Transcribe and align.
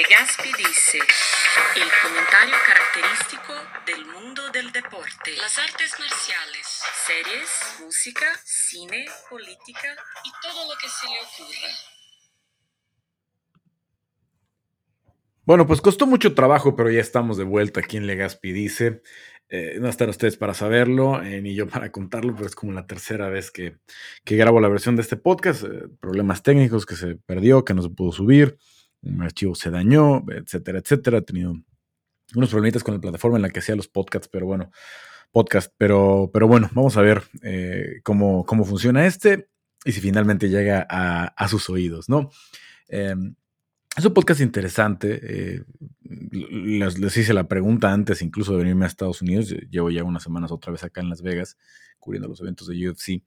Legaspi 0.00 0.48
dice, 0.56 0.98
el 1.76 1.88
comentario 2.02 2.54
característico 2.66 3.52
del 3.84 4.06
mundo 4.06 4.48
del 4.50 4.72
deporte, 4.72 5.36
las 5.36 5.58
artes 5.58 5.92
marciales, 5.98 6.80
series, 7.06 7.84
música, 7.84 8.24
cine, 8.42 9.04
política 9.28 9.94
y 10.24 10.30
todo 10.40 10.70
lo 10.70 10.78
que 10.80 10.88
se 10.88 11.06
le 11.06 11.18
ocurra. 11.20 11.68
Bueno, 15.44 15.66
pues 15.66 15.82
costó 15.82 16.06
mucho 16.06 16.34
trabajo, 16.34 16.74
pero 16.74 16.90
ya 16.90 17.00
estamos 17.00 17.36
de 17.36 17.44
vuelta 17.44 17.80
aquí 17.80 17.98
en 17.98 18.06
Legaspi 18.06 18.52
dice. 18.52 19.02
Eh, 19.50 19.78
no 19.80 19.88
están 19.88 20.08
ustedes 20.08 20.38
para 20.38 20.54
saberlo, 20.54 21.22
eh, 21.22 21.42
ni 21.42 21.54
yo 21.54 21.68
para 21.68 21.92
contarlo, 21.92 22.34
pero 22.34 22.46
es 22.46 22.54
como 22.54 22.72
la 22.72 22.86
tercera 22.86 23.28
vez 23.28 23.50
que, 23.50 23.76
que 24.24 24.36
grabo 24.36 24.60
la 24.60 24.68
versión 24.68 24.96
de 24.96 25.02
este 25.02 25.18
podcast. 25.18 25.64
Eh, 25.64 25.88
problemas 26.00 26.42
técnicos 26.42 26.86
que 26.86 26.96
se 26.96 27.16
perdió, 27.16 27.66
que 27.66 27.74
no 27.74 27.82
se 27.82 27.90
pudo 27.90 28.12
subir, 28.12 28.56
un 29.02 29.22
archivo 29.22 29.54
se 29.54 29.70
dañó, 29.70 30.24
etcétera, 30.28 30.78
etcétera. 30.78 31.18
He 31.18 31.22
tenido 31.22 31.54
unos 32.34 32.50
problemitas 32.50 32.84
con 32.84 32.94
la 32.94 33.00
plataforma 33.00 33.38
en 33.38 33.42
la 33.42 33.50
que 33.50 33.60
hacía 33.60 33.76
los 33.76 33.88
podcasts, 33.88 34.28
pero 34.30 34.46
bueno, 34.46 34.70
podcast, 35.32 35.72
pero, 35.76 36.30
pero 36.32 36.46
bueno, 36.48 36.70
vamos 36.72 36.96
a 36.96 37.02
ver 37.02 37.22
cómo, 38.04 38.44
cómo 38.44 38.64
funciona 38.64 39.06
este 39.06 39.48
y 39.84 39.92
si 39.92 40.00
finalmente 40.00 40.48
llega 40.48 40.86
a, 40.88 41.26
a 41.26 41.48
sus 41.48 41.70
oídos, 41.70 42.08
¿no? 42.08 42.30
Em, 42.88 43.34
es 43.96 44.04
un 44.04 44.14
podcast 44.14 44.40
interesante. 44.40 45.20
Eh, 45.22 45.64
les, 46.30 47.16
hice 47.16 47.34
la 47.34 47.48
pregunta 47.48 47.92
antes 47.92 48.22
incluso 48.22 48.52
de 48.52 48.58
venirme 48.58 48.84
a 48.84 48.88
Estados 48.88 49.22
Unidos. 49.22 49.54
Llevo 49.70 49.90
ya 49.90 50.04
unas 50.04 50.22
semanas 50.22 50.52
otra 50.52 50.72
vez 50.72 50.84
acá 50.84 51.00
en 51.00 51.08
Las 51.08 51.22
Vegas 51.22 51.56
cubriendo 51.98 52.28
los 52.28 52.40
eventos 52.40 52.68
de 52.68 52.88
UFC. 52.88 53.22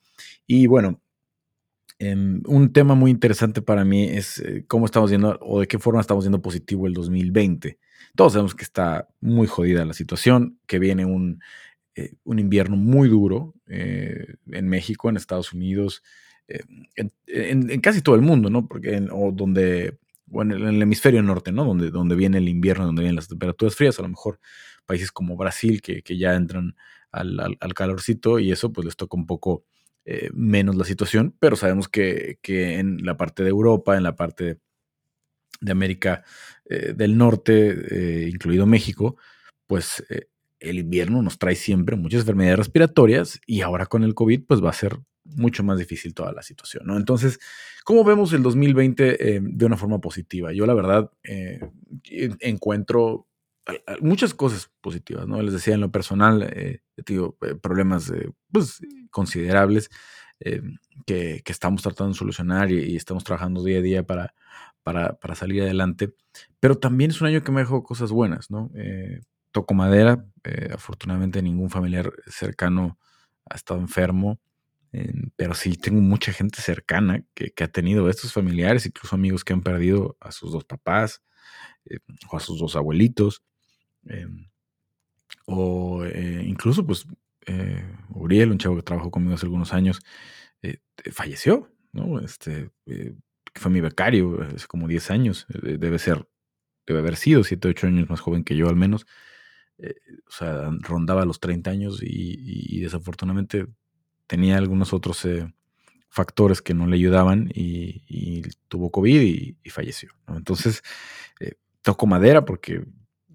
Y 0.48 0.68
bueno, 0.68 1.02
em, 2.00 2.42
un 2.48 2.74
tema 2.74 2.96
muy 2.96 3.12
interesante 3.12 3.62
para 3.62 3.86
mí 3.86 4.04
es 4.06 4.40
eh, 4.40 4.66
cómo 4.68 4.86
estamos 4.86 5.10
viendo 5.10 5.38
o 5.42 5.60
de 5.62 5.68
qué 5.68 5.80
forma 5.80 6.02
estamos 6.02 6.26
viendo 6.26 6.42
positivo 6.42 6.88
el 6.88 6.94
2020. 6.94 7.80
Todos 8.16 8.34
sabemos 8.34 8.56
que 8.56 8.64
está 8.64 9.08
muy 9.22 9.48
jodida 9.48 9.86
la 9.86 9.94
situación, 9.94 10.60
que 10.68 10.80
viene 10.80 11.06
un, 11.06 11.42
eh, 11.96 12.14
un 12.24 12.40
invierno 12.40 12.76
muy 12.76 13.10
duro 13.10 13.56
en 13.68 14.68
México, 14.68 15.10
en 15.10 15.18
Estados 15.18 15.52
Unidos, 15.52 16.04
en, 16.48 17.82
casi 17.82 18.02
todo 18.04 18.14
el 18.14 18.22
mundo, 18.22 18.52
¿no? 18.52 18.68
Porque 18.68 19.04
o 19.12 19.32
donde 19.32 19.98
bueno, 20.34 20.56
en 20.56 20.64
el 20.64 20.82
hemisferio 20.82 21.22
norte, 21.22 21.52
¿no? 21.52 21.64
Donde, 21.66 21.92
donde 21.92 22.16
viene 22.16 22.40
el 22.40 22.50
invierno, 22.50 22.86
donde 22.86 23.02
vienen 23.02 23.16
las 23.16 23.28
temperaturas 23.28 23.76
frías, 23.76 24.00
a 24.00 24.02
lo 24.02 24.10
mejor 24.10 24.40
países 24.86 25.12
como 25.12 25.38
Brasil 25.38 25.82
que, 25.82 26.02
ya 26.18 26.34
entran 26.34 26.76
al, 27.12 27.58
calorcito 27.76 28.40
y 28.40 28.52
eso 28.52 28.72
pues 28.74 28.86
les 28.86 28.96
toca 28.96 29.16
un 29.16 29.26
poco 29.28 29.64
eh, 30.06 30.30
menos 30.34 30.76
la 30.76 30.86
situación, 30.86 31.36
pero 31.40 31.56
sabemos 31.56 31.88
que, 31.88 32.40
en 32.44 33.06
la 33.06 33.18
parte 33.18 33.44
de 33.44 33.50
Europa, 33.50 33.96
en 33.96 34.04
la 34.04 34.16
parte 34.16 34.60
de 35.62 35.72
América 35.72 36.24
eh, 36.66 36.94
del 36.94 37.18
Norte, 37.18 38.26
eh, 38.26 38.30
incluido 38.30 38.66
México, 38.66 39.18
pues 39.68 40.04
el 40.60 40.80
invierno 40.80 41.22
nos 41.22 41.38
trae 41.38 41.56
siempre 41.56 41.96
muchas 41.96 42.22
enfermedades 42.22 42.60
respiratorias 42.60 43.40
y 43.46 43.62
ahora 43.62 43.86
con 43.86 44.04
el 44.04 44.14
COVID 44.14 44.44
pues 44.46 44.64
va 44.64 44.70
a 44.70 44.74
ser 44.74 44.98
mucho 45.24 45.64
más 45.64 45.80
difícil 45.80 46.14
toda 46.14 46.34
la 46.34 46.42
situación, 46.42 46.86
¿no? 46.86 46.98
Entonces, 46.98 47.40
¿cómo 47.86 48.04
vemos 48.04 48.34
el 48.34 48.44
2020 48.44 49.36
eh, 49.36 49.40
de 49.42 49.66
una 49.66 49.78
forma 49.78 50.00
positiva? 50.02 50.52
Yo 50.52 50.66
la 50.66 50.74
verdad 50.74 51.12
encuentro 52.42 53.28
muchas 54.02 54.34
cosas 54.34 54.72
positivas, 54.82 55.28
¿no? 55.28 55.42
Les 55.42 55.54
decía 55.54 55.74
en 55.74 55.82
lo 55.82 55.92
personal, 55.92 56.44
eh, 56.44 56.82
he 56.98 57.04
tenido 57.04 57.38
problemas 57.62 58.12
pues, 58.52 58.82
considerables 59.10 59.90
que, 61.06 61.42
estamos 61.46 61.82
tratando 61.82 62.12
de 62.12 62.20
solucionar 62.20 62.72
y, 62.72 62.96
estamos 62.96 63.24
trabajando 63.24 63.64
día 63.64 63.80
a 63.80 63.82
día 63.82 64.04
para, 64.04 64.34
para, 64.84 65.14
para, 65.14 65.36
salir 65.36 65.62
adelante, 65.62 66.14
pero 66.60 66.78
también 66.78 67.12
es 67.12 67.22
un 67.22 67.28
año 67.28 67.44
que 67.44 67.52
me 67.54 67.62
dejó 67.62 67.84
cosas 67.84 68.12
buenas, 68.12 68.52
¿no? 68.52 68.70
toco 69.52 69.74
madera, 69.74 70.26
afortunadamente 70.74 71.42
ningún 71.42 71.70
familiar 71.70 72.12
cercano 72.28 72.98
ha 73.50 73.56
estado 73.56 73.80
enfermo, 73.80 74.42
pero 75.36 75.56
sí 75.56 75.76
tengo 75.76 76.02
mucha 76.02 76.32
gente 76.32 76.62
cercana 76.62 77.24
que, 77.34 77.52
ha 77.64 77.68
tenido 77.68 78.10
estos 78.10 78.32
familiares, 78.34 78.86
incluso 78.86 79.16
amigos 79.16 79.44
que 79.44 79.54
han 79.54 79.62
perdido 79.62 80.18
a 80.20 80.32
sus 80.32 80.52
dos 80.52 80.66
papás 80.66 81.24
eh, 81.86 81.98
o 82.30 82.38
a 82.38 82.40
sus 82.40 82.60
dos 82.60 82.76
abuelitos. 82.76 83.44
Em, 84.08 84.50
o 85.46 86.04
eh, 86.06 86.44
incluso, 86.46 86.86
pues, 86.86 87.06
eh, 87.48 87.84
Uriel, 88.10 88.52
un 88.52 88.58
chavo 88.58 88.76
que 88.76 88.84
trabajó 88.84 89.12
conmigo 89.12 89.36
hace 89.36 89.46
algunos 89.46 89.74
años, 89.74 90.00
falleció, 91.12 91.70
¿no? 91.92 92.20
Este, 92.20 92.70
fue 93.56 93.72
mi 93.72 93.82
becario 93.82 94.42
hace 94.44 94.68
como 94.68 94.88
10 94.88 95.12
años, 95.12 95.46
debe 95.50 96.00
ser, 96.00 96.28
debe 96.88 97.00
haber 97.00 97.18
sido 97.18 97.44
7, 97.44 97.68
8 97.68 97.88
años 97.88 98.10
más 98.10 98.22
joven 98.22 98.44
que 98.46 98.56
yo 98.56 98.70
al 98.70 98.78
menos. 98.78 99.06
o 99.80 100.32
sea, 100.32 100.70
rondaba 100.82 101.26
los 101.26 101.40
30 101.42 101.72
años 101.72 102.00
y 102.02 102.80
desafortunadamente 102.82 103.68
tenía 104.28 104.58
algunos 104.58 104.94
otros 104.94 105.26
eh, 105.26 105.54
factores 106.10 106.62
que 106.62 106.74
no 106.74 106.88
le 106.88 106.96
ayudaban 106.96 107.50
y, 107.54 108.42
tuvo 108.68 108.92
COVID 108.92 109.22
y, 109.64 109.70
falleció. 109.70 110.10
Entonces, 110.28 110.82
eh, 111.40 111.54
toco 111.82 112.08
madera 112.08 112.46
porque 112.46 112.84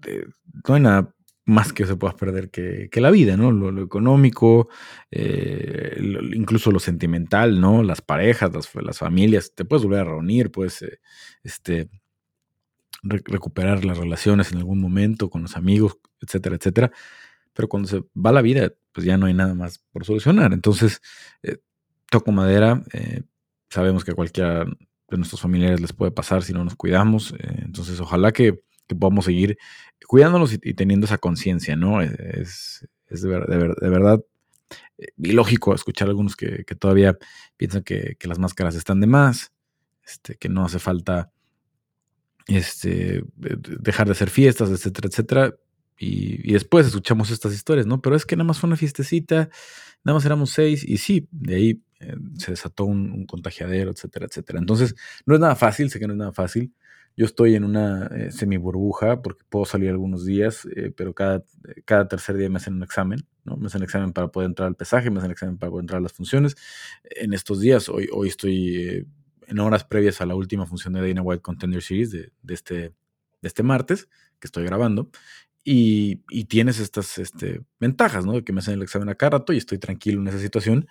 eh, 0.07 0.25
no 0.67 0.75
hay 0.75 0.81
nada 0.81 1.15
más 1.45 1.73
que 1.73 1.85
se 1.85 1.95
pueda 1.95 2.15
perder 2.15 2.51
que, 2.51 2.89
la 2.95 3.09
vida, 3.09 3.35
¿no? 3.35 3.51
Lo, 3.51 3.81
económico, 3.81 4.69
incluso 5.11 6.71
lo 6.71 6.79
sentimental, 6.79 7.59
¿no? 7.59 7.81
Las 7.81 8.01
parejas, 8.01 8.51
las, 8.75 8.97
familias, 8.99 9.53
te 9.55 9.65
puedes 9.65 9.83
volver 9.83 10.01
a 10.01 10.03
reunir, 10.03 10.51
puedes 10.51 10.85
este, 11.43 11.89
recuperar 13.01 13.83
las 13.83 13.97
relaciones 13.97 14.51
en 14.51 14.59
algún 14.59 14.79
momento 14.79 15.31
con 15.31 15.41
los 15.41 15.57
amigos, 15.57 15.97
etcétera, 16.21 16.57
etcétera 16.57 16.91
pero 17.59 17.67
cuando 17.67 17.89
se 17.89 18.03
va 18.15 18.31
la 18.31 18.41
vida, 18.41 18.71
pues 18.93 19.05
ya 19.05 19.17
no 19.17 19.25
hay 19.25 19.33
nada 19.33 19.53
más 19.53 19.79
por 19.91 20.05
solucionar. 20.05 20.53
Entonces, 20.53 21.01
eh, 21.43 21.57
toco 22.09 22.31
madera, 22.31 22.85
eh, 22.93 23.23
sabemos 23.69 24.05
que 24.05 24.11
a 24.11 24.15
cualquiera 24.15 24.63
de 24.63 25.17
nuestros 25.17 25.41
familiares 25.41 25.81
les 25.81 25.91
puede 25.91 26.11
pasar 26.11 26.41
si 26.41 26.53
no 26.53 26.63
nos 26.63 26.75
cuidamos, 26.75 27.33
eh, 27.33 27.63
entonces 27.65 27.99
ojalá 27.99 28.31
que, 28.31 28.63
podamos 28.95 29.25
seguir 29.25 29.57
cuidándonos 30.07 30.53
y, 30.53 30.73
teniendo 30.73 31.05
esa 31.05 31.17
conciencia, 31.17 31.75
¿no? 31.75 32.01
Es, 32.01 32.87
de, 33.09 33.27
verdad 33.27 34.23
ilógico 35.17 35.73
escuchar 35.73 36.07
a 36.07 36.11
algunos 36.11 36.35
que, 36.35 36.63
todavía 36.79 37.17
piensan 37.57 37.83
que, 37.83 38.17
las 38.23 38.39
máscaras 38.39 38.75
están 38.75 38.99
de 38.99 39.07
más, 39.07 39.51
este, 40.05 40.35
que 40.35 40.49
no 40.49 40.65
hace 40.65 40.79
falta 40.79 41.31
este, 42.47 43.23
dejar 43.35 44.07
de 44.07 44.13
hacer 44.13 44.29
fiestas, 44.29 44.69
etcétera, 44.69 45.07
etcétera. 45.07 45.55
Y, 45.97 46.53
después 46.53 46.87
escuchamos 46.87 47.29
estas 47.29 47.53
historias, 47.53 47.85
¿no? 47.85 48.01
Pero 48.01 48.15
es 48.15 48.25
que 48.25 48.35
nada 48.35 48.45
más 48.47 48.59
fue 48.59 48.67
una 48.67 48.77
fiestecita, 48.77 49.49
nada 50.03 50.15
más 50.15 50.25
éramos 50.25 50.51
seis, 50.51 50.83
y 50.83 50.97
sí, 50.97 51.27
de 51.31 51.55
ahí 51.55 51.83
eh, 51.99 52.15
se 52.37 52.51
desató 52.51 52.85
un, 52.85 53.25
contagiadero, 53.25 53.91
etcétera, 53.91 54.25
etcétera. 54.27 54.59
Entonces, 54.59 54.95
no 55.25 55.35
es 55.35 55.41
nada 55.41 55.55
fácil, 55.55 55.89
sé 55.89 55.99
que 55.99 56.07
no 56.07 56.13
es 56.13 56.19
nada 56.19 56.31
fácil. 56.31 56.73
Yo 57.17 57.25
estoy 57.25 57.55
en 57.55 57.63
una 57.63 58.07
eh, 58.07 58.31
semi 58.31 58.57
burbuja 58.57 59.21
porque 59.21 59.43
puedo 59.49 59.65
salir 59.65 59.89
algunos 59.89 60.25
días, 60.25 60.67
eh, 60.75 60.91
pero 60.95 61.13
cada, 61.13 61.43
cada 61.85 62.07
tercer 62.07 62.37
día 62.37 62.49
me 62.49 62.57
hacen 62.57 62.75
un 62.75 62.83
examen, 62.83 63.27
¿no? 63.43 63.57
Me 63.57 63.67
hacen 63.67 63.83
examen 63.83 64.13
para 64.13 64.29
poder 64.29 64.47
entrar 64.47 64.67
al 64.67 64.75
pesaje, 64.75 65.09
me 65.09 65.19
hacen 65.19 65.31
examen 65.31 65.57
para 65.57 65.69
poder 65.69 65.83
entrar 65.83 65.99
a 65.99 66.01
las 66.01 66.13
funciones. 66.13 66.55
En 67.03 67.33
estos 67.33 67.59
días, 67.59 67.89
hoy, 67.89 68.07
hoy 68.13 68.29
estoy 68.29 69.07
en 69.47 69.59
horas 69.59 69.83
previas 69.83 70.21
a 70.21 70.25
la 70.25 70.35
última 70.35 70.65
función 70.65 70.93
de 70.93 71.07
Dana 71.07 71.21
White 71.21 71.41
Contender 71.41 71.81
Series 71.81 72.11
de, 72.11 72.31
de, 72.41 72.53
este, 72.53 72.75
de 72.75 72.93
este 73.41 73.63
martes, 73.63 74.07
que 74.39 74.47
estoy 74.47 74.63
grabando, 74.63 75.09
y, 75.63 76.45
tienes 76.45 76.79
estas 76.79 77.17
este, 77.17 77.61
ventajas, 77.79 78.25
¿no? 78.25 78.33
De 78.33 78.43
que 78.43 78.53
me 78.53 78.59
hacen 78.59 78.75
el 78.75 78.81
examen 78.81 79.09
a 79.09 79.15
cada 79.15 79.37
rato 79.37 79.53
y 79.53 79.57
estoy 79.57 79.77
tranquilo 79.77 80.21
en 80.21 80.27
esa 80.27 80.39
situación. 80.39 80.87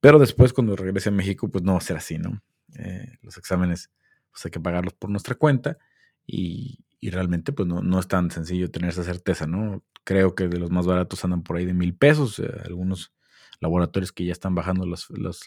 Pero 0.00 0.18
después, 0.18 0.52
cuando 0.52 0.76
regrese 0.76 1.08
a 1.08 1.12
México, 1.12 1.48
pues 1.50 1.64
no 1.64 1.72
va 1.72 1.78
a 1.78 1.82
ser 1.82 1.96
así, 1.96 2.18
¿no? 2.18 2.42
Eh, 2.76 3.16
los 3.22 3.38
exámenes, 3.38 3.90
pues 4.34 4.44
hay 4.44 4.50
que 4.50 4.60
pagarlos 4.60 4.92
por 4.92 5.08
nuestra 5.08 5.34
cuenta 5.34 5.78
y, 6.26 6.80
realmente, 7.00 7.52
pues 7.52 7.66
no, 7.66 7.82
no, 7.82 7.98
es 7.98 8.08
tan 8.08 8.30
sencillo 8.30 8.70
tener 8.70 8.90
esa 8.90 9.04
certeza, 9.04 9.46
¿no? 9.46 9.82
Creo 10.04 10.34
que 10.34 10.48
de 10.48 10.58
los 10.58 10.70
más 10.70 10.86
baratos 10.86 11.24
andan 11.24 11.42
por 11.42 11.56
ahí 11.56 11.66
de 11.66 11.74
mil 11.74 11.94
pesos. 11.94 12.38
Eh, 12.38 12.50
algunos 12.64 13.12
laboratorios 13.60 14.12
que 14.12 14.24
ya 14.24 14.32
están 14.32 14.54
bajando 14.54 14.86
las, 14.86 15.08
las, 15.10 15.46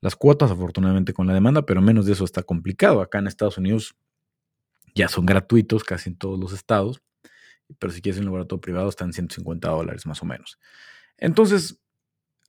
las, 0.00 0.16
cuotas, 0.16 0.50
afortunadamente, 0.50 1.12
con 1.12 1.26
la 1.26 1.34
demanda, 1.34 1.62
pero 1.66 1.80
menos 1.80 2.06
de 2.06 2.12
eso 2.12 2.24
está 2.24 2.42
complicado. 2.42 3.00
Acá 3.00 3.18
en 3.18 3.26
Estados 3.26 3.58
Unidos 3.58 3.94
ya 4.94 5.08
son 5.08 5.26
gratuitos 5.26 5.84
casi 5.84 6.10
en 6.10 6.16
todos 6.16 6.38
los 6.38 6.52
estados 6.52 7.02
pero 7.78 7.92
si 7.92 8.00
quieres 8.00 8.18
un 8.18 8.26
laboratorio 8.26 8.60
privado 8.60 8.88
están 8.88 9.12
150 9.12 9.68
dólares 9.68 10.06
más 10.06 10.22
o 10.22 10.26
menos. 10.26 10.58
Entonces, 11.18 11.78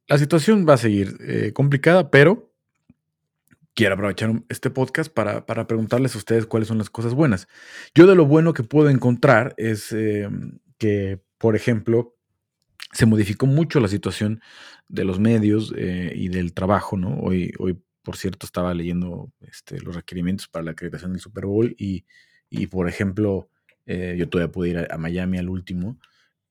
la 0.07 0.17
situación 0.17 0.65
va 0.67 0.73
a 0.73 0.77
seguir 0.77 1.17
eh, 1.21 1.51
complicada, 1.53 2.09
pero 2.09 2.52
quiero 3.73 3.95
aprovechar 3.95 4.43
este 4.49 4.69
podcast 4.69 5.11
para, 5.11 5.45
preguntarles 5.67 6.15
a 6.15 6.17
ustedes 6.17 6.45
cuáles 6.45 6.67
son 6.67 6.77
las 6.77 6.89
cosas 6.89 7.13
buenas. 7.13 7.47
Yo 7.95 8.07
de 8.07 8.15
lo 8.15 8.25
bueno 8.25 8.53
que 8.53 8.63
puedo 8.63 8.89
encontrar 8.89 9.53
es 9.57 9.91
eh, 9.91 10.29
que, 10.77 11.21
por 11.37 11.55
ejemplo, 11.55 12.15
se 12.91 13.05
modificó 13.05 13.45
mucho 13.45 13.79
la 13.79 13.87
situación 13.87 14.41
de 14.87 15.05
los 15.05 15.19
medios 15.19 15.73
eh, 15.75 16.13
y 16.15 16.29
del 16.29 16.53
trabajo, 16.53 16.97
¿no? 16.97 17.19
Hoy, 17.19 17.51
hoy, 17.57 17.81
por 18.03 18.17
cierto, 18.17 18.45
estaba 18.45 18.73
leyendo 18.73 19.31
este, 19.41 19.79
los 19.79 19.95
requerimientos 19.95 20.47
para 20.47 20.63
la 20.63 20.71
acreditación 20.71 21.13
del 21.13 21.21
Super 21.21 21.45
Bowl 21.45 21.75
y 21.77 22.05
Y 22.49 22.67
por 22.67 22.87
ejemplo, 22.87 23.49
eh, 23.87 24.15
yo 24.17 24.29
todavía 24.29 24.51
pude 24.51 24.69
ir 24.69 24.87
a, 24.89 24.97
Miami 24.97 25.39
al 25.39 25.49
último. 25.49 25.97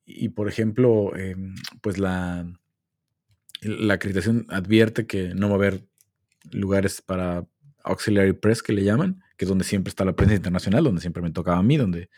Y 0.05 0.31
por 0.31 0.49
ejemplo, 0.49 1.15
em, 1.17 1.55
pues 1.81 1.99
la, 1.99 2.45
la 3.61 3.95
acreditación 3.95 4.47
advierte 4.49 5.07
que 5.07 5.35
no 5.35 5.49
va 5.49 5.55
a 5.55 5.59
haber 5.59 5.85
lugares 6.51 7.01
para 7.03 7.47
auxiliary 7.85 8.33
press 8.33 8.63
que 8.63 8.73
le 8.73 8.85
llaman, 8.85 9.23
que 9.37 9.45
es 9.45 9.49
donde 9.49 9.65
siempre 9.65 9.91
está 9.91 10.05
la 10.05 10.15
prensa 10.15 10.35
internacional, 10.35 10.85
donde 10.85 11.01
siempre 11.01 11.23
me 11.23 11.31
tocaba 11.31 11.59
a 11.59 11.63
mí, 11.63 11.77
donde 11.77 12.11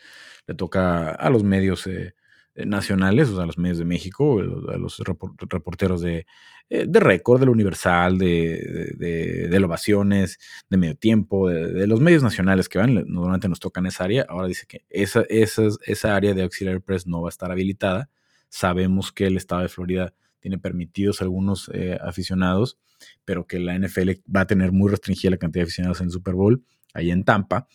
le 0.47 0.55
toca 0.55 1.09
a 1.11 1.29
los 1.29 1.43
medios 1.43 1.87
eh, 1.87 2.13
eh, 2.55 2.65
nacionales, 2.65 3.29
o 3.29 3.35
sea, 3.35 3.43
a 3.43 3.47
los 3.47 3.57
medios 3.57 3.77
de 3.77 3.85
México, 3.85 4.39
a 4.39 4.77
los 4.77 4.99
reporteros 4.99 6.01
de, 6.01 6.25
eh, 6.69 6.85
de 6.87 6.99
récord, 6.99 7.39
del 7.39 7.49
Universal, 7.49 8.17
de, 8.17 8.93
de, 8.97 9.47
de, 9.49 9.63
Ovaciones, 9.63 10.39
de 10.69 10.77
Medio 10.77 10.95
Tiempo, 10.95 11.49
de, 11.49 11.85
los 11.87 11.99
medios 11.99 12.23
nacionales 12.23 12.69
que 12.69 12.77
van, 12.77 12.93
normalmente 13.07 13.49
nos 13.49 13.59
tocan 13.59 13.85
esa 13.85 14.03
área. 14.03 14.25
Ahora 14.29 14.47
dice 14.47 14.65
que 14.67 14.85
esa, 14.89 15.25
esa, 15.29 15.63
esa 15.85 16.15
área 16.15 16.33
de 16.33 16.43
auxiliary 16.43 16.79
press 16.79 17.07
no 17.07 17.21
va 17.21 17.29
a 17.29 17.29
estar 17.29 17.51
habilitada. 17.51 18.09
Sabemos 18.49 19.11
que 19.11 19.27
el 19.27 19.37
estado 19.37 19.61
de 19.61 19.69
Florida 19.69 20.13
tiene 20.45 20.59
permitidos 20.59 21.23
algunos 21.23 21.71
aficionados, 22.01 22.77
pero 23.25 23.47
que 23.47 23.57
la 23.57 23.75
NFL 23.79 24.11
va 24.33 24.41
a 24.41 24.47
tener 24.47 24.71
muy 24.71 24.91
restringida 24.91 25.31
la 25.31 25.37
cantidad 25.37 25.63
de 25.63 25.69
aficionados 25.69 26.01
en 26.01 26.05
el 26.05 26.11
Super 26.11 26.35
Bowl, 26.35 26.63
ahí 26.93 27.09
en 27.09 27.23
Tampa. 27.23 27.67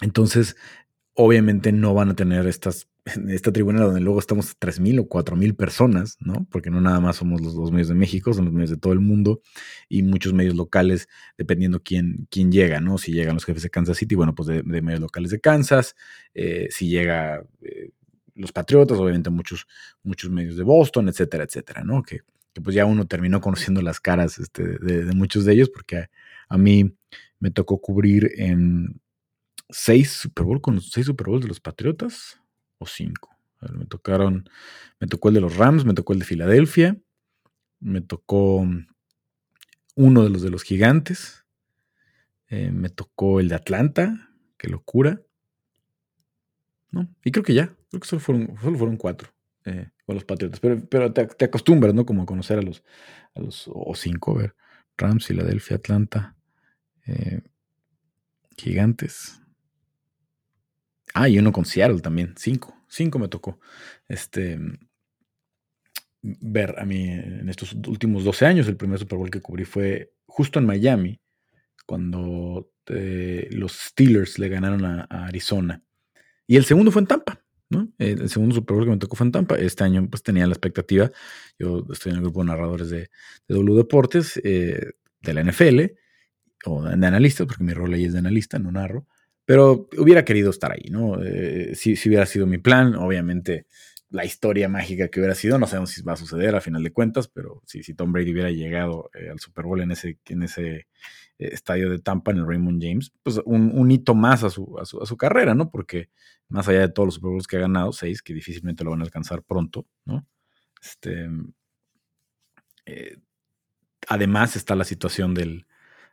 Entonces, 0.00 0.56
obviamente 1.12 1.72
no 1.72 1.92
van 1.92 2.08
a 2.08 2.16
tener 2.16 2.46
estas, 2.46 2.88
esta 3.28 3.52
tribuna 3.52 3.82
donde 3.82 4.00
luego 4.00 4.18
estamos 4.18 4.58
3.000 4.58 5.00
o 5.00 5.08
4.000 5.08 5.54
personas, 5.54 6.16
¿no? 6.20 6.46
Porque 6.50 6.70
no 6.70 6.80
nada 6.80 6.98
más 6.98 7.16
somos 7.16 7.42
los 7.42 7.54
dos 7.54 7.72
medios 7.72 7.88
de 7.88 7.94
México, 7.94 8.32
son 8.32 8.46
los 8.46 8.54
medios 8.54 8.70
de 8.70 8.78
todo 8.78 8.94
el 8.94 9.00
mundo 9.00 9.42
y 9.88 10.02
muchos 10.02 10.32
medios 10.32 10.54
locales, 10.54 11.08
dependiendo 11.36 11.82
quién, 11.82 12.26
quién 12.30 12.50
llega, 12.50 12.80
¿no? 12.80 12.96
Si 12.96 13.12
llegan 13.12 13.34
los 13.34 13.44
jefes 13.44 13.62
de 13.62 13.70
Kansas 13.70 13.98
City, 13.98 14.14
bueno, 14.14 14.34
pues 14.34 14.46
de, 14.48 14.62
medios 14.62 15.00
locales 15.00 15.30
de 15.30 15.40
Kansas, 15.40 15.94
eh, 16.32 16.68
si 16.70 16.88
llega 16.88 17.44
eh, 17.60 17.90
los 18.36 18.52
Patriotas, 18.52 18.98
obviamente 18.98 19.30
muchos, 19.30 19.66
muchos 20.02 20.30
medios 20.30 20.56
de 20.56 20.62
Boston, 20.62 21.08
etcétera, 21.08 21.44
etcétera, 21.44 21.82
¿no? 21.82 22.02
Que, 22.02 22.20
pues 22.62 22.74
ya 22.74 22.86
uno 22.86 23.06
terminó 23.06 23.40
conociendo 23.40 23.82
las 23.82 24.00
caras 24.00 24.38
este, 24.38 24.78
de, 24.78 25.12
muchos 25.14 25.44
de 25.44 25.52
ellos, 25.52 25.68
porque 25.68 26.08
a 26.48 26.56
mí 26.56 26.96
me 27.38 27.50
tocó 27.50 27.78
cubrir 27.80 28.30
en 28.36 28.98
seis 29.68 30.10
Super 30.10 30.46
seis 30.80 31.10
Bowls 31.10 31.42
de 31.42 31.48
los 31.48 31.60
Patriotas 31.60 32.40
o 32.78 32.86
cinco. 32.86 33.36
me 33.74 33.84
tocaron, 33.84 34.48
me 35.00 35.06
tocó 35.06 35.28
el 35.28 35.34
de 35.34 35.40
los 35.42 35.56
Rams, 35.56 35.84
me 35.84 35.92
tocó 35.92 36.14
el 36.14 36.20
de 36.20 36.24
Filadelfia, 36.24 36.96
me 37.80 38.00
tocó 38.00 38.66
uno 39.94 40.22
de 40.22 40.30
los 40.30 40.42
de 40.42 40.50
los 40.50 40.62
Gigantes, 40.62 41.44
eh, 42.48 42.70
me 42.70 42.88
tocó 42.88 43.40
el 43.40 43.48
de 43.48 43.56
Atlanta, 43.56 44.30
qué 44.56 44.68
locura. 44.68 45.20
¿No? 46.90 47.08
Y 47.24 47.32
creo 47.32 47.44
que 47.44 47.54
ya, 47.54 47.74
creo 47.98 48.18
que 48.18 48.24
solo 48.24 48.56
fueron, 48.56 48.96
cuatro 48.96 49.30
eh, 49.64 49.90
con 50.04 50.14
los 50.14 50.24
Patriotas, 50.24 50.60
pero, 50.60 50.80
pero 50.88 51.12
te, 51.12 51.44
acostumbras, 51.44 51.94
¿no? 51.94 52.06
Como 52.06 52.22
a 52.22 52.26
conocer 52.26 52.58
a 52.58 52.62
los, 52.62 52.84
a 53.34 53.40
los 53.40 53.68
o 53.72 53.94
cinco, 53.94 54.32
a 54.32 54.42
ver, 54.42 54.56
Rams, 54.96 55.26
Filadelfia, 55.26 55.76
Atlanta, 55.76 56.36
eh, 57.06 57.42
Gigantes, 58.56 59.40
Ah, 61.18 61.30
y 61.30 61.38
uno 61.38 61.50
con 61.50 61.64
Seattle 61.64 62.00
también. 62.00 62.34
Cinco. 62.36 62.76
Cinco 62.88 63.18
me 63.18 63.28
tocó. 63.28 63.58
Este. 64.06 64.58
Ver 66.20 66.74
a 66.78 66.84
mí 66.84 67.08
en 67.08 67.48
estos 67.48 67.72
últimos 67.72 68.22
12 68.22 68.44
años. 68.44 68.68
El 68.68 68.76
primer 68.76 68.98
Super 68.98 69.16
Bowl 69.16 69.30
que 69.30 69.40
cubrí 69.40 69.64
fue 69.64 70.12
justo 70.26 70.58
en 70.58 70.66
Miami. 70.66 71.18
Cuando 71.86 72.70
eh, 72.88 73.48
los 73.50 73.72
Steelers 73.72 74.38
le 74.38 74.50
ganaron 74.50 74.84
a, 74.84 75.04
Arizona. 75.04 75.82
Y 76.46 76.56
el 76.56 76.66
segundo 76.66 76.92
fue 76.92 77.00
en 77.00 77.08
Tampa. 77.08 77.42
¿No? 77.68 77.88
El 77.98 78.28
segundo 78.28 78.54
Super 78.54 78.76
Bowl 78.76 78.84
que 78.84 78.90
me 78.90 78.96
tocó 78.98 79.16
fue 79.16 79.26
en 79.26 79.32
Tampa. 79.32 79.56
Este 79.56 79.84
año 79.84 80.06
pues 80.08 80.22
tenía 80.22 80.46
la 80.46 80.52
expectativa. 80.52 81.10
Yo 81.58 81.86
estoy 81.92 82.10
en 82.10 82.16
el 82.16 82.22
grupo 82.22 82.40
de 82.40 82.46
narradores 82.46 82.90
de, 82.90 82.98
de 83.48 83.54
W 83.54 83.76
Deportes, 83.76 84.40
eh, 84.44 84.92
de 85.20 85.34
la 85.34 85.42
NFL, 85.42 85.80
o 86.64 86.82
de 86.82 87.06
analistas, 87.06 87.46
porque 87.46 87.64
mi 87.64 87.72
rol 87.72 87.94
ahí 87.94 88.04
es 88.04 88.12
de 88.12 88.20
analista, 88.20 88.58
no 88.58 88.70
narro. 88.72 89.06
Pero 89.44 89.88
hubiera 89.96 90.24
querido 90.24 90.50
estar 90.50 90.72
ahí, 90.72 90.90
¿no? 90.90 91.22
Eh, 91.22 91.74
si, 91.74 91.94
hubiera 92.08 92.26
sido 92.26 92.46
mi 92.46 92.58
plan, 92.58 92.94
obviamente 92.96 93.66
la 94.10 94.24
historia 94.24 94.68
mágica 94.68 95.08
que 95.08 95.20
hubiera 95.20 95.34
sido, 95.34 95.58
no 95.58 95.66
sabemos 95.66 95.90
si 95.90 96.02
va 96.02 96.14
a 96.14 96.16
suceder 96.16 96.54
a 96.54 96.60
final 96.60 96.82
de 96.82 96.92
cuentas, 96.92 97.28
pero 97.28 97.62
si, 97.66 97.82
si 97.82 97.94
Tom 97.94 98.12
Brady 98.12 98.32
hubiera 98.32 98.50
llegado 98.50 99.10
eh, 99.14 99.30
al 99.30 99.38
Super 99.40 99.64
Bowl 99.64 99.80
en 99.80 99.92
ese, 99.92 100.18
en 100.26 100.42
ese 100.42 100.76
eh, 100.76 100.86
estadio 101.38 101.90
de 101.90 101.98
Tampa, 101.98 102.30
en 102.30 102.38
el 102.38 102.46
Raymond 102.46 102.82
James, 102.82 103.12
pues 103.22 103.40
un, 103.44 103.90
hito 103.90 104.14
más 104.14 104.42
a 104.44 104.50
su, 104.50 105.16
carrera, 105.18 105.54
¿no? 105.54 105.70
Porque 105.70 106.10
más 106.48 106.68
allá 106.68 106.80
de 106.80 106.88
todos 106.88 107.06
los 107.06 107.14
Super 107.16 107.30
Bowls 107.30 107.46
que 107.46 107.56
ha 107.56 107.60
ganado, 107.60 107.92
seis, 107.92 108.22
que 108.22 108.34
difícilmente 108.34 108.84
lo 108.84 108.90
van 108.90 109.00
a 109.00 109.04
alcanzar 109.04 109.42
pronto, 109.42 109.86
¿no? 110.04 110.26
Este, 110.82 111.28
además 114.08 114.56
está 114.56 114.74
la 114.74 114.84
situación 114.84 115.34
del, 115.34 115.66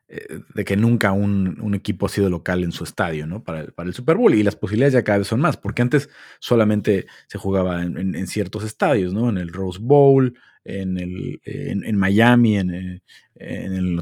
eh, 0.10 0.42
de 0.54 0.66
que 0.66 0.76
nunca 0.76 1.12
un, 1.12 1.74
equipo 1.74 2.06
ha 2.06 2.10
sido 2.10 2.30
local 2.30 2.64
en 2.64 2.72
su 2.72 2.84
estadio, 2.84 3.26
¿no? 3.26 3.44
Para, 3.44 3.66
el 3.76 3.94
Super 3.94 4.18
Bowl. 4.18 4.34
Y 4.36 4.44
las 4.44 4.56
posibilidades 4.56 4.94
ya 4.94 5.04
cada 5.04 5.20
vez 5.20 5.28
son 5.28 5.40
más, 5.40 5.58
porque 5.58 5.82
antes 5.82 6.10
solamente 6.40 7.08
se 7.28 7.38
jugaba 7.38 7.82
en, 7.82 8.28
ciertos 8.28 8.64
estadios, 8.64 9.14
¿no? 9.14 9.30
En 9.30 9.38
el 9.38 9.52
Rose 9.52 9.80
Bowl, 9.82 10.38
en, 10.66 10.98
el, 10.98 11.42
en, 11.46 11.98
Miami, 11.98 12.58
en, 12.58 13.02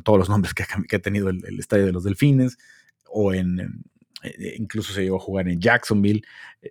todos 0.03 0.19
los 0.19 0.29
nombres 0.29 0.53
que 0.53 0.63
ha, 0.63 0.99
tenido 0.99 1.29
el, 1.29 1.59
estadio 1.59 1.85
de 1.85 1.91
los 1.91 2.03
Delfines, 2.03 2.57
o 3.05 3.33
en, 3.33 3.83
eh, 4.23 4.55
incluso 4.57 4.93
se 4.93 5.03
llegó 5.03 5.17
a 5.17 5.21
jugar 5.21 5.47
en 5.47 5.59
Jacksonville, 5.59 6.23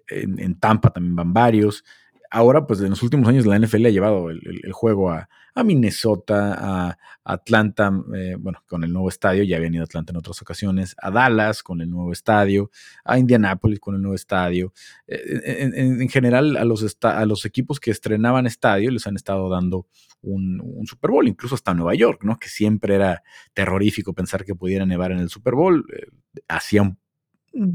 en, 0.08 0.58
Tampa 0.58 0.92
también 0.92 1.16
van 1.16 1.32
varios 1.32 1.84
ahora, 2.30 2.66
pues 2.66 2.80
en 2.80 2.90
los 2.90 3.02
últimos 3.02 3.28
años 3.28 3.44
la 3.44 3.58
NFL 3.58 3.86
ha 3.86 3.90
llevado 3.90 4.30
el, 4.30 4.72
juego 4.72 5.10
a, 5.10 5.28
Minnesota, 5.62 6.54
a 6.58 6.98
Atlanta, 7.22 7.92
eh, 8.16 8.36
bueno, 8.38 8.62
con 8.66 8.82
el 8.82 8.92
nuevo 8.92 9.10
estadio, 9.10 9.42
ya 9.42 9.58
habían 9.58 9.74
ido 9.74 9.82
a 9.82 9.84
Atlanta 9.84 10.12
en 10.12 10.16
otras 10.16 10.40
ocasiones, 10.40 10.94
a 10.96 11.10
Dallas 11.10 11.62
con 11.62 11.82
el 11.82 11.90
nuevo 11.90 12.12
estadio, 12.12 12.70
a 13.04 13.18
Indianapolis 13.18 13.78
con 13.78 13.94
el 13.94 14.00
nuevo 14.00 14.14
estadio. 14.14 14.72
Eh, 15.06 15.68
en, 15.74 16.08
general, 16.08 16.56
a 16.56 16.64
los, 16.64 16.96
a 17.02 17.26
los 17.26 17.44
equipos 17.44 17.78
que 17.78 17.90
estrenaban 17.90 18.46
estadio 18.46 18.90
les 18.90 19.06
han 19.06 19.16
estado 19.16 19.50
dando 19.50 19.86
un, 20.22 20.62
Super 20.86 21.10
Bowl, 21.10 21.28
incluso 21.28 21.56
hasta 21.56 21.74
Nueva 21.74 21.94
York, 21.94 22.24
¿no? 22.24 22.38
Que 22.38 22.48
siempre 22.48 22.94
era 22.94 23.22
terrorífico 23.52 24.14
pensar 24.14 24.44
que 24.44 24.54
pudiera 24.54 24.86
nevar 24.86 25.12
en 25.12 25.18
el 25.18 25.28
Super 25.28 25.54
Bowl. 25.54 25.84
Eh, 25.94 26.06
hacía 26.48 26.82
un 26.82 26.96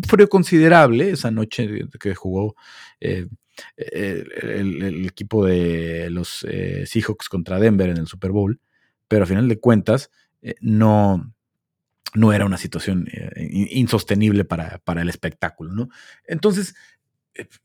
frío 0.08 0.28
considerable 0.28 1.12
esa 1.12 1.30
noche 1.30 1.88
que 2.00 2.16
jugó 2.16 2.56
el, 3.78 5.06
equipo 5.06 5.46
de 5.46 6.10
los 6.10 6.46
eh, 6.50 6.86
Seahawks 6.86 7.30
contra 7.30 7.60
Denver 7.60 7.90
en 7.90 7.98
el 7.98 8.08
Super 8.08 8.32
Bowl, 8.32 8.60
pero 9.08 9.24
a 9.24 9.28
final 9.28 9.48
de 9.48 9.60
cuentas 9.60 10.12
eh, 10.42 10.56
no, 10.62 11.34
no 12.14 12.34
era 12.34 12.46
una 12.46 12.58
situación 12.58 13.08
eh, 13.12 13.68
insostenible 13.72 14.46
para, 14.46 14.80
para, 14.80 15.02
el 15.02 15.10
espectáculo, 15.10 15.74
¿no? 15.74 15.90
Entonces, 16.26 16.76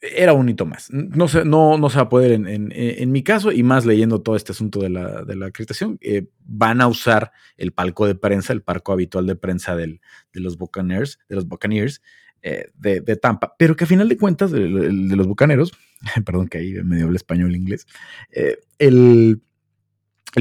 era 0.00 0.32
un 0.32 0.48
hito 0.48 0.66
más. 0.66 0.90
No 0.90 1.28
se, 1.28 1.44
no, 1.44 1.78
no 1.78 1.90
se 1.90 1.96
va 1.96 2.02
a 2.02 2.08
poder 2.08 2.32
en, 2.32 3.12
mi 3.12 3.22
caso, 3.22 3.52
y 3.52 3.62
más 3.62 3.86
leyendo 3.86 4.20
todo 4.20 4.34
este 4.34 4.50
asunto 4.50 4.80
de 4.80 4.90
la, 4.90 5.22
de 5.22 5.36
la 5.36 5.46
acreditación, 5.46 5.96
van 6.40 6.80
a 6.80 6.88
usar 6.88 7.30
el 7.56 7.70
palco 7.70 8.04
de 8.04 8.16
prensa, 8.16 8.52
el 8.52 8.62
parco 8.62 8.90
habitual 8.90 9.26
de 9.26 9.36
prensa 9.36 9.76
del, 9.76 10.00
de 10.32 10.40
los 10.40 10.58
Buccaneers, 10.58 11.20
de 11.28 11.36
los 11.36 11.46
Buccaneers, 11.46 12.02
eh, 12.42 12.70
de, 12.74 13.16
Tampa, 13.16 13.54
pero 13.58 13.76
que 13.76 13.84
a 13.84 13.86
final 13.86 14.08
de 14.08 14.16
cuentas, 14.16 14.50
de, 14.50 14.68
los 14.68 15.26
bucaneros, 15.26 15.72
perdón 16.24 16.48
que 16.48 16.58
ahí 16.58 16.72
medio 16.82 17.06
habla 17.06 17.16
español 17.16 17.54
inglés, 17.54 17.86
eh, 18.30 18.58
el, 18.78 19.42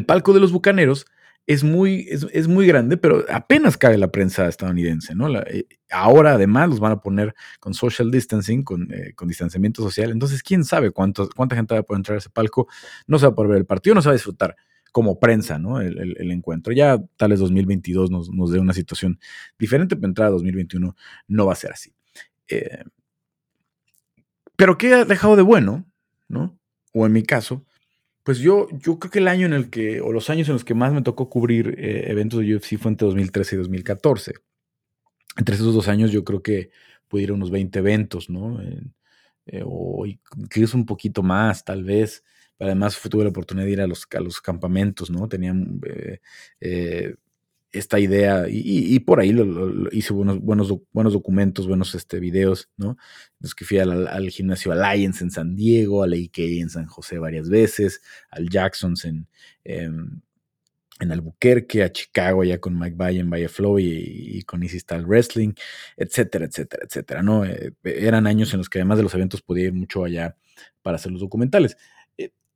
palco 0.05 0.33
de 0.33 0.39
los 0.39 0.51
bucaneros 0.51 1.05
es 1.45 1.63
muy, 1.63 2.07
es, 2.09 2.47
muy 2.47 2.67
grande, 2.67 2.95
pero 2.95 3.25
apenas 3.27 3.75
cabe 3.75 3.97
la 3.97 4.11
prensa 4.11 4.47
estadounidense, 4.47 5.15
¿no? 5.15 5.35
Eh, 5.41 5.65
ahora 5.89 6.33
además 6.33 6.69
los 6.69 6.79
van 6.79 6.91
a 6.91 7.01
poner 7.01 7.33
con 7.59 7.73
social 7.73 8.11
distancing, 8.11 8.63
con, 8.63 8.87
distanciamiento 9.25 9.81
social, 9.81 10.11
entonces 10.11 10.43
quién 10.43 10.63
sabe 10.63 10.91
cuánta 10.91 11.55
gente 11.55 11.73
va 11.73 11.79
a 11.79 11.83
poder 11.83 11.99
entrar 11.99 12.15
a 12.15 12.19
ese 12.19 12.29
palco, 12.29 12.67
no 13.07 13.17
se 13.17 13.25
va 13.25 13.31
a 13.31 13.35
poder 13.35 13.49
ver 13.49 13.57
el 13.57 13.65
partido, 13.65 13.95
no 13.95 14.01
se 14.01 14.09
va 14.09 14.13
a 14.13 14.15
disfrutar 14.15 14.55
como 14.91 15.19
prensa, 15.19 15.59
¿no? 15.59 15.81
El, 15.81 16.31
encuentro. 16.31 16.73
Ya 16.73 16.97
tal 17.17 17.31
vez 17.31 17.39
2022 17.39 18.11
nos, 18.11 18.29
nos 18.29 18.51
dé 18.51 18.59
una 18.59 18.73
situación 18.73 19.19
diferente, 19.57 19.95
pero 19.95 20.07
entrada 20.07 20.31
2021 20.31 20.95
no 21.27 21.45
va 21.45 21.53
a 21.53 21.55
ser 21.55 21.71
así. 21.71 21.93
Eh, 22.47 22.83
pero 24.55 24.77
¿qué 24.77 24.93
ha 24.93 25.05
dejado 25.05 25.35
de 25.35 25.41
bueno, 25.41 25.85
no? 26.27 26.59
O 26.93 27.05
en 27.05 27.13
mi 27.13 27.23
caso, 27.23 27.65
pues 28.23 28.39
yo, 28.39 28.67
yo 28.71 28.99
creo 28.99 29.11
que 29.11 29.19
el 29.19 29.27
año 29.27 29.45
en 29.45 29.53
el 29.53 29.69
que, 29.69 30.01
o 30.01 30.11
los 30.11 30.29
años 30.29 30.47
en 30.49 30.53
los 30.53 30.65
que 30.65 30.73
más 30.73 30.93
me 30.93 31.01
tocó 31.01 31.29
cubrir 31.29 31.75
eh, 31.77 32.11
eventos 32.11 32.39
de 32.39 32.55
UFC 32.55 32.77
fue 32.77 32.91
entre 32.91 33.05
2013 33.07 33.55
y 33.55 33.57
2014. 33.59 34.33
Entre 35.37 35.55
esos 35.55 35.73
dos 35.73 35.87
años 35.87 36.11
yo 36.11 36.23
creo 36.23 36.43
que 36.43 36.71
pude 37.07 37.23
ir 37.23 37.29
a 37.29 37.33
unos 37.33 37.51
20 37.51 37.79
eventos, 37.79 38.29
¿no? 38.29 38.61
Eh, 38.61 39.63
o 39.65 40.05
incluso 40.05 40.77
un 40.77 40.85
poquito 40.85 41.23
más, 41.23 41.63
tal 41.63 41.83
vez. 41.83 42.23
Además, 42.59 42.99
tuve 43.09 43.23
la 43.23 43.29
oportunidad 43.29 43.65
de 43.65 43.71
ir 43.71 43.81
a 43.81 43.87
los, 43.87 44.07
a 44.13 44.19
los 44.19 44.41
campamentos, 44.41 45.09
¿no? 45.09 45.27
Tenían, 45.27 45.79
eh, 45.85 46.19
eh, 46.59 47.15
esta 47.71 47.99
idea, 47.99 48.45
y, 48.49 48.99
por 49.01 49.19
ahí 49.19 49.31
lo, 49.31 49.89
hice 49.91 50.11
buenos, 50.11 50.39
buenos, 50.41 50.73
buenos 50.91 51.13
documentos, 51.13 51.67
buenos 51.67 51.93
este, 51.93 52.19
videos, 52.19 52.69
¿no? 52.77 52.97
Los 53.39 53.53
que 53.53 53.63
fui 53.63 53.77
al, 53.77 54.29
gimnasio 54.31 54.71
Alliance 54.71 55.23
en 55.23 55.29
San 55.29 55.55
Diego, 55.55 56.01
al 56.01 56.13
AK 56.13 56.39
en 56.39 56.69
San 56.69 56.87
José 56.87 57.19
varias 57.19 57.47
veces, 57.47 58.01
al 58.31 58.49
Jacksons 58.49 59.05
en, 59.05 59.27
em, 59.63 60.19
en 60.99 61.11
Albuquerque, 61.11 61.83
a 61.83 61.91
Chicago 61.91 62.43
ya 62.43 62.59
con 62.59 62.77
Mike 62.77 62.95
Valle 62.97 63.19
en 63.19 63.29
Valle 63.29 63.49
Flow 63.49 63.79
y, 63.79 64.41
con 64.43 64.63
Easy 64.63 64.79
Style 64.79 65.05
Wrestling, 65.05 65.53
etcétera, 65.95 66.45
etcétera, 66.45 66.85
etcétera, 66.85 67.23
¿no? 67.23 67.45
Eh, 67.45 67.73
eran 67.83 68.27
años 68.27 68.53
en 68.53 68.57
los 68.59 68.69
que 68.69 68.79
además 68.79 68.97
de 68.97 69.03
los 69.03 69.13
eventos 69.13 69.41
podía 69.41 69.65
ir 69.65 69.73
mucho 69.73 70.03
allá 70.03 70.35
para 70.81 70.95
hacer 70.95 71.11
los 71.11 71.21
documentales. 71.21 71.77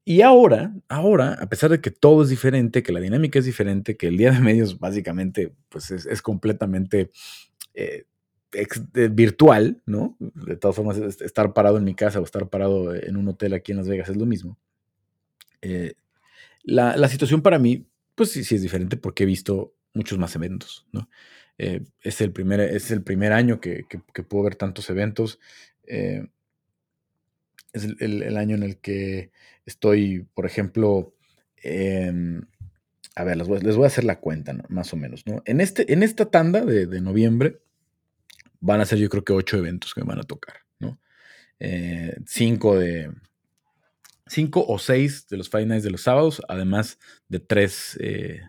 Y 0.06 0.22
ahora, 0.22 0.74
ahora, 0.90 1.38
a 1.40 1.48
pesar 1.48 1.70
de 1.70 1.80
que 1.80 1.90
todo 1.90 2.24
es 2.24 2.30
diferente, 2.30 2.84
que 2.84 2.92
la 2.92 3.00
dinámica 3.00 3.40
es 3.40 3.46
diferente, 3.46 3.96
que 3.96 4.08
el 4.08 4.18
día 4.18 4.32
de 4.32 4.40
medios 4.40 4.78
básicamente 4.80 5.54
pues 5.70 5.92
es, 5.92 6.22
completamente 6.22 7.10
eh, 7.74 8.04
eh, 8.52 9.08
virtual, 9.10 9.82
¿no? 9.86 10.18
De 10.20 10.58
todas 10.58 10.76
formas, 10.76 10.98
estar 10.98 11.54
parado 11.54 11.78
en 11.78 11.86
mi 11.86 11.96
casa 11.96 12.20
o 12.20 12.24
estar 12.24 12.50
parado 12.50 12.94
en 12.94 13.16
un 13.16 13.30
hotel 13.30 13.54
aquí 13.54 13.72
en 13.72 13.78
Las 13.78 13.88
Vegas 13.88 14.10
es 14.10 14.18
lo 14.18 14.26
mismo. 14.26 14.58
Eh, 15.62 15.94
la, 16.64 17.08
situación 17.08 17.42
para 17.42 17.58
mí, 17.58 17.88
pues 18.16 18.32
sí, 18.32 18.44
sí 18.44 18.56
es 18.56 18.62
diferente 18.62 18.98
porque 18.98 19.24
he 19.24 19.28
visto 19.28 19.74
muchos 19.94 20.18
más 20.18 20.36
eventos, 20.36 20.86
¿no? 20.92 21.10
es, 21.58 22.20
el 22.20 22.34
primer, 22.34 22.60
es 22.60 22.92
el 22.92 23.04
primer 23.04 23.32
año 23.32 23.62
que, 23.62 23.86
puedo 24.28 24.44
ver 24.44 24.56
tantos 24.56 24.90
eventos. 24.90 25.40
es 25.86 26.26
el, 28.00 28.38
año 28.38 28.56
en 28.56 28.64
el 28.64 28.78
que 28.78 29.32
Estoy, 29.66 30.28
por 30.34 30.46
ejemplo, 30.46 31.14
a 33.16 33.24
ver, 33.24 33.38
les 33.38 33.76
voy, 33.76 33.84
a 33.84 33.88
hacer 33.88 34.04
la 34.04 34.20
cuenta, 34.20 34.56
más 34.70 34.92
o 34.94 34.98
menos, 34.98 35.26
¿no? 35.28 35.44
En, 35.46 35.62
este, 35.62 35.94
en 35.94 36.02
esta 36.02 36.26
tanda 36.26 36.66
de, 36.66 37.02
noviembre 37.02 37.62
van 38.60 38.82
a 38.82 38.86
ser 38.86 38.98
yo 38.98 39.10
creo 39.10 39.24
que 39.24 39.34
ocho 39.34 39.58
eventos 39.58 39.94
que 39.94 40.02
me 40.02 40.08
van 40.08 40.20
a 40.20 40.24
tocar, 40.24 40.56
¿no? 40.80 41.00
Eh, 41.60 42.16
cinco 42.26 42.78
de... 42.78 43.12
Cinco 44.26 44.66
o 44.68 44.80
seis 44.80 45.28
de 45.28 45.38
los 45.38 45.50
Five 45.50 45.68
Nights 45.68 45.84
de 45.84 45.92
los 45.92 46.02
sábados, 46.02 46.42
además 46.48 46.98
de 47.28 47.40
tres, 47.40 47.98
eh, 48.02 48.42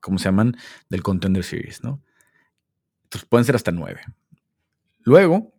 ¿cómo 0.00 0.18
se 0.18 0.26
llaman? 0.26 0.56
Del 0.88 1.02
Contender 1.02 1.44
Series, 1.44 1.82
¿no? 1.82 2.00
Entonces 3.02 3.28
pueden 3.28 3.44
ser 3.44 3.56
hasta 3.56 3.72
nueve. 3.72 4.00
Luego, 5.00 5.52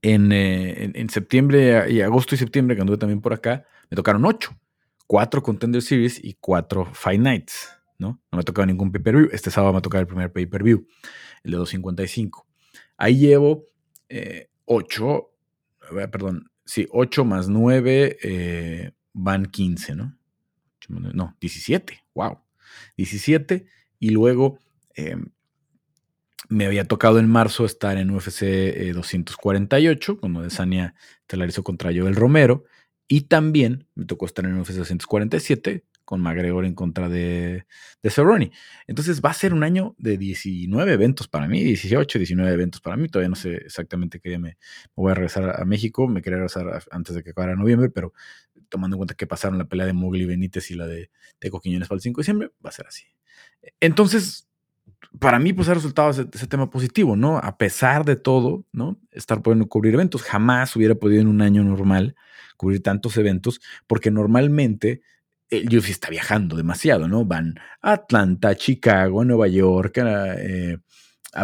en, 0.00 0.32
eh, 0.32 0.92
en, 0.94 1.10
septiembre 1.10 1.90
y 1.90 2.00
agosto 2.00 2.34
y 2.34 2.38
septiembre, 2.38 2.76
que 2.76 2.82
anduve 2.82 2.98
también 2.98 3.20
por 3.20 3.34
acá, 3.34 3.66
me 3.90 3.96
tocaron 3.96 4.24
ocho. 4.24 4.58
Cuatro 5.06 5.42
Contender 5.42 5.82
Series 5.82 6.22
y 6.22 6.34
cuatro 6.34 6.86
Fight 6.92 7.20
Nights, 7.20 7.70
¿no? 7.98 8.20
No 8.32 8.38
me 8.38 8.42
tocaba 8.42 8.66
ningún 8.66 8.90
pay-per-view. 8.90 9.28
Este 9.32 9.50
sábado 9.50 9.72
me 9.72 9.80
toca 9.80 9.98
el 9.98 10.06
primer 10.06 10.32
pay-per-view, 10.32 10.86
el 11.44 11.50
de 11.50 11.56
255. 11.56 12.46
Ahí 12.96 13.18
llevo 13.18 13.68
eh, 14.08 14.48
ocho, 14.64 15.30
perdón, 16.10 16.50
sí, 16.64 16.86
ocho 16.90 17.24
más 17.24 17.48
nueve 17.48 18.16
eh, 18.22 18.92
van 19.12 19.46
15, 19.46 19.94
¿no? 19.94 20.16
No, 20.88 21.36
17, 21.40 22.04
wow. 22.14 22.40
17 22.96 23.66
y 23.98 24.10
luego 24.10 24.58
em, 24.94 25.30
me 26.48 26.66
había 26.66 26.84
tocado 26.84 27.18
en 27.18 27.28
marzo 27.28 27.64
estar 27.64 27.98
en 27.98 28.10
UFC 28.10 28.42
248, 28.94 30.12
eh, 30.12 30.16
cuando 30.20 30.42
Desania 30.42 30.94
hizo 31.48 31.64
contra 31.64 31.90
Joel 31.90 32.14
Romero. 32.14 32.64
Y 33.08 33.22
también 33.22 33.86
me 33.94 34.04
tocó 34.04 34.26
estar 34.26 34.44
en 34.44 34.58
UFC 34.58 34.72
247 34.72 35.84
con 36.06 36.20
McGregor 36.22 36.64
en 36.64 36.74
contra 36.74 37.08
de, 37.08 37.66
de 38.02 38.10
Cerrone. 38.10 38.52
Entonces 38.86 39.20
va 39.20 39.30
a 39.30 39.34
ser 39.34 39.52
un 39.52 39.64
año 39.64 39.94
de 39.98 40.16
19 40.16 40.92
eventos 40.92 41.26
para 41.26 41.48
mí, 41.48 41.62
18, 41.62 42.18
19 42.18 42.52
eventos 42.52 42.80
para 42.80 42.96
mí. 42.96 43.08
Todavía 43.08 43.28
no 43.28 43.34
sé 43.34 43.56
exactamente 43.56 44.20
qué 44.20 44.30
día 44.30 44.38
me, 44.38 44.56
voy 44.94 45.10
a 45.10 45.14
regresar 45.14 45.60
a 45.60 45.64
México. 45.64 46.08
Me 46.08 46.22
quería 46.22 46.38
regresar 46.38 46.82
antes 46.90 47.14
de 47.14 47.22
que 47.22 47.30
acabara 47.30 47.56
noviembre, 47.56 47.90
pero 47.90 48.12
tomando 48.68 48.94
en 48.94 48.98
cuenta 48.98 49.14
que 49.14 49.26
pasaron 49.26 49.58
la 49.58 49.66
pelea 49.66 49.86
de 49.86 49.92
Mowgli 49.92 50.24
Benítez 50.24 50.70
y 50.70 50.74
la 50.74 50.86
de 50.86 51.10
Teco 51.38 51.60
Quiñones 51.60 51.88
para 51.88 51.96
el 51.96 52.02
5 52.02 52.18
de 52.18 52.22
diciembre, 52.22 52.50
va 52.64 52.70
a 52.70 52.72
ser 52.72 52.86
así. 52.86 53.04
Entonces, 53.80 54.48
para 55.18 55.38
mí, 55.38 55.52
pues 55.52 55.68
ha 55.68 55.74
resultado 55.74 56.10
ese, 56.10 56.46
tema 56.46 56.70
positivo, 56.70 57.16
¿no? 57.16 57.38
A 57.38 57.56
pesar 57.56 58.04
de 58.04 58.16
todo, 58.16 58.64
¿no? 58.72 58.98
Estar 59.10 59.42
pudiendo 59.42 59.66
cubrir 59.66 59.94
eventos. 59.94 60.22
Jamás 60.22 60.74
hubiera 60.76 60.94
podido 60.94 61.20
en 61.20 61.28
un 61.28 61.42
año 61.42 61.64
normal 61.64 62.16
cubrir 62.56 62.82
tantos 62.82 63.16
eventos, 63.16 63.60
porque 63.86 64.10
normalmente 64.10 65.02
el 65.50 65.66
UFC 65.66 65.90
está 65.90 66.10
viajando 66.10 66.56
demasiado, 66.56 67.08
¿no? 67.08 67.24
Van 67.24 67.58
a 67.82 67.92
Atlanta, 67.92 68.48
a 68.48 68.54
Chicago, 68.54 69.20
a 69.20 69.24
Nueva 69.24 69.48
York, 69.48 69.98
a, 69.98 70.34
eh, 70.36 70.78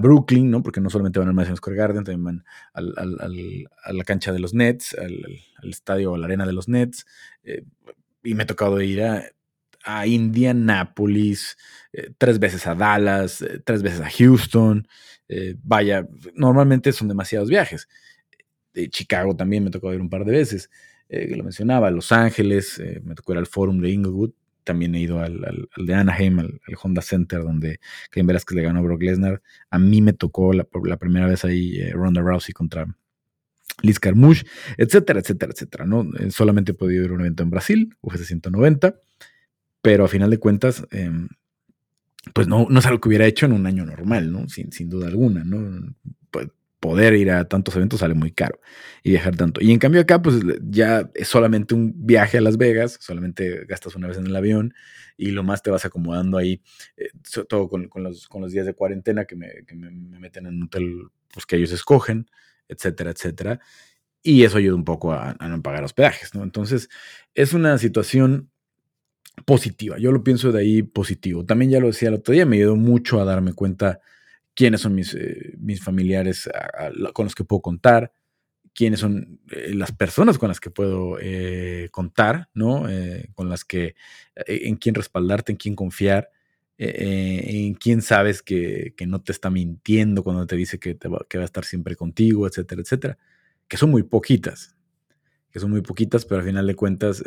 Brooklyn, 0.03 0.51
¿no? 0.51 0.63
Porque 0.63 0.81
no 0.81 0.89
solamente 0.89 1.19
van 1.19 1.29
al 1.29 1.35
Madison 1.35 1.57
Square 1.57 1.77
Garden, 1.77 2.05
también 2.05 2.25
van 2.25 2.45
a 2.75 3.93
la 3.93 4.05
cancha 4.05 4.33
de 4.33 4.39
los 4.39 4.55
Nets, 4.55 4.97
al, 4.99 5.71
estadio 5.71 6.13
o 6.13 6.17
la 6.17 6.27
arena 6.27 6.47
de 6.47 6.53
los 6.53 6.69
Nets. 6.69 7.07
Eh, 7.45 7.65
y 8.25 8.35
me 8.35 8.45
ha 8.45 8.47
tocado 8.47 8.81
ir 8.81 9.03
a, 9.03 9.25
a 9.85 10.07
Indianapolis, 10.07 11.57
eh, 11.93 12.11
tres 12.19 12.39
veces 12.39 12.67
a 12.67 12.75
Dallas, 12.75 13.45
tres 13.65 13.83
veces 13.83 14.01
a 14.01 14.11
Houston. 14.11 14.87
vaya, 15.63 16.07
normalmente 16.35 16.93
son 16.93 17.09
demasiados 17.09 17.49
viajes. 17.49 17.89
De 18.75 18.89
Chicago 18.91 19.35
también 19.37 19.65
me 19.65 19.71
tocó 19.71 19.93
ir 19.93 20.01
un 20.01 20.11
par 20.11 20.25
de 20.25 20.33
veces 20.33 20.71
eh, 21.13 21.37
lo 21.37 21.45
mencionaba, 21.45 21.91
Los 21.91 22.11
Ángeles, 22.11 22.79
eh, 22.79 23.03
me 23.05 23.15
tocó 23.15 23.33
ir 23.33 23.39
al 23.39 23.47
Forum 23.47 23.83
de 23.83 23.91
Inglewood, 23.91 24.31
también 24.65 24.95
he 24.95 25.01
ido 25.01 25.21
al, 25.21 25.69
de 25.77 25.95
Anaheim, 25.95 26.39
al, 26.39 26.59
Honda 26.83 27.03
Center, 27.03 27.43
donde 27.43 27.81
Cain 28.11 28.27
Velasquez 28.27 28.57
le 28.57 28.63
ganó 28.63 28.79
a 28.79 28.83
Brock 28.83 29.03
Lesnar. 29.03 29.43
A 29.69 29.79
mí 29.79 30.01
me 30.01 30.15
tocó 30.15 30.55
la, 30.55 30.65
primera 30.65 31.27
vez 31.27 31.45
ahí 31.45 31.79
eh, 31.79 31.93
Ronda 31.93 32.23
Rousey 32.23 32.55
contra 32.55 32.87
Liz 33.83 34.01
Carmouche, 34.01 34.47
etcétera, 34.79 35.21
etcétera, 35.21 35.53
etcétera. 35.53 35.85
¿no? 35.85 36.09
solamente 36.31 36.73
he 36.73 36.75
podido 36.75 37.05
ir 37.05 37.11
a 37.11 37.15
un 37.15 37.21
evento 37.21 37.43
en 37.43 37.51
Brasil, 37.51 37.95
UFC 38.01 38.25
190, 38.25 38.99
pero 39.83 40.05
a 40.05 40.09
final 40.09 40.31
de 40.31 40.39
cuentas, 40.39 40.85
em, 40.91 41.29
pues 42.35 42.47
no, 42.49 42.67
no 42.71 42.79
es 42.79 42.87
algo 42.87 43.01
que 43.01 43.09
hubiera 43.09 43.27
hecho 43.27 43.47
en 43.47 43.53
un 43.53 43.67
año 43.67 43.85
normal, 43.85 44.33
¿no? 44.33 44.49
Sin, 44.49 44.73
sin 44.73 44.89
duda 44.89 45.09
alguna, 45.09 45.45
¿no? 45.45 45.95
Pues, 46.31 46.49
poder 46.83 47.15
ir 47.15 47.31
a 47.31 47.45
tantos 47.45 47.77
eventos 47.77 48.01
sale 48.01 48.15
muy 48.15 48.33
caro 48.33 48.61
y 49.05 49.11
viajar 49.11 49.37
tanto. 49.37 49.61
Y 49.63 49.71
en 49.71 49.79
cambio 49.79 50.01
acá, 50.01 50.21
pues 50.21 50.41
ya 50.69 51.09
es 51.15 51.29
solamente 51.29 51.75
un 51.75 51.93
viaje 51.95 52.39
a 52.39 52.41
Las 52.41 52.57
Vegas, 52.57 52.99
solamente 53.01 53.67
gastas 53.67 53.95
una 53.95 54.09
vez 54.09 54.19
en 54.19 54.27
el 54.27 54.35
avión 54.35 54.75
y 55.17 55.31
lo 55.31 55.45
más 55.45 55.63
te 55.63 55.71
vas 55.71 55.85
acomodando 55.85 56.39
ahí, 56.39 56.61
eh, 56.97 57.11
sobre 57.23 57.47
todo 57.47 57.69
con, 57.69 57.89
los, 58.03 58.27
con, 58.29 58.43
los, 58.43 58.51
días 58.51 58.67
de 58.67 58.75
cuarentena 58.75 59.27
que, 59.27 59.37
me, 59.37 59.49
meten 60.19 60.47
en 60.47 60.57
un 60.57 60.63
hotel 60.65 61.09
pues, 61.33 61.47
que 61.47 61.55
ellos 61.55 61.71
escogen, 61.71 62.27
etcétera, 62.69 63.13
etcétera. 63.13 63.61
Y 64.21 64.45
eso 64.45 64.59
ayuda 64.59 64.75
un 64.75 64.85
poco 64.85 65.13
a, 65.13 65.35
no 65.35 65.63
pagar 65.63 65.85
hospedajes, 65.85 66.35
¿no? 66.35 66.43
Entonces, 66.43 66.89
es 67.35 67.53
una 67.55 67.79
situación 67.79 68.51
positiva. 69.45 69.99
Yo 69.99 70.13
lo 70.13 70.23
pienso 70.23 70.53
de 70.53 70.61
ahí 70.61 70.83
positivo. 70.83 71.45
También 71.45 71.71
ya 71.71 71.81
lo 71.81 71.89
decía 71.89 72.09
el 72.09 72.15
otro 72.15 72.35
día, 72.35 72.47
me 72.47 72.57
ayudó 72.57 72.77
mucho 72.77 73.21
a 73.21 73.25
darme 73.25 73.53
cuenta 73.53 74.01
quiénes 74.55 74.81
son 74.83 74.95
mis, 74.95 75.15
eh, 75.15 75.55
mis 75.59 75.83
familiares 75.83 76.49
con 77.13 77.25
los 77.25 77.35
que 77.35 77.45
puedo 77.45 77.63
contar, 77.63 78.13
quiénes 78.75 79.01
son 79.01 79.41
eh, 79.51 79.73
las 79.75 79.93
personas 79.93 80.39
con 80.39 80.49
las 80.49 80.61
que 80.61 80.71
puedo 80.71 81.19
eh, 81.21 81.89
contar, 81.91 82.49
¿no? 82.55 82.87
con 83.35 83.49
las 83.49 83.65
que, 83.65 83.95
en 84.47 84.77
quién 84.77 84.95
respaldarte, 84.95 85.53
en 85.53 85.59
quién 85.59 85.75
confiar, 85.75 86.31
en 86.79 87.75
quién 87.75 88.03
sabes 88.03 88.43
que, 88.43 88.95
no 89.07 89.23
te 89.23 89.33
está 89.33 89.51
mintiendo 89.51 90.23
cuando 90.23 90.47
te 90.47 90.57
dice 90.57 90.79
que, 90.79 90.95
va, 91.09 91.25
que 91.29 91.39
va 91.39 91.45
a 91.45 91.47
estar 91.47 91.65
siempre 91.65 91.97
contigo, 91.97 92.47
etcétera, 92.47 92.83
etcétera. 92.83 93.19
Que 93.69 93.77
son 93.77 93.91
muy 93.91 94.03
poquitas, 94.03 94.77
que 95.51 95.61
son 95.61 95.71
muy 95.71 95.81
poquitas, 95.81 96.27
pero 96.27 96.41
al 96.41 96.47
final 96.47 96.67
de 96.67 96.75
cuentas 96.75 97.23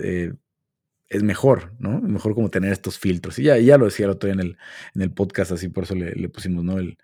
es 1.09 1.23
mejor, 1.23 1.73
¿no? 1.79 2.01
Mejor 2.01 2.33
como 2.33 2.49
tener 2.49 2.71
estos 2.71 2.97
filtros. 2.97 3.39
Y 3.39 3.43
ya, 3.43 3.57
ya 3.57 3.77
lo 3.77 3.85
decía 3.85 4.05
el 4.05 4.11
otro 4.11 4.27
día 4.27 4.33
en 4.33 4.39
el, 4.39 4.57
en 4.95 5.01
el 5.01 5.11
podcast, 5.11 5.51
así 5.51 5.69
por 5.69 5.83
eso 5.83 5.95
le, 5.95 6.29
pusimos, 6.29 6.63
¿no? 6.63 6.79
El, 6.79 6.97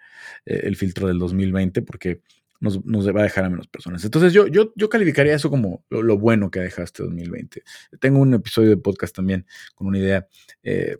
eh, 0.46 0.62
el, 0.63 0.75
filtro 0.75 1.08
del 1.08 1.20
2020, 1.20 1.81
porque 1.84 2.22
nos, 2.60 2.84
nos, 2.86 3.08
va 3.08 3.22
a 3.22 3.24
dejar 3.24 3.46
a 3.46 3.50
menos 3.50 3.67
personas. 3.67 4.03
Entonces 4.03 4.34
yo, 4.34 4.48
yo, 4.48 4.74
yo 4.75 4.89
calificaría 4.89 5.36
eso 5.36 5.50
como 5.50 5.84
lo, 5.89 6.17
bueno 6.17 6.50
que 6.50 6.60
ha 6.60 6.63
dejado 6.63 6.84
este 6.84 7.03
2020. 7.03 7.63
Tengo 8.00 8.20
un 8.20 8.34
episodio 8.34 8.70
de 8.70 8.77
podcast 8.77 9.15
también 9.15 9.46
con 9.75 9.88
una 9.88 10.00
idea 10.00 10.27
eh, 10.63 10.98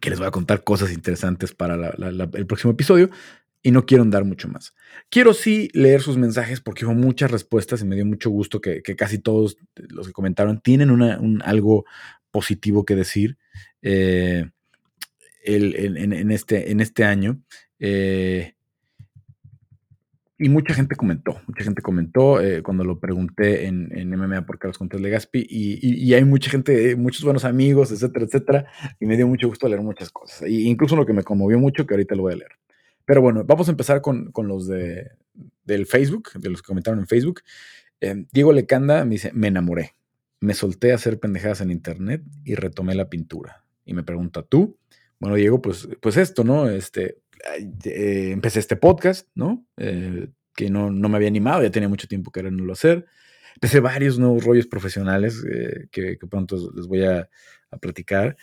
que 0.00 0.10
les 0.10 0.18
voy 0.18 0.28
a 0.28 0.30
contar 0.30 0.62
cosas 0.62 0.92
interesantes 0.92 1.52
para 1.52 1.74
el 1.74 2.46
próximo 2.46 2.72
episodio, 2.72 3.10
y 3.62 3.70
no 3.70 3.84
quiero 3.84 4.02
andar 4.02 4.24
mucho 4.24 4.48
más. 4.48 4.74
Quiero 5.10 5.34
sí 5.34 5.68
leer 5.74 6.00
sus 6.00 6.16
mensajes 6.16 6.60
porque 6.60 6.84
hubo 6.84 6.94
muchas 6.94 7.30
respuestas 7.30 7.82
y 7.82 7.84
me 7.84 7.96
dio 7.96 8.06
mucho 8.06 8.30
gusto 8.30 8.60
que, 8.60 8.82
casi 8.82 9.18
todos 9.18 9.56
los 9.76 10.06
que 10.06 10.12
comentaron 10.12 10.60
tienen 10.60 10.90
un, 10.90 11.42
algo 11.42 11.84
positivo 12.30 12.84
que 12.84 12.96
decir 12.96 13.36
eh, 13.82 14.48
en, 15.44 16.30
este, 16.30 16.70
en 16.70 16.80
este 16.80 17.04
año. 17.04 17.40
Eh, 17.78 18.54
y 20.42 20.48
mucha 20.48 20.72
gente 20.72 20.96
comentó, 20.96 21.38
mucha 21.46 21.64
gente 21.64 21.82
comentó 21.82 22.40
eh, 22.40 22.62
cuando 22.62 22.82
lo 22.82 22.98
pregunté 22.98 23.66
en, 23.66 23.90
en, 23.94 24.08
MMA 24.08 24.46
por 24.46 24.58
Carlos 24.58 24.78
Contreras 24.78 25.02
Legaspi 25.02 25.46
y, 25.46 25.78
y, 25.82 26.14
hay 26.14 26.24
mucha 26.24 26.50
gente, 26.50 26.96
muchos 26.96 27.22
buenos 27.24 27.44
amigos, 27.44 27.92
etcétera, 27.92 28.24
etcétera, 28.24 28.66
y 28.98 29.04
me 29.04 29.18
dio 29.18 29.28
mucho 29.28 29.48
gusto 29.48 29.68
leer 29.68 29.82
muchas 29.82 30.08
cosas. 30.08 30.48
Y 30.48 30.66
incluso 30.66 30.96
lo 30.96 31.04
que 31.04 31.12
me 31.12 31.24
conmovió 31.24 31.58
mucho, 31.58 31.84
que 31.84 31.92
ahorita 31.92 32.14
lo 32.14 32.22
voy 32.22 32.32
a 32.32 32.36
leer. 32.36 32.52
Pero 33.10 33.22
bueno, 33.22 33.42
vamos 33.42 33.66
a 33.66 33.72
empezar 33.72 34.02
con, 34.02 34.30
con 34.30 34.46
los 34.46 34.68
de, 34.68 35.10
del 35.64 35.86
Facebook, 35.86 36.30
de 36.34 36.48
los 36.48 36.62
que 36.62 36.68
comentaron 36.68 37.00
en 37.00 37.08
Facebook. 37.08 37.42
Eh, 38.00 38.24
Diego 38.30 38.52
Lecanda 38.52 39.04
me 39.04 39.16
dice, 39.16 39.32
me 39.32 39.48
enamoré, 39.48 39.96
me 40.38 40.54
solté 40.54 40.92
a 40.92 40.94
hacer 40.94 41.18
pendejadas 41.18 41.60
en 41.60 41.72
internet 41.72 42.22
y 42.44 42.54
retomé 42.54 42.94
la 42.94 43.10
pintura. 43.10 43.64
Y 43.84 43.94
me 43.94 44.04
pregunta, 44.04 44.44
¿tú? 44.44 44.78
Bueno, 45.18 45.34
Diego, 45.34 45.60
pues, 45.60 45.88
pues 46.00 46.16
esto, 46.16 46.44
¿no? 46.44 46.70
Este, 46.70 47.18
eh, 47.84 48.30
empecé 48.30 48.60
este 48.60 48.76
podcast, 48.76 49.28
¿no? 49.34 49.66
Eh, 49.76 50.28
que 50.54 50.70
no, 50.70 50.92
no, 50.92 51.08
me 51.08 51.16
había 51.16 51.26
animado, 51.26 51.64
ya 51.64 51.70
tenía 51.72 51.88
mucho 51.88 52.06
tiempo 52.06 52.30
queriéndolo 52.30 52.72
hacer. 52.72 53.06
Empecé 53.56 53.80
varios 53.80 54.20
nuevos 54.20 54.44
rollos 54.44 54.68
profesionales 54.68 55.44
eh, 55.52 55.88
que, 55.90 56.16
que, 56.16 56.26
pronto 56.28 56.70
les 56.76 56.86
voy 56.86 57.02
a, 57.02 57.28
a, 57.72 57.76
platicar. 57.78 58.36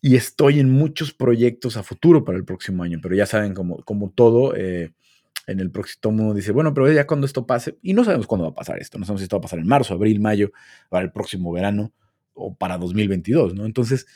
Y 0.00 0.16
estoy 0.16 0.60
en 0.60 0.70
muchos 0.70 1.12
proyectos 1.12 1.76
a 1.76 1.82
futuro 1.82 2.24
para 2.24 2.38
el 2.38 2.44
próximo 2.44 2.82
año, 2.82 2.98
pero 3.02 3.14
ya 3.14 3.26
saben, 3.26 3.54
como, 3.54 3.82
como 3.84 4.10
todo, 4.10 4.54
en 4.56 5.60
el 5.60 5.70
próximo 5.70 6.12
mundo 6.12 6.34
dice, 6.34 6.52
bueno, 6.52 6.72
pero 6.72 6.90
ya 6.90 7.06
cuando 7.06 7.26
esto 7.26 7.46
pase, 7.46 7.78
y 7.82 7.92
no 7.92 8.04
sabemos 8.04 8.26
cuándo 8.26 8.44
va 8.44 8.52
a 8.52 8.54
pasar 8.54 8.78
esto, 8.78 8.98
no 8.98 9.04
sabemos 9.04 9.20
si 9.20 9.24
esto 9.24 9.36
va 9.36 9.40
a 9.40 9.42
pasar 9.42 9.58
en 9.58 9.66
marzo, 9.66 9.94
abril, 9.94 10.20
mayo, 10.20 10.52
para 10.88 11.04
el 11.04 11.12
próximo 11.12 11.52
verano 11.52 11.92
o 12.32 12.54
para 12.54 12.78
2022, 12.78 13.54
¿no? 13.54 13.66
Entonces, 13.66 14.06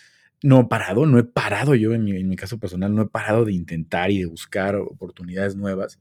no 0.42 0.60
he 0.60 0.64
parado, 0.66 1.06
no 1.06 1.18
he 1.18 1.24
parado 1.24 1.74
yo 1.74 1.94
en 1.94 2.04
mi, 2.04 2.16
en 2.16 2.28
mi, 2.28 2.36
caso 2.36 2.58
personal, 2.58 2.94
no 2.94 3.02
he 3.02 3.08
parado 3.08 3.44
de 3.44 3.52
intentar 3.52 4.10
y 4.10 4.20
de 4.20 4.26
buscar 4.26 4.76
oportunidades 4.76 5.56
nuevas. 5.56 5.98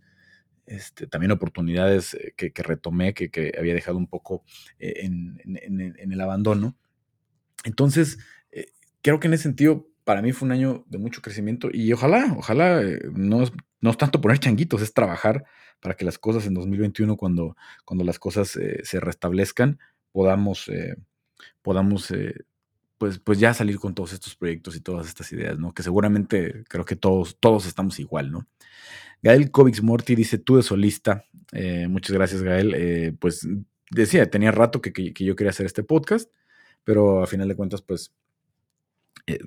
Este, 0.65 1.07
también 1.07 1.31
oportunidades 1.31 2.13
eh, 2.13 2.33
que, 2.37 2.51
que 2.51 2.63
retomé, 2.63 3.13
que, 3.13 3.29
que, 3.29 3.53
había 3.57 3.73
dejado 3.73 3.97
un 3.97 4.07
poco 4.07 4.43
eh, 4.79 4.93
en, 5.03 6.11
el 6.11 6.21
abandono. 6.21 6.75
Entonces, 7.63 8.17
eh, 8.17 8.21
creo 9.03 9.19
que 9.19 9.27
en 9.27 9.35
ese 9.35 9.43
sentido, 9.43 9.87
para 10.03 10.23
mí 10.23 10.31
fue 10.31 10.47
un 10.47 10.53
año 10.53 10.83
de 10.87 10.97
mucho 10.97 11.21
crecimiento 11.21 11.69
y 11.71 11.93
ojalá, 11.93 12.33
ojalá, 12.35 12.81
no, 13.13 13.43
no 13.81 13.89
es 13.91 13.97
tanto 13.97 14.19
poner 14.19 14.39
changuitos, 14.39 14.81
es 14.81 14.93
trabajar 14.93 15.45
para 15.79 15.95
que 15.95 16.05
las 16.05 16.17
cosas 16.17 16.47
en 16.47 16.55
2021, 16.55 17.15
cuando, 17.15 17.55
cuando 17.85 18.03
las 18.03 18.17
cosas 18.17 18.49
se 18.49 18.99
restablezcan, 18.99 19.79
podamos, 20.11 20.71
podamos 21.61 22.11
pues, 23.03 23.19
pues 23.19 23.37
ya 23.37 23.53
salir 23.53 23.79
con 23.79 23.93
todos 23.93 24.13
estos 24.13 24.33
proyectos 24.33 24.77
y 24.77 24.79
todas 24.79 25.09
estas 25.09 25.29
ideas, 25.33 25.59
¿no? 25.59 25.73
Que 25.73 25.83
seguramente 25.83 26.63
creo 26.69 26.85
que 26.85 26.95
todos, 26.95 27.37
todos 27.37 27.65
estamos 27.65 27.99
igual, 27.99 28.31
¿no? 28.31 28.47
Gael 29.21 29.51
Kovics 29.51 29.83
Morty 29.83 30.15
dice, 30.15 30.37
tú 30.37 30.55
de 30.55 30.63
solista. 30.63 31.25
Eh, 31.51 31.89
muchas 31.89 32.13
gracias, 32.13 32.41
Gael. 32.43 32.73
Eh, 32.73 33.13
pues 33.19 33.45
decía, 33.91 34.29
tenía 34.29 34.51
rato 34.51 34.81
que, 34.81 34.93
que, 34.93 35.23
yo 35.25 35.35
quería 35.35 35.49
hacer 35.49 35.65
este 35.65 35.83
podcast, 35.83 36.31
pero 36.85 37.21
a 37.21 37.27
final 37.27 37.49
de 37.49 37.57
cuentas, 37.57 37.81
pues 37.81 38.13
eh, 38.13 38.22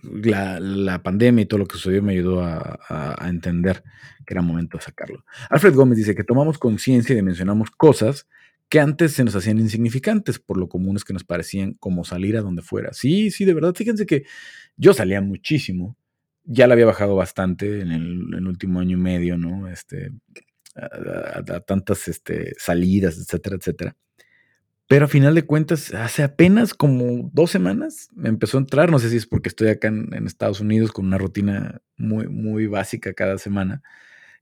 la, 0.03 0.59
la, 0.61 1.03
pandemia 1.03 1.43
y 1.43 1.47
todo 1.47 1.59
lo 1.59 1.67
que 1.67 1.77
sucedió 1.77 2.03
me 2.03 2.13
ayudó 2.13 2.43
a, 2.43 2.79
a, 2.89 3.29
entender 3.29 3.83
que 4.27 4.35
era 4.35 4.43
momento 4.43 4.79
de 4.79 4.85
sacarlo. 4.85 5.25
Alfred 5.51 5.75
Gómez 5.75 5.99
dice 5.99 6.15
que 6.15 6.25
tomamos 6.25 6.59
conciencia 6.59 7.13
y 7.13 7.17
dimensionamos 7.17 7.71
cosas 7.71 8.27
que 8.69 8.81
antes 8.81 9.13
se 9.13 9.25
nos 9.25 9.37
hacían 9.37 9.59
insignificantes 9.59 10.39
por 10.39 10.59
lo 10.59 10.69
comunes 10.69 11.05
que 11.05 11.13
nos 11.13 11.25
parecían 11.25 11.75
como 11.75 12.05
salir 12.05 12.37
a 12.37 12.41
donde 12.41 12.63
fuera. 12.63 12.93
Sí, 12.93 13.31
sí, 13.31 13.45
de 13.45 13.55
verdad, 13.55 13.75
fíjense 13.75 14.07
que 14.07 14.25
yo 14.77 14.93
salía 14.93 15.21
muchísimo, 15.21 15.97
ya 16.45 16.67
la 16.67 16.75
había 16.75 16.87
bajado 16.87 17.15
bastante 17.15 17.81
en 17.81 17.93
el, 17.93 18.47
último 18.47 18.81
año 18.81 18.97
y 18.97 19.01
medio, 19.01 19.37
¿no? 19.37 19.69
Este, 19.69 20.11
a, 20.75 20.87
a, 20.87 21.57
a, 21.57 21.61
tantas 21.61 22.09
este, 22.09 22.55
salidas, 22.59 23.19
etcétera, 23.19 23.57
etcétera. 23.57 23.97
Pero 24.89 25.07
a 25.07 25.09
final 25.09 25.35
de 25.35 25.45
cuentas, 25.45 25.93
hace 25.95 26.23
apenas 26.23 26.73
como 26.73 27.29
dos 27.33 27.51
semanas 27.51 28.09
me 28.15 28.29
empezó 28.29 28.57
a 28.59 28.61
entrar, 28.61 28.91
no 28.91 29.01
sé 29.01 29.11
si 29.11 29.17
es 29.17 29.27
porque 29.27 29.49
estoy 29.49 29.69
acá 29.69 29.89
en, 29.89 30.27
Estados 30.27 30.61
Unidos 30.61 30.93
con 30.93 31.07
una 31.07 31.19
rutina 31.19 31.81
muy, 31.97 32.29
muy 32.29 32.69
básica 32.69 33.13
cada 33.13 33.39
semana, 33.39 33.83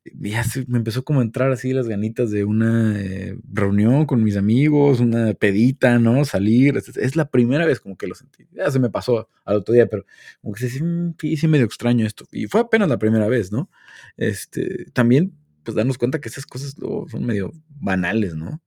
ya 0.05 0.45
se, 0.45 0.67
me 0.67 0.79
empezó 0.79 1.03
como 1.05 1.21
a 1.21 1.23
entrar 1.23 1.51
así 1.51 1.73
las 1.73 1.89
ganitas 1.89 2.31
de 2.31 2.45
una 2.45 3.01
eh, 3.01 3.39
reunión 3.51 4.05
con 4.07 4.23
mis 4.23 4.37
amigos, 4.37 5.01
una 5.01 5.33
pedita, 5.35 5.99
¿no? 5.99 6.25
Salir. 6.25 6.77
Es, 6.77 7.17
la 7.17 7.31
primera 7.31 7.65
vez 7.65 7.81
como 7.81 7.97
que 7.97 8.07
lo 8.07 8.15
sentí. 8.15 8.47
Ya 8.53 8.71
se 8.71 8.79
me 8.79 8.91
pasó 8.91 9.31
al 9.45 9.57
otro 9.57 9.73
día, 9.75 9.87
pero 9.87 10.05
como 10.43 10.55
que 10.55 10.69
se 10.69 10.83
mm, 10.83 11.15
sí, 11.19 11.37
sí 11.37 11.49
medio 11.49 11.65
extraño 11.65 12.07
esto. 12.07 12.27
Y 12.33 12.47
fue 12.47 12.61
apenas 12.61 12.89
la 12.89 12.99
primera 12.99 13.29
vez, 13.29 13.51
¿no? 13.51 13.71
Este, 14.17 14.87
también, 14.93 15.35
pues 15.63 15.75
darnos 15.75 15.97
cuenta 15.99 16.21
que 16.21 16.29
esas 16.29 16.47
cosas 16.47 16.79
lo, 16.79 17.07
son 17.09 17.25
medio 17.25 17.53
banales, 17.69 18.35
¿no? 18.35 18.63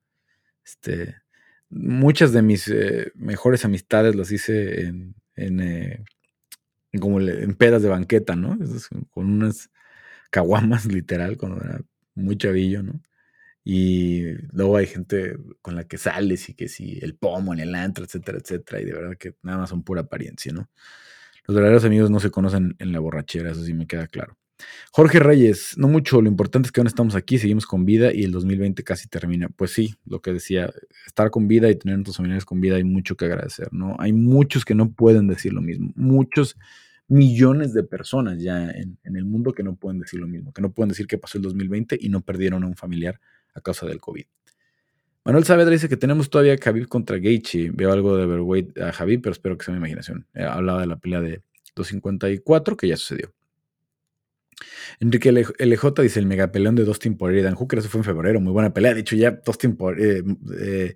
Este, 0.66 1.16
muchas 1.70 2.34
de 2.34 2.42
mis 2.42 2.68
eh, 2.68 3.12
mejores 3.16 3.66
amistades 3.66 4.16
las 4.16 4.32
hice 4.32 4.82
en, 4.82 5.16
en, 5.36 5.60
eh, 5.60 6.04
en 6.92 7.00
como 7.00 7.20
en 7.22 7.56
pedas 7.56 7.82
de 7.84 7.90
banqueta, 7.90 8.36
¿no? 8.36 8.58
Con 9.12 9.28
unas 9.32 9.70
caguamas, 10.32 10.86
literal, 10.88 11.38
cuando 11.38 11.64
era 11.64 11.82
muy 12.16 12.38
chavillo, 12.38 12.84
¿no? 12.84 13.02
Y 13.64 14.24
luego 14.54 14.78
hay 14.78 14.88
gente 14.88 15.38
con 15.62 15.76
la 15.76 15.86
que 15.86 15.98
sales 15.98 16.50
y 16.50 16.54
que 16.54 16.70
si 16.70 17.00
el 17.02 17.16
pomo 17.18 17.54
en 17.54 17.60
el 17.60 17.76
antro, 17.76 18.06
etcétera, 18.06 18.40
etcétera, 18.40 18.82
y 18.82 18.86
de 18.86 18.94
verdad 18.94 19.18
que 19.18 19.36
nada 19.44 19.60
más 19.60 19.70
son 19.70 19.84
pura 19.84 20.02
apariencia, 20.02 20.54
¿no? 20.54 20.70
Los 21.48 21.56
verdaderos 21.56 21.86
amigos 21.86 22.12
no 22.12 22.20
se 22.20 22.32
conocen 22.32 22.76
en 22.80 22.92
la 22.94 23.00
borrachera, 23.00 23.52
eso 23.52 23.64
sí 23.64 23.74
me 23.74 23.88
queda 23.88 24.08
claro. 24.08 24.38
Jorge 24.92 25.20
Reyes, 25.20 25.76
no 25.78 25.88
mucho, 25.88 26.22
lo 26.22 26.28
importante 26.28 26.68
es 26.68 26.72
que 26.72 26.80
aún 26.80 26.88
estamos 26.88 27.16
aquí, 27.16 27.38
seguimos 27.38 27.66
con 27.66 27.86
vida 27.86 28.14
y 28.14 28.24
el 28.24 28.32
2020 28.32 28.84
casi 28.84 29.08
termina. 29.08 29.50
Pues 29.50 29.72
sí, 29.72 29.96
lo 30.06 30.22
que 30.22 30.34
decía, 30.34 30.74
estar 31.06 31.30
con 31.30 31.48
vida 31.48 31.70
y 31.70 31.76
tener 31.76 31.98
nuestros 31.98 32.18
familiares 32.18 32.46
con 32.46 32.60
vida 32.60 32.78
hay 32.78 32.84
mucho 32.84 33.16
que 33.16 33.26
agradecer, 33.26 33.72
¿no? 33.72 33.96
Hay 34.00 34.14
muchos 34.14 34.66
que 34.66 34.76
no 34.76 34.92
pueden 34.92 35.28
decir 35.28 35.54
lo 35.54 35.62
mismo, 35.62 35.92
muchos 35.96 36.58
millones 37.08 37.74
de 37.74 37.84
personas 37.84 38.42
ya 38.42 38.70
en, 38.70 38.98
el 39.04 39.26
mundo 39.26 39.54
que 39.54 39.64
no 39.64 39.76
pueden 39.76 40.00
decir 40.00 40.20
lo 40.20 40.28
mismo, 40.28 40.52
que 40.52 40.62
no 40.62 40.72
pueden 40.72 40.90
decir 40.90 41.08
que 41.08 41.18
pasó 41.18 41.38
el 41.38 41.44
2020 41.44 41.98
y 42.00 42.10
no 42.10 42.22
perdieron 42.22 42.64
a 42.64 42.68
un 42.68 42.76
familiar 42.76 43.20
a 43.54 43.62
causa 43.62 43.86
del 43.86 44.00
COVID. 44.00 44.26
Manuel 45.24 45.44
Saavedra 45.44 45.72
dice 45.72 45.90
que 45.90 45.98
tenemos 45.98 46.30
todavía 46.30 46.54
a 46.54 46.58
Khabib 46.58 46.88
contra 46.88 47.18
Gaethje. 47.18 47.72
Veo 47.74 47.92
algo 47.92 48.16
de 48.16 48.24
Overweight 48.24 48.78
a 48.80 48.92
Khabib, 48.92 49.22
pero 49.22 49.34
espero 49.34 49.58
que 49.58 49.66
sea 49.66 49.74
mi 49.74 49.80
imaginación. 49.80 50.26
Eh, 50.34 50.44
hablaba 50.44 50.82
de 50.82 50.88
la 50.88 50.98
pelea 50.98 51.20
de 51.20 51.42
254 51.76 52.78
que 52.78 52.88
ya 52.88 52.96
sucedió. 52.96 53.34
Enrique 55.00 55.32
LJ 55.32 56.02
dice 56.02 56.20
el 56.20 56.26
megapeleón 56.26 56.76
de 56.76 56.84
Dustin 56.84 57.18
Poirier 57.18 57.42
y 57.42 57.44
Dan 57.44 57.56
Hooker, 57.56 57.80
eso 57.80 57.90
fue 57.90 58.00
en 58.00 58.06
febrero, 58.06 58.40
muy 58.40 58.54
buena 58.54 58.74
pelea. 58.74 58.94
De 58.94 59.02
hecho, 59.02 59.16
ya 59.16 59.32
Dustin 59.32 59.76
Poirier, 59.76 60.18
eh, 60.18 60.24
eh, 60.60 60.96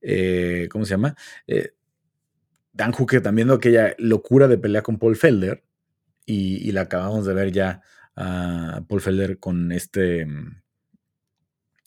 eh, 0.00 0.68
¿cómo 0.70 0.84
se 0.84 0.90
llama? 0.90 1.14
Eh, 1.46 1.74
Dan 2.72 2.92
Hooker 2.92 3.22
también 3.22 3.50
aquella 3.50 3.94
locura 3.98 4.48
de 4.48 4.58
pelea 4.58 4.82
con 4.82 4.98
Paul 4.98 5.16
Felder 5.16 5.64
y, 6.26 6.72
la 6.72 6.82
acabamos 6.82 7.26
de 7.26 7.34
ver 7.34 7.52
ya 7.52 7.82
a 8.16 8.82
Paul 8.88 9.00
Felder 9.00 9.38
con 9.38 9.72
este 9.72 10.26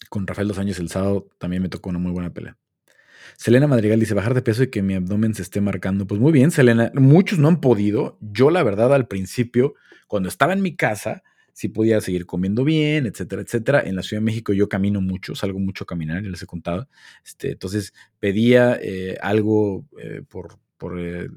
con 0.09 0.27
Rafael 0.27 0.47
Dos 0.47 0.59
Años 0.59 0.79
el 0.79 0.89
sábado 0.89 1.29
también 1.37 1.61
me 1.61 1.69
tocó 1.69 1.89
una 1.89 1.99
muy 1.99 2.11
buena 2.11 2.33
pelea. 2.33 2.57
Selena 3.35 3.67
Madrigal 3.67 3.99
dice 3.99 4.13
bajar 4.13 4.33
de 4.33 4.41
peso 4.41 4.63
y 4.63 4.69
que 4.69 4.81
mi 4.81 4.93
abdomen 4.93 5.33
se 5.33 5.41
esté 5.41 5.61
marcando. 5.61 6.07
Pues 6.07 6.19
muy 6.21 6.31
bien, 6.31 6.51
Selena. 6.51 6.91
Muchos 6.95 7.39
no 7.39 7.47
han 7.47 7.59
podido. 7.59 8.17
Yo 8.21 8.49
la 8.49 8.63
verdad 8.63 8.93
al 8.93 9.07
principio, 9.07 9.75
cuando 10.07 10.29
estaba 10.29 10.53
en 10.53 10.61
mi 10.61 10.75
casa, 10.75 11.23
sí 11.53 11.69
podía 11.69 11.99
seguir 12.01 12.25
comiendo 12.25 12.63
bien, 12.63 13.07
etcétera, 13.07 13.41
etcétera. 13.41 13.81
En 13.81 13.95
la 13.95 14.03
Ciudad 14.03 14.21
de 14.21 14.25
México 14.25 14.53
yo 14.53 14.69
camino 14.69 15.01
mucho, 15.01 15.35
salgo 15.35 15.59
mucho 15.59 15.83
a 15.83 15.87
caminar, 15.87 16.23
ya 16.23 16.29
les 16.29 16.41
he 16.41 16.45
contado. 16.45 16.87
Este, 17.25 17.51
entonces 17.51 17.93
pedía 18.19 18.77
eh, 18.81 19.17
algo 19.21 19.85
eh, 19.99 20.21
por, 20.29 20.59
por 20.77 20.99
el, 20.99 21.31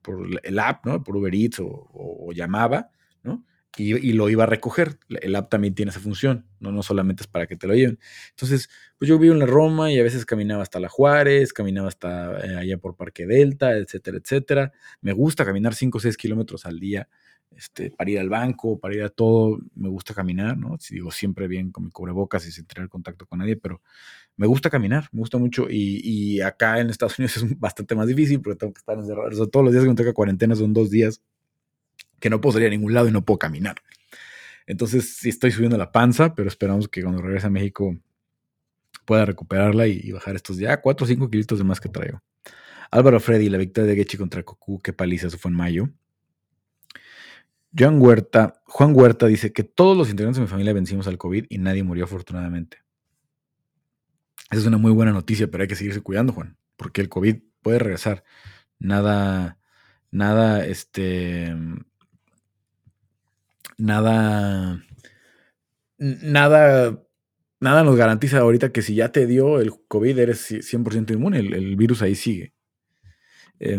por 0.00 0.26
el 0.42 0.58
app, 0.60 0.86
¿no? 0.86 1.02
Por 1.02 1.16
Uber 1.16 1.34
Eats 1.34 1.58
o, 1.58 1.66
o, 1.66 2.28
o 2.28 2.32
llamaba, 2.32 2.90
¿no? 3.24 3.44
Y, 3.78 4.12
lo 4.12 4.28
iba 4.28 4.44
a 4.44 4.46
recoger. 4.46 4.98
El 5.08 5.36
app 5.36 5.50
también 5.50 5.74
tiene 5.74 5.90
esa 5.90 6.00
función, 6.00 6.46
¿no? 6.60 6.72
no 6.72 6.82
solamente 6.82 7.22
es 7.22 7.26
para 7.26 7.46
que 7.46 7.56
te 7.56 7.66
lo 7.66 7.74
lleven. 7.74 7.98
Entonces, 8.30 8.68
pues 8.98 9.08
yo 9.08 9.18
vivo 9.18 9.34
en 9.34 9.40
la 9.40 9.46
Roma 9.46 9.92
y 9.92 9.98
a 9.98 10.02
veces 10.02 10.26
caminaba 10.26 10.62
hasta 10.62 10.80
la 10.80 10.88
Juárez, 10.88 11.52
caminaba 11.52 11.88
hasta 11.88 12.38
eh, 12.46 12.56
allá 12.56 12.78
por 12.78 12.96
Parque 12.96 13.26
Delta, 13.26 13.76
etcétera, 13.76 14.18
etcétera. 14.18 14.72
Me 15.00 15.12
gusta 15.12 15.44
caminar 15.44 15.74
5 15.74 15.98
o 15.98 16.00
6 16.00 16.16
kilómetros 16.16 16.66
al 16.66 16.80
día 16.80 17.08
este, 17.56 17.90
para 17.90 18.10
ir 18.10 18.18
al 18.20 18.28
banco, 18.28 18.78
para 18.78 18.94
ir 18.94 19.02
a 19.02 19.08
todo. 19.08 19.58
Me 19.74 19.88
gusta 19.88 20.14
caminar, 20.14 20.56
¿no? 20.56 20.76
Si 20.78 20.94
digo 20.94 21.10
siempre 21.10 21.48
bien 21.48 21.70
con 21.72 21.84
mi 21.84 21.90
cubrebocas 21.90 22.46
y 22.46 22.52
sin 22.52 22.66
tener 22.66 22.88
contacto 22.88 23.26
con 23.26 23.40
nadie, 23.40 23.56
pero 23.56 23.82
me 24.36 24.46
gusta 24.46 24.70
caminar, 24.70 25.08
me 25.12 25.20
gusta 25.20 25.38
mucho 25.38 25.68
y, 25.68 26.00
y, 26.04 26.40
acá 26.40 26.78
en 26.80 26.90
Estados 26.90 27.18
Unidos 27.18 27.36
es 27.38 27.58
bastante 27.58 27.94
más 27.94 28.06
difícil 28.06 28.40
porque 28.40 28.58
tengo 28.58 28.72
que 28.72 28.78
estar 28.78 28.96
encerrado. 28.98 29.28
O 29.28 29.32
sea, 29.32 29.46
todos 29.46 29.64
los 29.64 29.72
días 29.72 29.84
que 29.84 29.90
me 29.90 29.96
toca 29.96 30.12
cuarentena 30.12 30.54
son 30.54 30.72
dos 30.72 30.90
días 30.90 31.22
que 32.20 32.30
no 32.30 32.40
puedo 32.40 32.54
salir 32.54 32.68
a 32.68 32.70
ningún 32.70 32.94
lado 32.94 33.08
y 33.08 33.12
no 33.12 33.24
puedo 33.24 33.38
caminar. 33.38 33.76
Entonces 34.66 35.16
sí 35.16 35.30
estoy 35.30 35.50
subiendo 35.50 35.78
la 35.78 35.92
panza, 35.92 36.34
pero 36.34 36.48
esperamos 36.48 36.88
que 36.88 37.02
cuando 37.02 37.22
regrese 37.22 37.46
a 37.46 37.50
México 37.50 37.96
pueda 39.04 39.24
recuperarla 39.24 39.86
y, 39.86 40.12
bajar 40.12 40.36
estos 40.36 40.58
ya 40.58 40.80
4 40.82 41.04
o 41.04 41.08
5 41.08 41.30
kilitos 41.30 41.58
de 41.58 41.64
más 41.64 41.80
que 41.80 41.88
traigo. 41.88 42.22
Álvaro 42.90 43.20
Freddy, 43.20 43.48
la 43.48 43.58
victoria 43.58 43.90
de 43.90 43.96
Gechi 43.96 44.18
contra 44.18 44.42
Cocu, 44.42 44.80
qué 44.80 44.92
paliza, 44.92 45.28
eso 45.28 45.38
fue 45.38 45.50
en 45.50 45.56
mayo. 45.56 45.88
Juan 47.76 48.00
Huerta, 48.00 48.60
Juan 48.64 48.94
Huerta 48.94 49.26
dice 49.26 49.52
que 49.52 49.62
todos 49.62 49.96
los 49.96 50.10
integrantes 50.10 50.36
de 50.36 50.42
mi 50.42 50.48
familia 50.48 50.72
vencimos 50.72 51.06
al 51.06 51.18
COVID 51.18 51.46
y 51.48 51.58
nadie 51.58 51.82
murió 51.82 52.04
afortunadamente. 52.04 52.78
Esa 54.50 54.60
es 54.60 54.66
una 54.66 54.78
muy 54.78 54.92
buena 54.92 55.12
noticia, 55.12 55.50
pero 55.50 55.62
hay 55.62 55.68
que 55.68 55.76
seguirse 55.76 56.00
cuidando, 56.00 56.32
Juan, 56.32 56.56
porque 56.76 57.00
el 57.00 57.08
COVID 57.08 57.36
puede 57.62 57.78
regresar. 57.78 58.24
Nada, 58.78 59.58
nada, 60.10 60.64
este, 60.64 61.54
nada, 63.78 64.84
nada, 65.98 67.02
nada 67.60 67.84
nos 67.84 67.96
garantiza 67.96 68.38
ahorita 68.38 68.70
que 68.72 68.82
si 68.82 68.94
ya 68.94 69.10
te 69.10 69.26
dio 69.26 69.60
el 69.60 69.72
COVID 69.88 70.18
eres 70.18 70.50
100% 70.50 71.12
inmune, 71.12 71.38
el, 71.38 71.76
virus 71.76 72.02
ahí 72.02 72.14
sigue. 72.14 72.52
Eh, 73.60 73.78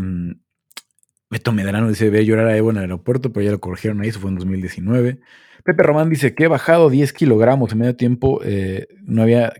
Beto 1.29 1.51
Medrano 1.51 1.89
dice, 1.89 2.09
ve 2.09 2.19
a 2.19 2.23
llorar 2.23 2.47
a 2.47 2.57
Evo 2.57 2.71
en 2.71 2.77
el 2.77 2.83
aeropuerto, 2.83 3.31
pero 3.31 3.45
ya 3.45 3.51
lo 3.51 3.59
corrigieron 3.59 4.01
ahí, 4.01 4.09
eso 4.09 4.19
fue 4.19 4.31
en 4.31 4.37
2019. 4.37 5.19
Pepe 5.63 5.83
Román 5.83 6.09
dice 6.09 6.33
que 6.33 6.45
he 6.45 6.47
bajado 6.47 6.89
10 6.89 7.13
kilogramos 7.13 7.71
en 7.71 7.77
medio 7.77 7.95
tiempo, 7.95 8.41
eh, 8.43 8.87
no 9.03 9.21
había, 9.21 9.53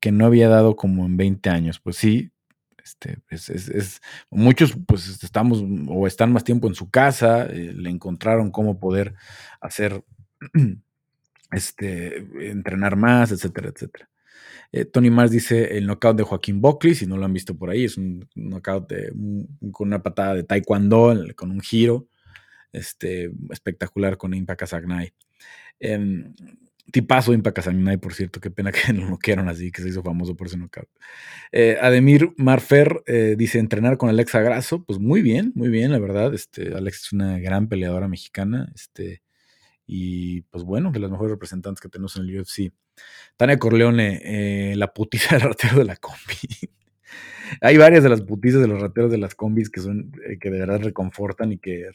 que 0.00 0.12
no 0.12 0.26
había 0.26 0.48
dado 0.48 0.76
como 0.76 1.06
en 1.06 1.16
20 1.16 1.48
años. 1.48 1.80
Pues 1.80 1.96
sí, 1.96 2.31
este, 2.84 3.18
es, 3.30 4.00
muchos 4.30 4.76
pues 4.86 5.22
estamos 5.22 5.64
o 5.88 6.06
están 6.06 6.32
más 6.32 6.44
tiempo 6.44 6.68
en 6.68 6.74
su 6.74 6.90
casa, 6.90 7.46
eh, 7.46 7.72
le 7.74 7.90
encontraron 7.90 8.50
cómo 8.50 8.78
poder 8.78 9.14
hacer, 9.60 10.04
este, 11.52 12.16
entrenar 12.50 12.96
más, 12.96 13.32
etcétera, 13.32 13.70
etcétera. 13.70 14.08
Eh, 14.72 14.86
Tony 14.86 15.10
Mars 15.10 15.30
dice 15.30 15.76
el 15.76 15.86
knockout 15.86 16.16
de 16.16 16.22
Joaquín 16.22 16.60
Buckley, 16.60 16.94
si 16.94 17.06
no 17.06 17.18
lo 17.18 17.26
han 17.26 17.32
visto 17.32 17.56
por 17.56 17.70
ahí, 17.70 17.84
es 17.84 17.98
un 17.98 18.26
knockout 18.34 18.92
con 19.70 19.88
una 19.88 20.02
patada 20.02 20.34
de 20.34 20.44
taekwondo, 20.44 21.14
con 21.36 21.50
un 21.50 21.60
giro 21.60 22.08
este, 22.72 23.30
espectacular 23.50 24.16
con 24.16 24.34
Impa 24.34 24.56
Kazagnay. 24.56 25.12
Em, 25.78 26.34
tipazo 26.92 27.32
Impa 27.32 27.52
Kazagnay, 27.52 27.96
por 27.96 28.14
cierto, 28.14 28.40
qué 28.40 28.50
pena 28.50 28.70
que 28.72 28.92
lo 28.92 29.08
noquearon 29.08 29.48
así, 29.48 29.72
que 29.72 29.82
se 29.82 29.88
hizo 29.88 30.02
famoso 30.02 30.36
por 30.36 30.46
ese 30.46 30.56
knockout. 30.56 30.88
Eh, 31.50 31.78
Ademir 31.80 32.32
Marfer 32.36 33.02
eh, 33.06 33.34
dice 33.36 33.58
entrenar 33.58 33.98
con 33.98 34.08
Alexa 34.08 34.40
Grasso, 34.40 34.84
pues 34.84 34.98
muy 35.00 35.22
bien, 35.22 35.52
muy 35.54 35.68
bien, 35.68 35.90
la 35.90 35.98
verdad. 35.98 36.32
Este, 36.34 36.74
Alex 36.74 37.06
es 37.06 37.12
una 37.12 37.38
gran 37.38 37.68
peleadora 37.68 38.06
mexicana, 38.06 38.70
este, 38.74 39.22
y 39.86 40.42
pues 40.42 40.64
bueno, 40.64 40.92
de 40.92 41.00
las 41.00 41.10
mejores 41.10 41.32
representantes 41.32 41.80
que 41.80 41.88
tenemos 41.88 42.16
en 42.16 42.22
el 42.22 42.40
UFC. 42.40 42.72
Tania 43.36 43.58
Corleone, 43.58 44.20
eh, 44.22 44.76
la 44.76 44.92
putiza 44.92 45.36
del 45.36 45.48
ratero 45.48 45.78
de 45.78 45.84
la 45.84 45.96
combi. 45.96 46.70
Hay 47.60 47.76
varias 47.76 48.02
de 48.02 48.08
las 48.08 48.22
putizas 48.22 48.60
de 48.60 48.68
los 48.68 48.80
rateros 48.80 49.10
de 49.10 49.18
las 49.18 49.34
combis 49.34 49.70
que 49.70 49.80
son 49.80 50.12
eh, 50.26 50.38
que 50.38 50.50
de 50.50 50.60
verdad 50.60 50.80
reconfortan 50.80 51.52
y 51.52 51.58
que 51.58 51.86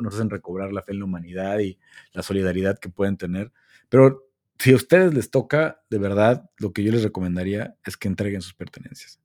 nos 0.00 0.14
hacen 0.14 0.30
recobrar 0.30 0.72
la 0.72 0.82
fe 0.82 0.92
en 0.92 1.00
la 1.00 1.04
humanidad 1.04 1.58
y 1.58 1.78
la 2.12 2.22
solidaridad 2.22 2.78
que 2.78 2.88
pueden 2.88 3.16
tener. 3.16 3.52
Pero 3.88 4.30
si 4.58 4.72
a 4.72 4.76
ustedes 4.76 5.14
les 5.14 5.30
toca, 5.30 5.82
de 5.90 5.98
verdad, 5.98 6.50
lo 6.58 6.72
que 6.72 6.82
yo 6.82 6.92
les 6.92 7.02
recomendaría 7.02 7.76
es 7.84 7.96
que 7.96 8.08
entreguen 8.08 8.42
sus 8.42 8.54
pertenencias 8.54 9.20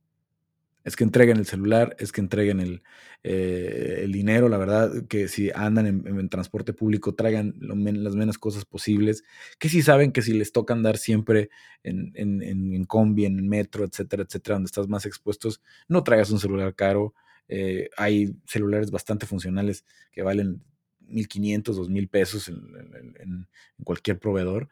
es 0.86 0.96
que 0.96 1.04
entreguen 1.04 1.38
el 1.38 1.48
celular, 1.48 1.96
es 2.00 2.12
que 2.12 2.22
entreguen 2.22 2.60
el, 2.60 2.84
eh, 3.24 4.08
dinero, 4.08 4.50
la 4.50 4.60
verdad, 4.60 5.08
que 5.08 5.28
si 5.28 5.50
andan 5.50 5.88
en, 5.88 6.30
transporte 6.30 6.74
público 6.74 7.16
traigan 7.16 7.56
las 7.60 8.16
menos 8.16 8.38
cosas 8.38 8.66
posibles, 8.66 9.24
que 9.58 9.68
si 9.68 9.82
saben 9.82 10.12
que 10.12 10.22
si 10.22 10.34
les 10.34 10.52
toca 10.52 10.76
andar 10.76 10.98
siempre 10.98 11.50
en, 11.82 12.12
en, 12.16 12.86
combi, 12.86 13.26
en 13.26 13.50
metro, 13.50 13.84
etcétera, 13.84 14.24
etcétera, 14.24 14.56
donde 14.56 14.68
estás 14.68 14.88
más 14.88 15.08
expuestos, 15.08 15.60
no 15.88 16.04
traigas 16.04 16.30
un 16.30 16.40
celular 16.40 16.76
caro. 16.76 17.16
Eh, 17.48 17.90
hay 17.98 18.36
celulares 18.46 18.92
bastante 18.92 19.26
funcionales 19.26 19.86
que 20.12 20.22
valen 20.22 20.64
1.500, 21.10 21.64
2.000 21.64 22.10
pesos 22.10 22.48
en, 22.48 23.48
cualquier 23.84 24.20
proveedor 24.20 24.70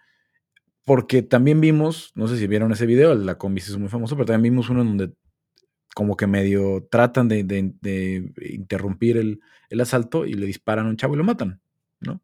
porque 0.85 1.21
también 1.21 1.61
vimos, 1.61 2.11
no 2.13 2.27
sé 2.27 2.37
si 2.37 2.45
vieron 2.45 2.71
ese 2.73 2.85
video, 2.85 3.15
la 3.15 3.37
combi 3.37 3.61
es 3.61 3.77
muy 3.77 3.87
famoso, 3.87 4.15
pero 4.15 4.25
también 4.25 4.53
vimos 4.53 4.69
uno 4.69 4.81
en 4.81 4.87
donde 4.97 5.13
como 5.93 6.17
que 6.17 6.27
medio 6.27 6.87
tratan 6.89 7.27
de, 7.27 8.33
interrumpir 8.41 9.17
el, 9.17 9.41
asalto 9.79 10.25
y 10.25 10.33
le 10.33 10.45
disparan 10.45 10.85
a 10.85 10.89
un 10.89 10.97
chavo 10.97 11.15
y 11.15 11.17
lo 11.17 11.23
matan, 11.23 11.61
¿no? 11.99 12.21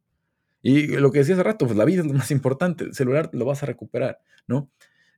Y 0.62 0.88
lo 0.88 1.12
que 1.12 1.20
decía 1.20 1.36
hace 1.36 1.44
rato, 1.44 1.66
pues 1.66 1.78
la 1.78 1.86
vida 1.86 2.02
es 2.02 2.08
lo 2.08 2.14
más 2.14 2.32
importante, 2.32 2.84
el 2.84 2.94
celular 2.94 3.30
lo 3.34 3.46
vas 3.46 3.64
a 3.64 3.66
recuperar, 3.66 4.20
¿no? 4.48 4.72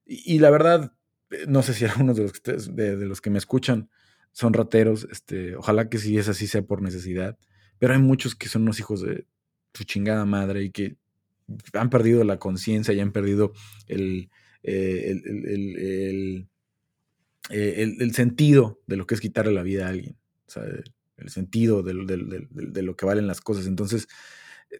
Y, 0.05 0.39
la 0.39 0.49
verdad, 0.49 0.93
eh, 1.29 1.45
no 1.47 1.63
sé 1.63 1.73
si 1.73 1.85
algunos 1.85 2.15
de 2.17 2.23
los, 2.23 2.33
que, 2.33 2.53
de, 2.53 3.05
los 3.05 3.21
que 3.21 3.29
me 3.29 3.37
escuchan 3.37 3.89
son 4.31 4.53
rateros, 4.53 5.07
este, 5.11 5.55
ojalá 5.55 5.89
que 5.89 5.97
si 5.97 6.17
es 6.17 6.29
así 6.29 6.47
sea 6.47 6.61
por 6.61 6.81
necesidad, 6.81 7.37
pero 7.79 7.93
hay 7.93 7.99
muchos 7.99 8.35
que 8.35 8.47
son 8.47 8.63
unos 8.63 8.79
hijos 8.79 9.01
de 9.01 9.25
su 9.73 9.83
chingada 9.83 10.25
madre 10.25 10.63
y 10.63 10.71
que 10.71 10.97
han 11.73 11.89
perdido 11.89 12.23
la 12.23 12.37
conciencia 12.37 12.93
y 12.93 12.99
han 12.99 13.11
perdido 13.11 13.51
el, 13.87 14.29
eh, 14.63 15.19
el 15.25 16.47
eh, 17.49 17.95
el, 17.99 18.13
sentido 18.13 18.79
de 18.87 18.97
lo 18.97 19.05
que 19.05 19.15
es 19.15 19.21
quitarle 19.21 19.51
la 19.51 19.63
vida 19.63 19.87
a 19.87 19.89
alguien, 19.89 20.17
el 21.17 21.29
sentido 21.29 21.83
de, 21.83 21.93
lo 22.83 22.95
que 22.95 23.05
valen 23.05 23.27
las 23.27 23.41
cosas. 23.41 23.65
Entonces, 23.65 24.07
eh, 24.69 24.79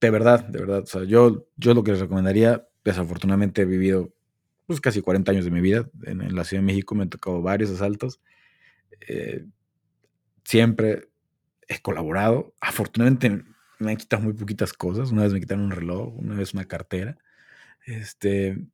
de 0.00 0.10
verdad, 0.10 0.44
de 0.44 0.60
verdad, 0.60 0.82
o 0.82 0.86
sea, 0.86 1.04
yo, 1.04 1.48
yo 1.56 1.74
lo 1.74 1.82
que 1.82 1.92
les 1.92 2.00
recomendaría, 2.00 2.66
desafortunadamente 2.84 3.62
he 3.62 3.64
vivido 3.64 4.14
pues, 4.66 4.80
casi 4.80 5.00
40 5.00 5.32
años 5.32 5.44
de 5.44 5.50
mi 5.50 5.60
vida 5.60 5.88
en, 6.04 6.34
la 6.34 6.44
Ciudad 6.44 6.62
de 6.62 6.66
México, 6.66 6.94
me 6.94 7.02
han 7.02 7.10
tocado 7.10 7.42
varios 7.42 7.70
asaltos, 7.70 8.20
eh, 9.08 9.44
siempre 10.44 11.08
he 11.68 11.80
colaborado, 11.80 12.54
afortunadamente 12.60 13.44
me 13.78 13.90
han 13.90 13.96
quitado 13.96 14.22
muy 14.22 14.32
poquitas 14.32 14.72
cosas, 14.72 15.10
una 15.10 15.24
vez 15.24 15.32
me 15.32 15.40
quitaron 15.40 15.64
un 15.64 15.70
reloj, 15.72 16.14
una 16.16 16.36
vez 16.36 16.54
una 16.54 16.66
cartera, 16.66 17.18
este, 17.84 18.64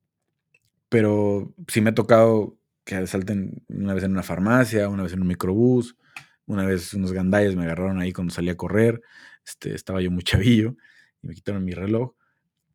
pero 0.89 1.53
sí 1.67 1.81
me 1.81 1.89
ha 1.89 1.95
tocado 1.95 2.57
que 2.83 2.95
asalten 2.95 3.63
una 3.69 3.93
vez 3.93 4.03
en 4.03 4.11
una 4.11 4.23
farmacia, 4.23 4.89
una 4.89 5.03
vez 5.03 5.13
en 5.13 5.21
un 5.21 5.27
microbús, 5.27 5.95
una 6.45 6.65
vez 6.65 6.93
unos 6.93 7.13
gandalles 7.13 7.55
me 7.55 7.63
agarraron 7.63 7.99
ahí 7.99 8.11
cuando 8.11 8.33
salí 8.33 8.49
a 8.49 8.57
correr, 8.57 9.01
este, 9.45 9.73
estaba 9.73 10.01
yo 10.01 10.11
muy 10.11 10.23
chavillo 10.23 10.75
y 11.21 11.27
me 11.27 11.35
quitaron 11.35 11.63
mi 11.63 11.73
reloj, 11.73 12.13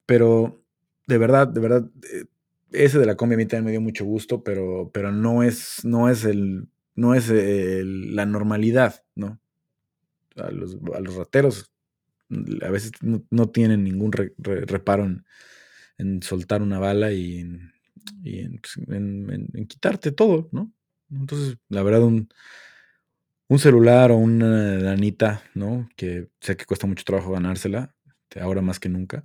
pero 0.07 0.65
de 1.07 1.19
verdad, 1.19 1.49
de 1.49 1.61
verdad, 1.61 1.91
eh, 2.13 2.25
ese 2.73 2.99
de 2.99 3.07
la 3.07 3.17
combi 3.17 3.35
a 3.35 3.39
mí 3.39 3.47
también 3.47 3.65
me 3.65 3.71
dio 3.71 3.81
mucho 3.81 4.05
gusto, 4.05 4.43
pero, 4.43 4.91
pero 4.93 5.13
no 5.13 5.43
es, 5.43 5.85
no 5.85 6.09
es 6.11 6.25
el, 6.25 6.69
no 6.95 7.15
es 7.15 7.31
la 7.31 8.27
normalidad, 8.27 9.05
¿no? 9.15 9.41
A 10.37 10.51
los, 10.51 10.77
rateros 11.17 11.73
a 12.63 12.71
veces 12.71 12.93
no, 13.03 13.49
tienen 13.49 13.85
ningún 13.85 14.13
reparo 14.13 15.05
en, 15.05 15.25
en, 15.97 16.23
soltar 16.23 16.63
una 16.63 16.79
bala 16.79 17.13
y 17.13 17.39
en, 17.39 17.73
y 18.23 18.49
pues, 18.59 18.77
en, 18.89 19.67
quitarte 19.69 20.13
todo, 20.13 20.49
¿no? 20.53 20.73
Entonces, 21.11 21.59
la 21.69 21.83
verdad, 21.83 22.03
un, 22.03 22.29
un 23.49 23.59
celular 23.59 24.11
o 24.11 24.17
una 24.17 24.77
lanita, 24.77 25.43
¿no? 25.55 25.89
Que 25.97 26.29
sé 26.41 26.57
que 26.57 26.67
cuesta 26.67 26.87
mucho 26.87 27.05
trabajo 27.05 27.33
ganársela, 27.33 27.95
ahora 28.41 28.63
más 28.63 28.79
que 28.79 28.89
nunca, 28.89 29.25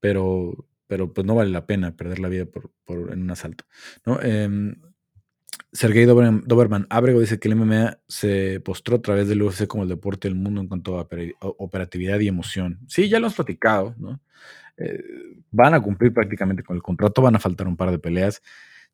pero, 0.00 0.66
pero 0.86 1.12
pues 1.12 1.26
no 1.26 1.34
vale 1.34 1.50
la 1.50 1.66
pena 1.66 1.96
perder 1.96 2.18
la 2.18 2.28
vida 2.28 2.46
por, 2.46 2.72
por 2.84 3.12
en 3.12 3.22
un 3.22 3.30
asalto, 3.30 3.64
¿no? 4.04 4.18
Eh, 4.22 4.74
Sergei 5.72 6.04
Doberman 6.04 6.86
Abrego 6.88 7.20
dice 7.20 7.38
que 7.38 7.48
el 7.48 7.56
MMA 7.56 7.98
se 8.06 8.60
postró 8.60 8.96
a 8.96 9.02
través 9.02 9.28
del 9.28 9.42
UFC 9.42 9.66
como 9.66 9.82
el 9.82 9.88
deporte 9.88 10.28
del 10.28 10.36
mundo 10.36 10.60
en 10.60 10.68
cuanto 10.68 10.98
a 10.98 11.08
operatividad 11.40 12.20
y 12.20 12.28
emoción. 12.28 12.78
Sí, 12.86 13.08
ya 13.08 13.18
lo 13.18 13.26
hemos 13.26 13.34
platicado, 13.34 13.94
¿no? 13.98 14.20
Eh, 14.76 15.02
van 15.50 15.74
a 15.74 15.80
cumplir 15.80 16.12
prácticamente 16.12 16.62
con 16.62 16.76
el 16.76 16.82
contrato, 16.82 17.22
van 17.22 17.36
a 17.36 17.40
faltar 17.40 17.68
un 17.68 17.76
par 17.76 17.90
de 17.90 17.98
peleas, 17.98 18.42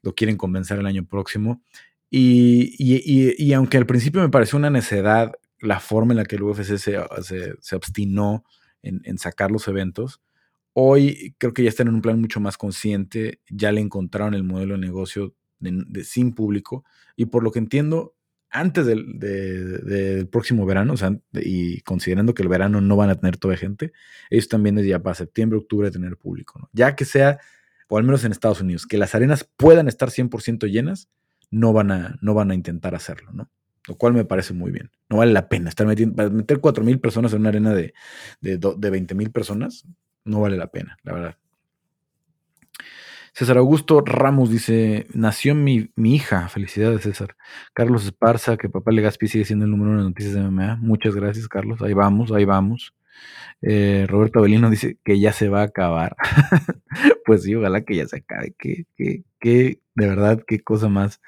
lo 0.02 0.14
quieren 0.14 0.36
convencer 0.36 0.78
el 0.78 0.86
año 0.86 1.06
próximo. 1.06 1.62
Y, 2.10 3.52
aunque 3.52 3.76
al 3.76 3.86
principio 3.86 4.20
me 4.20 4.28
pareció 4.28 4.58
una 4.58 4.70
necedad 4.70 5.32
la 5.60 5.78
forma 5.78 6.12
en 6.12 6.18
la 6.18 6.24
que 6.24 6.36
el 6.36 6.42
UFC 6.42 6.76
se, 6.76 6.78
se, 6.78 7.76
obstinó 7.76 8.44
en, 8.82 9.18
sacar 9.18 9.50
los 9.50 9.68
eventos, 9.68 10.20
hoy 10.72 11.34
creo 11.38 11.52
que 11.52 11.62
ya 11.62 11.68
están 11.68 11.88
en 11.88 11.94
un 11.94 12.02
plan 12.02 12.20
mucho 12.20 12.40
más 12.40 12.56
consciente, 12.56 13.40
ya 13.48 13.70
le 13.70 13.80
encontraron 13.80 14.34
el 14.34 14.42
modelo 14.42 14.74
de 14.74 14.80
negocio 14.80 15.34
sin 16.04 16.32
público 16.32 16.84
y 17.16 17.26
por 17.26 17.42
lo 17.42 17.50
que 17.50 17.58
entiendo, 17.58 18.14
antes 18.50 18.86
del, 18.86 20.28
próximo 20.30 20.66
verano, 20.66 20.94
o 20.94 20.96
sea, 20.96 21.16
y 21.32 21.80
considerando 21.82 22.34
que 22.34 22.42
el 22.42 22.48
verano 22.48 22.80
no 22.80 22.96
van 22.96 23.10
a 23.10 23.14
tener 23.14 23.36
toda 23.36 23.56
gente, 23.56 23.92
ellos 24.28 24.48
también 24.48 24.74
desde 24.74 24.90
ya 24.90 24.98
para 24.98 25.14
septiembre, 25.14 25.58
octubre 25.58 25.90
tener 25.90 26.16
público, 26.16 26.58
¿no? 26.58 26.68
Ya 26.72 26.96
que 26.96 27.04
sea, 27.04 27.38
o 27.88 27.96
al 27.96 28.04
menos 28.04 28.24
en 28.24 28.32
Estados 28.32 28.60
Unidos, 28.60 28.86
que 28.86 28.98
las 28.98 29.14
arenas 29.14 29.48
puedan 29.56 29.88
estar 29.88 30.10
100% 30.10 30.68
llenas, 30.70 31.08
no 31.50 31.72
van, 31.72 31.90
a, 31.92 32.18
no 32.20 32.34
van 32.34 32.50
a 32.50 32.54
intentar 32.54 32.94
hacerlo, 32.94 33.32
¿no? 33.32 33.50
Lo 33.88 33.96
cual 33.96 34.12
me 34.12 34.24
parece 34.24 34.52
muy 34.52 34.70
bien. 34.70 34.90
No 35.08 35.16
vale 35.18 35.32
la 35.32 35.48
pena 35.48 35.68
estar 35.68 35.86
metiendo, 35.86 36.16
para 36.16 36.28
meter 36.28 36.60
4.000 36.60 37.00
personas 37.00 37.32
en 37.32 37.40
una 37.40 37.48
arena 37.48 37.72
de, 37.72 37.94
de, 38.40 38.58
de 38.58 38.58
20.000 38.58 39.32
personas, 39.32 39.86
no 40.24 40.40
vale 40.40 40.56
la 40.56 40.70
pena, 40.70 40.98
la 41.02 41.12
verdad. 41.12 41.36
César 43.32 43.58
Augusto 43.58 44.00
Ramos 44.00 44.50
dice, 44.50 45.06
nació 45.14 45.54
mi, 45.54 45.90
mi, 45.96 46.14
hija, 46.14 46.48
felicidades 46.48 47.02
César. 47.02 47.36
Carlos 47.72 48.04
Esparza, 48.04 48.56
que 48.56 48.68
papá 48.68 48.90
Legaspi 48.92 49.28
sigue 49.28 49.44
siendo 49.44 49.64
el 49.64 49.70
número 49.70 49.90
uno 49.92 50.00
de 50.00 50.08
noticias 50.08 50.34
de 50.34 50.42
MMA. 50.42 50.76
Muchas 50.76 51.14
gracias 51.14 51.48
Carlos, 51.48 51.80
ahí 51.82 51.94
vamos, 51.94 52.32
ahí 52.32 52.44
vamos. 52.44 52.94
Eh, 53.62 54.06
Roberto 54.08 54.38
Avelino 54.38 54.70
dice 54.70 54.98
que 55.04 55.20
ya 55.20 55.32
se 55.32 55.48
va 55.48 55.60
a 55.60 55.64
acabar. 55.64 56.16
pues 57.26 57.42
sí, 57.42 57.54
ojalá 57.54 57.82
que 57.82 57.96
ya 57.96 58.06
se 58.06 58.18
acabe. 58.18 58.54
Que, 58.58 58.86
que, 58.96 59.24
que, 59.38 59.80
de 59.94 60.08
verdad, 60.08 60.42
qué 60.46 60.60
cosa 60.60 60.88
más 60.88 61.20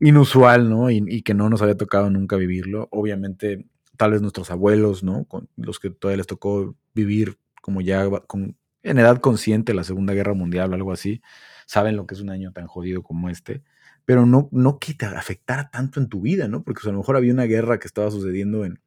inusual, 0.00 0.70
¿no? 0.70 0.90
Y, 0.90 1.04
y, 1.06 1.22
que 1.22 1.34
no 1.34 1.50
nos 1.50 1.62
había 1.62 1.76
tocado 1.76 2.10
nunca 2.10 2.36
vivirlo. 2.36 2.88
Obviamente, 2.90 3.66
tal 3.96 4.12
vez 4.12 4.22
nuestros 4.22 4.50
abuelos, 4.50 5.02
¿no? 5.02 5.24
Con 5.24 5.48
los 5.56 5.78
que 5.78 5.90
todavía 5.90 6.18
les 6.18 6.26
tocó 6.26 6.74
vivir 6.94 7.38
como 7.60 7.82
ya 7.82 8.08
con, 8.26 8.56
en 8.90 8.98
edad 8.98 9.20
consciente 9.20 9.74
la 9.74 9.84
Segunda 9.84 10.14
Guerra 10.14 10.34
Mundial 10.34 10.72
o 10.72 10.74
algo 10.74 10.92
así, 10.92 11.22
saben 11.66 11.96
lo 11.96 12.06
que 12.06 12.14
es 12.14 12.20
un 12.20 12.30
año 12.30 12.52
tan 12.52 12.66
jodido 12.66 13.02
como 13.02 13.28
este, 13.28 13.62
pero 14.04 14.26
no, 14.26 14.48
no 14.52 14.78
que 14.78 14.94
te 14.94 15.06
afectara 15.06 15.70
tanto 15.70 16.00
en 16.00 16.08
tu 16.08 16.20
vida, 16.20 16.48
¿no? 16.48 16.62
Porque 16.62 16.80
a 16.88 16.92
lo 16.92 16.98
mejor 16.98 17.16
había 17.16 17.32
una 17.32 17.44
guerra 17.44 17.78
que 17.78 17.86
estaba 17.86 18.10
sucediendo 18.10 18.64
en, 18.64 18.80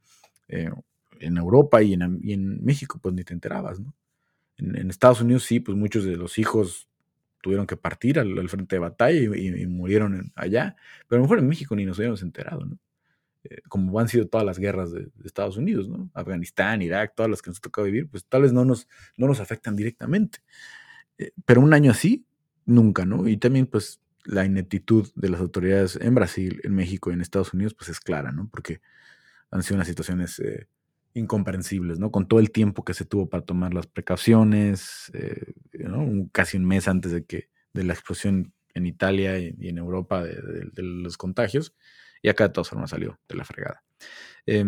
eh, 0.47 0.71
en 1.19 1.37
Europa 1.37 1.83
y 1.83 1.93
en, 1.93 2.19
en, 2.23 2.63
México, 2.63 2.99
pues 3.01 3.13
ni 3.13 3.23
te 3.23 3.33
enterabas, 3.33 3.79
¿no? 3.79 3.93
En, 4.57 4.89
Estados 4.89 5.21
Unidos 5.21 5.43
sí, 5.43 5.59
pues 5.59 5.77
muchos 5.77 6.05
de 6.05 6.15
los 6.15 6.37
hijos 6.37 6.89
tuvieron 7.41 7.67
que 7.67 7.77
partir 7.77 8.19
al, 8.19 8.49
frente 8.49 8.75
de 8.75 8.79
batalla 8.79 9.19
y, 9.19 9.47
y, 9.47 9.61
y 9.61 9.67
murieron 9.67 10.31
allá, 10.35 10.75
pero 11.07 11.17
a 11.17 11.21
lo 11.21 11.23
mejor 11.23 11.39
en 11.39 11.47
México 11.47 11.75
ni 11.75 11.85
nos 11.85 11.97
habíamos 11.99 12.21
enterado, 12.21 12.65
¿no? 12.65 12.77
Eh, 13.43 13.61
como 13.67 13.99
han 13.99 14.07
sido 14.07 14.27
todas 14.27 14.45
las 14.45 14.59
guerras 14.59 14.91
de, 14.91 15.01
de, 15.01 15.25
Estados 15.25 15.57
Unidos, 15.57 15.89
¿no? 15.89 16.09
Afganistán, 16.13 16.81
Irak, 16.81 17.13
todas 17.15 17.29
las 17.29 17.41
que 17.41 17.49
nos 17.49 17.57
ha 17.57 17.61
tocado 17.61 17.85
vivir, 17.85 18.07
pues 18.07 18.25
tal 18.25 18.43
vez 18.43 18.53
no 18.53 18.65
nos, 18.65 18.87
no 19.17 19.27
nos 19.27 19.39
afectan 19.39 19.75
directamente. 19.75 20.39
Eh, 21.17 21.31
pero 21.45 21.61
un 21.61 21.73
año 21.73 21.91
así, 21.91 22.25
nunca, 22.65 23.05
¿no? 23.05 23.27
Y 23.27 23.37
también, 23.37 23.67
pues, 23.67 24.01
la 24.25 24.45
ineptitud 24.45 25.09
de 25.15 25.29
las 25.29 25.41
autoridades 25.41 25.97
en 25.99 26.13
Brasil, 26.13 26.61
en 26.63 26.75
México 26.75 27.09
y 27.09 27.13
en 27.13 27.21
Estados 27.21 27.53
Unidos, 27.53 27.73
pues 27.73 27.89
es 27.89 27.99
clara, 27.99 28.31
¿no? 28.31 28.47
Porque 28.49 28.81
han 29.49 29.63
sido 29.63 29.75
unas 29.75 29.87
situaciones 29.87 30.39
eh, 30.39 30.67
incomprensibles, 31.13 31.99
¿no? 31.99 32.11
Con 32.11 32.27
todo 32.27 32.39
el 32.39 32.51
tiempo 32.51 32.83
que 32.85 32.93
se 32.93 33.05
tuvo 33.05 33.29
para 33.29 33.43
tomar 33.43 33.73
las 33.73 33.87
precauciones, 33.87 35.11
eh, 35.13 35.53
¿no? 35.73 35.99
Un, 36.01 36.29
casi 36.29 36.57
un 36.57 36.65
mes 36.65 36.87
antes 36.87 37.11
de 37.11 37.25
que 37.25 37.49
de 37.73 37.83
la 37.83 37.93
explosión 37.93 38.53
en 38.73 38.85
Italia 38.85 39.37
y, 39.39 39.55
en 39.67 39.77
Europa 39.77 40.23
de, 40.23 40.69
los 40.75 41.17
contagios, 41.17 41.75
y 42.21 42.29
acá 42.29 42.47
de 42.47 42.53
todas 42.53 42.69
formas 42.69 42.89
salió 42.89 43.19
de 43.27 43.35
la 43.35 43.43
fregada. 43.43 43.83
Eh, 44.45 44.63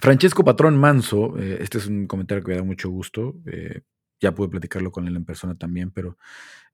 Francesco 0.00 0.44
Patrón 0.44 0.76
Manso, 0.76 1.38
eh, 1.38 1.58
este 1.60 1.78
es 1.78 1.86
un 1.86 2.06
comentario 2.06 2.42
que 2.44 2.50
me 2.50 2.56
da 2.56 2.62
mucho 2.62 2.90
gusto, 2.90 3.36
eh, 3.46 3.80
ya 4.20 4.34
pude 4.34 4.48
platicarlo 4.48 4.90
con 4.90 5.06
él 5.06 5.16
en 5.16 5.24
persona 5.24 5.56
también, 5.56 5.90
pero 5.90 6.18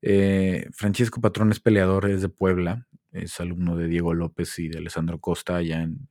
eh, 0.01 0.69
Francesco 0.73 1.21
Patrón 1.21 1.51
es 1.51 1.59
peleador, 1.59 2.09
es 2.09 2.21
de 2.21 2.29
Puebla, 2.29 2.87
es 3.11 3.39
alumno 3.39 3.77
de 3.77 3.87
Diego 3.87 4.13
López 4.13 4.57
y 4.59 4.69
de 4.69 4.79
Alessandro 4.79 5.19
Costa 5.19 5.57
allá 5.57 5.81
en, 5.81 6.07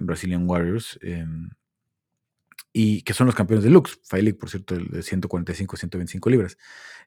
Brazilian 0.00 0.48
Warriors, 0.48 0.98
em, 1.02 1.50
y 2.72 3.02
que 3.02 3.12
son 3.12 3.26
los 3.26 3.36
campeones 3.36 3.62
de 3.62 3.68
Lux, 3.68 4.00
League, 4.10 4.38
por 4.38 4.48
cierto, 4.48 4.74
de 4.74 5.02
145 5.02 5.76
125 5.76 6.30
libras. 6.30 6.56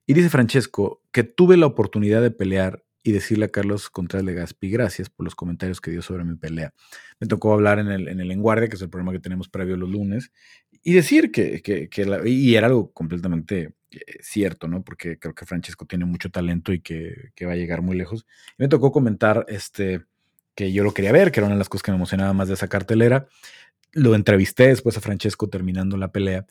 Y 0.05 0.13
dice 0.13 0.29
Francesco 0.29 1.01
que 1.11 1.23
tuve 1.23 1.57
la 1.57 1.65
oportunidad 1.65 2.21
de 2.21 2.29
pelear 2.29 2.83
y 3.05 3.11
decirle 3.11 3.45
a 3.45 3.49
Carlos 3.49 3.91
Contreras 3.91 4.25
Legaspi 4.25 4.71
gracias 4.71 5.11
por 5.11 5.25
los 5.25 5.35
comentarios 5.35 5.79
que 5.79 5.91
dio 5.91 6.01
sobre 6.01 6.23
mi 6.23 6.35
pelea. 6.35 6.73
Me 7.19 7.27
tocó 7.27 7.53
hablar 7.53 7.77
en 7.77 7.89
el, 7.89 8.07
en 8.07 8.19
el 8.19 8.31
Enguardia, 8.31 8.67
que 8.67 8.77
es 8.77 8.81
el 8.81 8.89
programa 8.89 9.11
que 9.11 9.19
tenemos 9.19 9.47
previo 9.47 9.77
los 9.77 9.87
lunes, 9.87 10.31
y 10.81 10.93
decir 10.93 11.31
que, 11.31 11.61
que, 11.61 11.87
que 11.87 12.21
y 12.25 12.55
era 12.55 12.65
algo 12.65 12.91
completamente 12.93 13.75
eh, 13.91 13.99
cierto, 14.21 14.67
¿no? 14.67 14.83
Porque 14.83 15.19
creo 15.19 15.35
que 15.35 15.45
Francesco 15.45 15.85
tiene 15.85 16.05
mucho 16.05 16.31
talento 16.31 16.73
y 16.73 16.79
que, 16.79 17.29
que 17.35 17.45
va 17.45 17.53
a 17.53 17.57
llegar 17.57 17.83
muy 17.83 17.95
lejos. 17.95 18.25
Me 18.57 18.67
tocó 18.67 18.91
comentar 18.91 19.45
este, 19.49 20.03
que 20.55 20.73
yo 20.73 20.83
lo 20.83 20.91
quería 20.91 21.11
ver, 21.11 21.31
que 21.31 21.41
era 21.41 21.45
una 21.45 21.55
de 21.55 21.59
las 21.59 21.69
cosas 21.69 21.83
que 21.83 21.91
me 21.91 21.97
emocionaba 21.97 22.33
más 22.33 22.47
de 22.47 22.55
esa 22.55 22.67
cartelera. 22.67 23.27
Lo 23.91 24.15
entrevisté 24.15 24.69
después 24.69 24.97
a 24.97 25.01
Francesco 25.01 25.47
terminando 25.47 25.95
la 25.95 26.11
pelea 26.11 26.47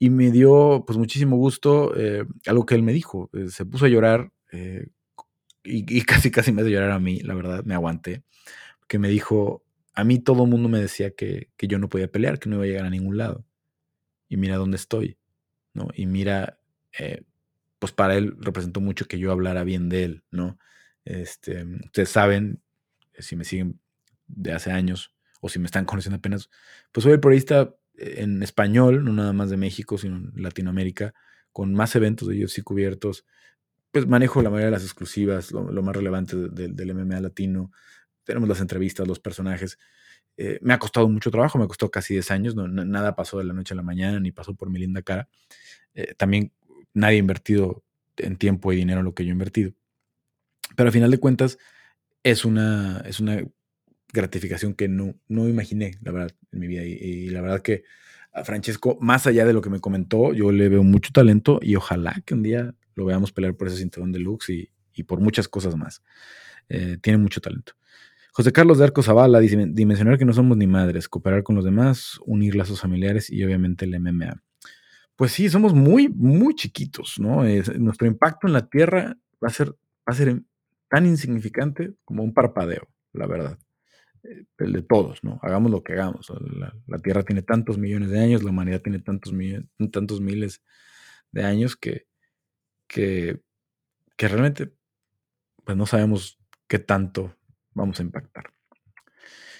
y 0.00 0.10
me 0.10 0.32
dio 0.32 0.82
pues 0.84 0.98
muchísimo 0.98 1.36
gusto 1.36 1.92
eh, 1.96 2.24
algo 2.46 2.66
que 2.66 2.74
él 2.74 2.82
me 2.82 2.92
dijo. 2.92 3.30
Eh, 3.34 3.50
se 3.50 3.64
puso 3.64 3.84
a 3.84 3.88
llorar 3.88 4.32
eh, 4.50 4.88
y, 5.64 6.02
casi 6.02 6.30
casi 6.30 6.52
me 6.52 6.62
hace 6.62 6.70
llorar 6.70 6.90
a 6.90 6.98
mí, 6.98 7.20
la 7.20 7.34
verdad, 7.34 7.64
me 7.64 7.74
aguanté, 7.74 8.22
que 8.88 8.98
me 8.98 9.08
dijo, 9.08 9.64
a 9.94 10.04
mí 10.04 10.18
todo 10.18 10.44
el 10.44 10.50
mundo 10.50 10.68
me 10.68 10.80
decía 10.80 11.12
que, 11.12 11.50
que, 11.56 11.68
yo 11.68 11.78
no 11.78 11.88
podía 11.88 12.10
pelear, 12.10 12.38
que 12.38 12.48
no 12.48 12.56
iba 12.56 12.64
a 12.64 12.68
llegar 12.68 12.86
a 12.86 12.90
ningún 12.90 13.16
lado. 13.16 13.44
Y 14.28 14.36
mira 14.36 14.56
dónde 14.56 14.76
estoy, 14.76 15.18
¿no? 15.74 15.88
Y 15.94 16.06
mira, 16.06 16.58
eh, 16.98 17.22
pues 17.78 17.92
para 17.92 18.16
él 18.16 18.36
representó 18.40 18.80
mucho 18.80 19.06
que 19.06 19.18
yo 19.18 19.32
hablara 19.32 19.64
bien 19.64 19.88
de 19.88 20.04
él, 20.04 20.24
¿no? 20.30 20.58
Este, 21.04 21.64
ustedes 21.84 22.08
saben, 22.08 22.62
si 23.18 23.36
me 23.36 23.44
siguen 23.44 23.80
de 24.28 24.52
hace 24.52 24.70
años 24.70 25.14
o 25.40 25.48
si 25.48 25.58
me 25.58 25.66
están 25.66 25.84
conociendo 25.84 26.18
apenas, 26.18 26.48
pues 26.92 27.02
soy 27.02 27.12
el 27.14 27.20
periodista 27.20 27.74
en 27.96 28.42
español, 28.42 29.04
no 29.04 29.12
nada 29.12 29.32
más 29.32 29.50
de 29.50 29.56
México, 29.56 29.98
sino 29.98 30.16
en 30.16 30.32
Latinoamérica, 30.36 31.12
con 31.52 31.74
más 31.74 31.94
eventos 31.96 32.28
de 32.28 32.44
UFC 32.44 32.62
cubiertos, 32.62 33.26
pues 33.92 34.06
manejo 34.06 34.42
la 34.42 34.50
mayoría 34.50 34.66
de 34.66 34.72
las 34.72 34.82
exclusivas, 34.82 35.52
lo, 35.52 35.70
lo 35.70 35.82
más 35.82 35.94
relevante 35.94 36.34
de, 36.36 36.48
de, 36.48 36.68
del 36.68 36.94
MMA 36.94 37.20
latino. 37.20 37.70
Tenemos 38.24 38.48
las 38.48 38.60
entrevistas, 38.60 39.06
los 39.06 39.20
personajes. 39.20 39.78
Eh, 40.36 40.58
me 40.62 40.72
ha 40.72 40.78
costado 40.78 41.08
mucho 41.08 41.30
trabajo, 41.30 41.58
me 41.58 41.68
costó 41.68 41.90
casi 41.90 42.14
10 42.14 42.30
años, 42.30 42.56
no, 42.56 42.66
nada 42.66 43.14
pasó 43.14 43.38
de 43.38 43.44
la 43.44 43.52
noche 43.52 43.74
a 43.74 43.76
la 43.76 43.82
mañana, 43.82 44.18
ni 44.18 44.32
pasó 44.32 44.54
por 44.54 44.70
mi 44.70 44.78
linda 44.78 45.02
cara. 45.02 45.28
Eh, 45.94 46.14
también 46.16 46.52
nadie 46.94 47.16
ha 47.16 47.20
invertido 47.20 47.84
en 48.16 48.36
tiempo 48.36 48.72
y 48.72 48.76
dinero 48.76 49.02
lo 49.02 49.14
que 49.14 49.24
yo 49.24 49.28
he 49.28 49.32
invertido. 49.32 49.72
Pero 50.74 50.88
al 50.88 50.92
final 50.92 51.10
de 51.10 51.18
cuentas, 51.18 51.58
es 52.22 52.44
una, 52.46 53.02
es 53.06 53.20
una 53.20 53.44
gratificación 54.12 54.74
que 54.74 54.88
no, 54.88 55.14
no 55.28 55.48
imaginé, 55.48 55.98
la 56.02 56.12
verdad, 56.12 56.30
en 56.50 56.58
mi 56.60 56.66
vida. 56.66 56.84
Y, 56.84 56.92
y 56.92 57.30
la 57.30 57.42
verdad 57.42 57.60
que 57.60 57.84
a 58.32 58.44
Francesco, 58.44 58.96
más 59.00 59.26
allá 59.26 59.44
de 59.44 59.52
lo 59.52 59.60
que 59.60 59.68
me 59.68 59.80
comentó, 59.80 60.32
yo 60.32 60.50
le 60.50 60.70
veo 60.70 60.82
mucho 60.82 61.10
talento 61.12 61.58
y 61.60 61.76
ojalá 61.76 62.22
que 62.24 62.32
un 62.32 62.42
día 62.42 62.74
lo 62.94 63.04
veamos 63.04 63.32
pelear 63.32 63.54
por 63.54 63.68
ese 63.68 63.78
cinturón 63.78 64.12
deluxe 64.12 64.50
y, 64.50 64.70
y 64.94 65.02
por 65.04 65.20
muchas 65.20 65.48
cosas 65.48 65.76
más. 65.76 66.02
Eh, 66.68 66.98
tiene 67.00 67.18
mucho 67.18 67.40
talento. 67.40 67.74
José 68.32 68.52
Carlos 68.52 68.78
de 68.78 68.84
Arco 68.84 69.02
Zavala 69.02 69.40
dice, 69.40 69.62
dimensionar 69.68 70.16
que 70.16 70.24
no 70.24 70.32
somos 70.32 70.56
ni 70.56 70.66
madres, 70.66 71.08
cooperar 71.08 71.42
con 71.42 71.54
los 71.54 71.64
demás, 71.64 72.18
unir 72.24 72.54
lazos 72.54 72.80
familiares 72.80 73.28
y 73.30 73.44
obviamente 73.44 73.84
el 73.84 73.98
MMA. 74.00 74.42
Pues 75.16 75.32
sí, 75.32 75.50
somos 75.50 75.74
muy, 75.74 76.08
muy 76.08 76.54
chiquitos, 76.54 77.18
¿no? 77.18 77.44
Es, 77.44 77.78
nuestro 77.78 78.06
impacto 78.06 78.46
en 78.46 78.54
la 78.54 78.66
Tierra 78.68 79.18
va 79.42 79.48
a 79.48 79.50
ser, 79.50 79.68
va 79.68 79.74
a 80.06 80.14
ser 80.14 80.40
tan 80.88 81.04
insignificante 81.04 81.92
como 82.04 82.22
un 82.22 82.32
parpadeo, 82.32 82.88
la 83.12 83.26
verdad. 83.26 83.58
Eh, 84.22 84.44
el 84.58 84.72
de 84.72 84.82
todos, 84.82 85.22
¿no? 85.22 85.38
Hagamos 85.42 85.70
lo 85.70 85.82
que 85.82 85.92
hagamos. 85.92 86.32
La, 86.58 86.74
la, 86.86 86.98
Tierra 87.00 87.24
tiene 87.24 87.42
tantos 87.42 87.76
millones 87.76 88.08
de 88.08 88.18
años, 88.18 88.42
la 88.42 88.50
humanidad 88.50 88.80
tiene 88.80 89.00
tantos, 89.00 89.34
millones, 89.34 89.68
tantos 89.92 90.22
miles 90.22 90.62
de 91.32 91.44
años 91.44 91.76
que, 91.76 92.06
que, 92.92 93.40
que 94.16 94.28
realmente 94.28 94.72
pues 95.64 95.76
no 95.76 95.86
sabemos 95.86 96.38
qué 96.68 96.78
tanto 96.78 97.34
vamos 97.74 97.98
a 97.98 98.02
impactar. 98.02 98.52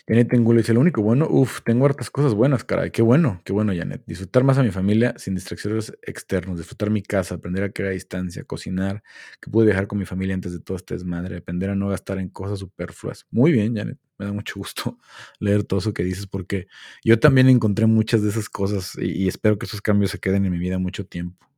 Janet 0.07 0.35
Angulo 0.35 0.59
dice, 0.59 0.75
lo 0.75 0.81
único 0.81 1.01
bueno, 1.01 1.29
uff, 1.31 1.61
tengo 1.63 1.87
hartas 1.87 2.11
cosas 2.11 2.35
buenas, 2.35 2.65
caray, 2.65 2.91
qué 2.91 3.03
bueno, 3.03 3.41
qué 3.45 3.53
bueno, 3.53 3.73
Janet. 3.73 4.03
Disfrutar 4.05 4.43
más 4.43 4.59
a 4.59 4.65
mi 4.65 4.73
familia 4.73 5.15
sin 5.17 5.37
distracciones 5.37 5.97
externos, 6.03 6.59
disfrutar 6.59 6.91
mi 6.91 7.03
casa, 7.03 7.37
aprender 7.37 7.63
a 7.65 7.87
a 7.87 7.91
distancia, 7.91 8.43
cocinar, 8.43 9.03
que 9.41 9.49
pude 9.49 9.67
viajar 9.67 9.87
con 9.87 9.99
mi 9.99 10.05
familia 10.05 10.35
antes 10.35 10.53
de 10.53 10.59
todo 10.59 10.77
este 10.77 10.95
desmadre, 10.95 11.37
aprender 11.37 11.71
a 11.71 11.77
no 11.77 11.89
gastar 11.89 12.19
en 12.19 12.29
cosas 12.29 12.59
superfluas. 12.59 13.27
Muy 13.31 13.53
bien, 13.53 13.77
Janet, 13.77 13.99
me 14.19 14.27
da 14.27 14.33
mucho 14.33 14.55
gusto 14.57 14.99
leer 15.39 15.63
todo 15.63 15.79
eso 15.79 15.95
que 15.95 16.03
dices, 16.03 16.27
porque 16.27 16.67
yo 17.05 17.21
también 17.21 17.49
encontré 17.49 17.87
muchas 17.87 18.23
de 18.23 18.31
esas 18.31 18.49
cosas 18.49 18.99
y 19.01 19.29
espero 19.29 19.57
que 19.57 19.67
esos 19.67 19.81
cambios 19.81 20.11
se 20.11 20.19
queden 20.19 20.45
en 20.45 20.53
mi 20.53 20.59
vida 20.59 20.79
mucho 20.79 21.07
tiempo. 21.07 21.52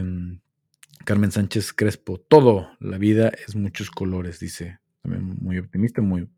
Um, 0.00 0.40
Carmen 1.04 1.30
Sánchez 1.30 1.72
Crespo, 1.72 2.18
todo, 2.18 2.68
la 2.80 2.98
vida 2.98 3.30
es 3.46 3.54
muchos 3.54 3.90
colores, 3.90 4.40
dice. 4.40 4.80
También 5.02 5.36
muy 5.40 5.58
optimista, 5.58 6.02
muy... 6.02 6.28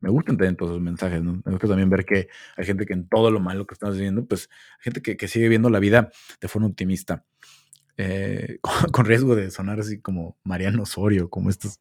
Me 0.00 0.10
gustan 0.10 0.36
también 0.36 0.56
todos 0.56 0.72
esos 0.72 0.82
mensajes, 0.82 1.22
¿no? 1.22 1.42
Me 1.44 1.52
gusta 1.52 1.68
también 1.68 1.90
ver 1.90 2.04
que 2.04 2.28
hay 2.56 2.64
gente 2.64 2.86
que 2.86 2.94
en 2.94 3.06
todo 3.08 3.30
lo 3.30 3.38
malo 3.38 3.66
que 3.66 3.74
estamos 3.74 3.96
viviendo, 3.96 4.26
pues 4.26 4.48
hay 4.78 4.84
gente 4.84 5.02
que, 5.02 5.16
que 5.16 5.28
sigue 5.28 5.48
viendo 5.48 5.70
la 5.70 5.78
vida 5.78 6.10
de 6.40 6.48
forma 6.48 6.66
optimista. 6.66 7.24
Eh, 8.02 8.60
con, 8.92 9.04
riesgo 9.04 9.36
de 9.36 9.50
sonar 9.50 9.78
así 9.78 10.00
como 10.00 10.38
Mariano 10.42 10.84
Osorio, 10.84 11.28
como 11.28 11.50
estos 11.50 11.80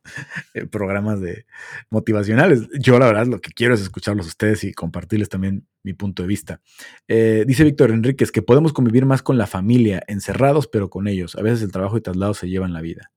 eh, 0.53 0.65
programas 0.65 1.21
de 1.21 1.45
motivacionales. 1.89 2.67
Yo 2.77 2.99
la 2.99 3.05
verdad 3.05 3.27
lo 3.27 3.39
que 3.39 3.51
quiero 3.51 3.73
es 3.73 3.79
escucharlos 3.79 4.25
a 4.25 4.29
ustedes 4.29 4.65
y 4.65 4.73
compartirles 4.73 5.29
también 5.29 5.65
mi 5.81 5.93
punto 5.93 6.23
de 6.23 6.27
vista. 6.27 6.61
Eh, 7.07 7.45
dice 7.47 7.63
Víctor 7.63 7.91
Enríquez 7.91 8.33
que 8.33 8.41
podemos 8.41 8.73
convivir 8.73 9.05
más 9.05 9.23
con 9.23 9.37
la 9.37 9.47
familia, 9.47 10.03
encerrados 10.07 10.67
pero 10.67 10.89
con 10.89 11.07
ellos. 11.07 11.37
A 11.37 11.41
veces 11.41 11.61
el 11.61 11.71
trabajo 11.71 11.97
y 11.97 12.01
traslado 12.01 12.33
se 12.33 12.49
llevan 12.49 12.73
la 12.73 12.81
vida. 12.81 13.11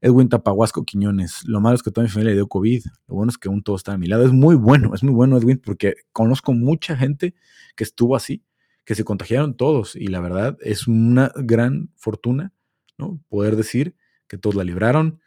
Edwin 0.00 0.28
Tapahuasco 0.28 0.84
Quiñones, 0.84 1.44
lo 1.44 1.60
malo 1.60 1.76
es 1.76 1.84
que 1.84 1.92
toda 1.92 2.04
mi 2.04 2.10
familia 2.10 2.30
le 2.30 2.36
dio 2.36 2.48
COVID, 2.48 2.84
lo 3.06 3.14
bueno 3.14 3.30
es 3.30 3.38
que 3.38 3.48
aún 3.48 3.62
todo 3.62 3.76
está 3.76 3.92
a 3.92 3.98
mi 3.98 4.06
lado. 4.08 4.24
Es 4.24 4.32
muy 4.32 4.56
bueno, 4.56 4.92
es 4.94 5.04
muy 5.04 5.12
bueno 5.14 5.36
Edwin 5.38 5.60
porque 5.64 5.94
conozco 6.12 6.52
mucha 6.52 6.96
gente 6.96 7.34
que 7.76 7.84
estuvo 7.84 8.16
así 8.16 8.42
que 8.90 8.96
se 8.96 9.04
contagiaron 9.04 9.56
todos 9.56 9.94
y 9.94 10.08
la 10.08 10.18
verdad 10.18 10.58
es 10.62 10.88
una 10.88 11.30
gran 11.36 11.92
fortuna 11.94 12.52
¿no? 12.98 13.20
Poder 13.28 13.54
decir 13.54 13.94
que 14.26 14.36
todos 14.36 14.56
la 14.56 14.64
libraron. 14.64 15.20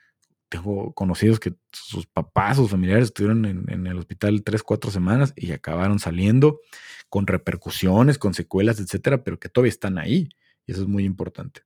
Tengo 0.50 0.92
conocidos 0.92 1.40
que 1.40 1.56
sus 1.72 2.06
papás, 2.06 2.58
sus 2.58 2.70
familiares 2.70 3.06
estuvieron 3.06 3.46
en, 3.46 3.88
el 3.88 3.98
hospital 3.98 4.44
tres, 4.44 4.64
cuatro 4.64 4.92
semanas 4.92 5.32
y 5.38 5.54
acabaron 5.54 5.98
saliendo 5.98 6.60
con 7.08 7.26
repercusiones, 7.26 8.18
con 8.18 8.34
secuelas, 8.34 8.82
etcétera, 8.82 9.24
pero 9.24 9.40
que 9.40 9.48
todavía 9.48 9.70
están 9.70 9.98
ahí. 9.98 10.28
Y 10.66 10.74
eso 10.74 10.82
es 10.82 10.90
muy 10.90 11.06
importante. 11.06 11.62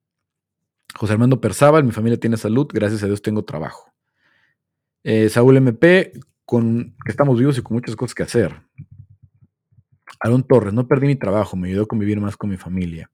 José 0.96 1.14
Armando 1.14 1.42
Perzábal, 1.42 1.84
mi 1.84 1.94
familia 1.94 2.20
tiene 2.20 2.38
salud, 2.38 2.68
gracias 2.72 3.02
a 3.02 3.08
Dios 3.08 3.24
tengo 3.24 3.44
trabajo. 3.44 3.92
Eh, 5.04 5.30
Saúl 5.30 5.58
MP, 5.58 6.12
con 6.46 6.96
estamos 7.08 7.40
vivos 7.40 7.58
y 7.58 7.64
con 7.64 7.74
muchas 7.74 7.96
cosas 7.96 8.14
que 8.14 8.22
hacer. 8.22 8.62
Aaron 10.20 10.44
Torres, 10.44 10.74
no 10.74 10.88
perdí 10.88 11.08
mi 11.08 11.16
trabajo, 11.16 11.58
me 11.58 11.70
ayudó 11.70 11.84
a 11.84 11.88
convivir 11.88 12.20
más 12.20 12.38
con 12.38 12.50
mi 12.50 12.58
familia. 12.58 13.12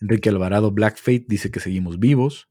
Enrique 0.00 0.28
Alvarado, 0.28 0.70
Black 0.70 0.96
Fate, 0.96 1.26
dice 1.28 1.50
que 1.50 1.60
seguimos 1.60 1.98
vivos. 1.98 2.48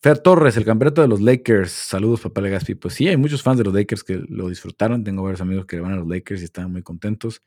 Fer 0.00 0.18
Torres, 0.18 0.56
el 0.56 0.64
campeonato 0.64 1.02
de 1.02 1.08
los 1.08 1.20
Lakers. 1.20 1.72
Saludos, 1.72 2.20
papá 2.20 2.40
Legaspi. 2.40 2.76
Pues 2.76 2.94
sí, 2.94 3.08
hay 3.08 3.16
muchos 3.16 3.42
fans 3.42 3.58
de 3.58 3.64
los 3.64 3.74
Lakers 3.74 4.04
que 4.04 4.22
lo 4.28 4.48
disfrutaron. 4.48 5.02
Tengo 5.02 5.24
varios 5.24 5.40
amigos 5.40 5.66
que 5.66 5.80
van 5.80 5.92
a 5.92 5.96
los 5.96 6.06
Lakers 6.06 6.40
y 6.40 6.44
están 6.44 6.70
muy 6.70 6.82
contentos. 6.82 7.42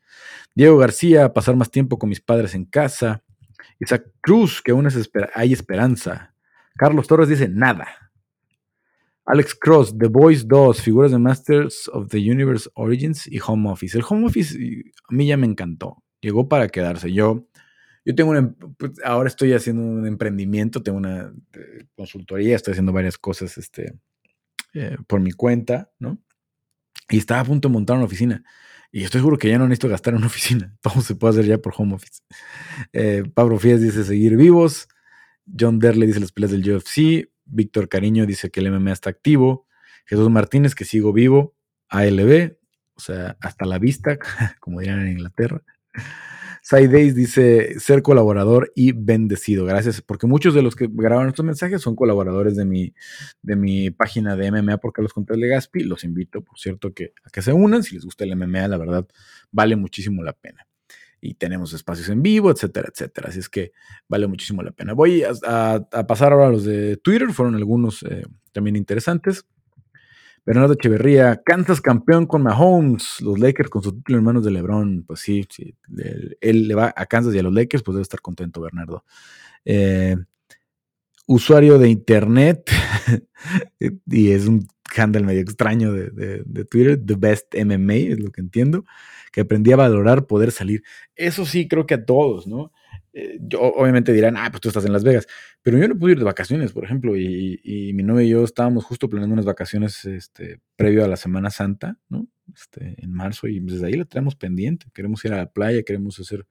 Diego 0.54 0.76
García, 0.76 1.32
pasar 1.32 1.56
más 1.56 1.70
tiempo 1.70 1.98
con 1.98 2.10
mis 2.10 2.20
padres 2.20 2.54
en 2.54 2.66
casa. 2.66 3.22
Isaac 3.80 4.06
Cruz, 4.20 4.60
que 4.60 4.72
aún 4.72 4.86
hay 5.34 5.52
esperanza. 5.52 6.34
Carlos 6.76 7.06
Torres 7.06 7.28
dice 7.28 7.48
nada. 7.48 8.11
Alex 9.24 9.54
Cross, 9.54 9.96
The 9.98 10.08
Boys 10.08 10.46
2, 10.48 10.80
figuras 10.80 11.12
de 11.12 11.18
Masters 11.18 11.88
of 11.92 12.08
the 12.08 12.18
Universe 12.18 12.68
Origins 12.74 13.26
y 13.26 13.38
Home 13.46 13.70
Office. 13.70 13.96
El 13.96 14.04
Home 14.08 14.26
Office 14.26 14.56
a 14.56 15.14
mí 15.14 15.26
ya 15.26 15.36
me 15.36 15.46
encantó. 15.46 16.02
Llegó 16.20 16.48
para 16.48 16.68
quedarse. 16.68 17.12
Yo, 17.12 17.46
yo 18.04 18.14
tengo 18.14 18.30
una, 18.30 18.54
pues, 18.76 18.92
ahora 19.04 19.28
estoy 19.28 19.52
haciendo 19.52 19.82
un 19.82 20.06
emprendimiento, 20.06 20.82
tengo 20.82 20.98
una 20.98 21.32
eh, 21.52 21.86
consultoría, 21.94 22.56
estoy 22.56 22.72
haciendo 22.72 22.92
varias 22.92 23.16
cosas 23.16 23.56
este, 23.58 23.94
eh, 24.74 24.96
por 25.06 25.20
mi 25.20 25.32
cuenta, 25.32 25.90
¿no? 25.98 26.18
Y 27.08 27.18
estaba 27.18 27.40
a 27.40 27.44
punto 27.44 27.68
de 27.68 27.74
montar 27.74 27.96
una 27.96 28.06
oficina. 28.06 28.42
Y 28.90 29.04
estoy 29.04 29.20
seguro 29.20 29.38
que 29.38 29.48
ya 29.48 29.58
no 29.58 29.66
necesito 29.66 29.88
gastar 29.88 30.14
en 30.14 30.18
una 30.18 30.26
oficina. 30.26 30.76
Todo 30.82 31.00
se 31.00 31.14
puede 31.14 31.32
hacer 31.32 31.46
ya 31.46 31.58
por 31.58 31.74
home 31.76 31.94
office. 31.94 32.20
Eh, 32.92 33.22
Pablo 33.34 33.58
Fías 33.58 33.80
dice 33.80 34.04
seguir 34.04 34.36
vivos. 34.36 34.88
John 35.58 35.78
Derley 35.78 36.06
dice 36.06 36.20
las 36.20 36.32
peleas 36.32 36.52
del 36.52 36.68
UFC. 36.70 37.31
Víctor 37.44 37.88
Cariño 37.88 38.26
dice 38.26 38.50
que 38.50 38.60
el 38.60 38.70
MMA 38.70 38.92
está 38.92 39.10
activo. 39.10 39.66
Jesús 40.06 40.30
Martínez 40.30 40.74
que 40.74 40.84
sigo 40.84 41.12
vivo. 41.12 41.54
ALB, 41.88 42.56
o 42.94 43.00
sea, 43.00 43.36
hasta 43.40 43.66
la 43.66 43.78
vista, 43.78 44.18
como 44.60 44.80
dirían 44.80 45.02
en 45.02 45.12
Inglaterra. 45.12 45.62
Days 46.70 47.14
dice 47.14 47.78
ser 47.80 48.02
colaborador 48.02 48.72
y 48.74 48.92
bendecido. 48.92 49.64
Gracias, 49.64 50.00
porque 50.00 50.26
muchos 50.26 50.54
de 50.54 50.62
los 50.62 50.76
que 50.76 50.88
graban 50.90 51.28
estos 51.28 51.44
mensajes 51.44 51.82
son 51.82 51.96
colaboradores 51.96 52.56
de 52.56 52.64
mi, 52.64 52.94
de 53.42 53.56
mi 53.56 53.90
página 53.90 54.36
de 54.36 54.50
MMA 54.50 54.78
porque 54.78 55.02
los 55.02 55.12
conté 55.12 55.36
de 55.36 55.48
Gaspi. 55.48 55.80
Los 55.84 56.04
invito, 56.04 56.42
por 56.42 56.58
cierto, 56.58 56.94
que, 56.94 57.12
a 57.24 57.30
que 57.30 57.42
se 57.42 57.52
unan. 57.52 57.82
Si 57.82 57.94
les 57.94 58.04
gusta 58.04 58.24
el 58.24 58.36
MMA, 58.36 58.68
la 58.68 58.78
verdad, 58.78 59.06
vale 59.50 59.76
muchísimo 59.76 60.22
la 60.22 60.32
pena. 60.32 60.66
Y 61.24 61.34
tenemos 61.34 61.72
espacios 61.72 62.08
en 62.08 62.20
vivo, 62.20 62.50
etcétera, 62.50 62.88
etcétera. 62.92 63.28
Así 63.28 63.38
es 63.38 63.48
que 63.48 63.70
vale 64.08 64.26
muchísimo 64.26 64.60
la 64.62 64.72
pena. 64.72 64.92
Voy 64.92 65.22
a, 65.22 65.88
pasar 66.06 66.32
ahora 66.32 66.48
a 66.48 66.50
los 66.50 66.64
de 66.64 66.96
Twitter. 66.96 67.32
Fueron 67.32 67.54
algunos 67.54 68.02
eh, 68.02 68.24
también 68.50 68.74
interesantes. 68.74 69.46
Bernardo 70.44 70.74
Echeverría, 70.74 71.40
Kansas 71.44 71.80
campeón 71.80 72.26
con 72.26 72.42
Mahomes, 72.42 73.20
los 73.20 73.38
Lakers 73.38 73.70
con 73.70 73.84
su 73.84 73.92
título 73.92 74.18
en 74.18 74.42
de 74.42 74.50
LeBron. 74.50 75.04
Pues 75.06 75.20
sí, 75.20 75.46
sí 75.48 75.76
él, 76.40 76.66
le 76.66 76.74
va 76.74 76.92
a 76.96 77.06
Kansas 77.06 77.32
y 77.34 77.38
a 77.38 77.44
los 77.44 77.54
Lakers, 77.54 77.84
pues 77.84 77.94
debe 77.94 78.02
estar 78.02 78.20
contento 78.20 78.60
Bernardo. 78.60 79.04
Eh, 79.64 80.16
usuario 81.32 81.78
de 81.78 81.88
internet, 81.88 82.70
y 84.06 84.30
es 84.30 84.46
un 84.46 84.66
handle 84.96 85.22
medio 85.22 85.40
extraño 85.40 85.92
de, 85.92 86.42
de, 86.44 86.64
Twitter, 86.64 87.00
The 87.04 87.14
Best 87.16 87.54
MMA, 87.54 87.94
es 87.94 88.20
lo 88.20 88.30
que 88.30 88.40
entiendo, 88.40 88.84
que 89.32 89.42
aprendí 89.42 89.72
a 89.72 89.76
valorar 89.76 90.26
poder 90.26 90.52
salir. 90.52 90.82
Eso 91.16 91.46
sí, 91.46 91.68
creo 91.68 91.86
que 91.86 91.94
a 91.94 92.04
todos, 92.04 92.46
¿no? 92.46 92.72
Eh, 93.14 93.38
yo, 93.42 93.60
obviamente 93.60 94.12
dirán, 94.12 94.36
ah, 94.36 94.48
pues 94.50 94.60
tú 94.60 94.68
estás 94.68 94.84
en 94.84 94.92
Las 94.92 95.04
Vegas, 95.04 95.26
pero 95.62 95.78
yo 95.78 95.88
no 95.88 95.98
pude 95.98 96.12
ir 96.12 96.18
de 96.18 96.24
vacaciones, 96.24 96.72
por 96.72 96.84
ejemplo, 96.84 97.16
y, 97.16 97.92
mi 97.94 98.02
novia 98.02 98.24
y 98.24 98.30
yo 98.30 98.44
estábamos 98.44 98.84
justo 98.84 99.08
planeando 99.08 99.34
unas 99.34 99.46
vacaciones 99.46 100.04
este, 100.04 100.60
previo 100.76 101.04
a 101.04 101.08
la 101.08 101.16
Semana 101.16 101.50
Santa, 101.50 101.98
¿no? 102.08 102.28
Este, 102.54 102.96
en 103.02 103.12
marzo, 103.12 103.48
y 103.48 103.60
desde 103.60 103.86
ahí 103.86 103.94
la 103.94 104.04
tenemos 104.04 104.36
pendiente. 104.36 104.86
Queremos 104.92 105.24
ir 105.24 105.32
a 105.32 105.38
la 105.38 105.50
playa, 105.50 105.82
queremos 105.82 106.18
hacer 106.20 106.46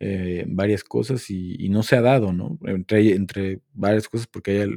eh, 0.00 0.44
varias 0.48 0.82
cosas 0.82 1.30
y, 1.30 1.68
no 1.68 1.82
se 1.82 1.96
ha 1.96 2.00
dado, 2.00 2.32
¿no? 2.32 2.58
Entre, 2.64 3.12
entre 3.12 3.60
varias 3.74 4.08
cosas, 4.08 4.26
porque 4.26 4.62
ella, 4.62 4.74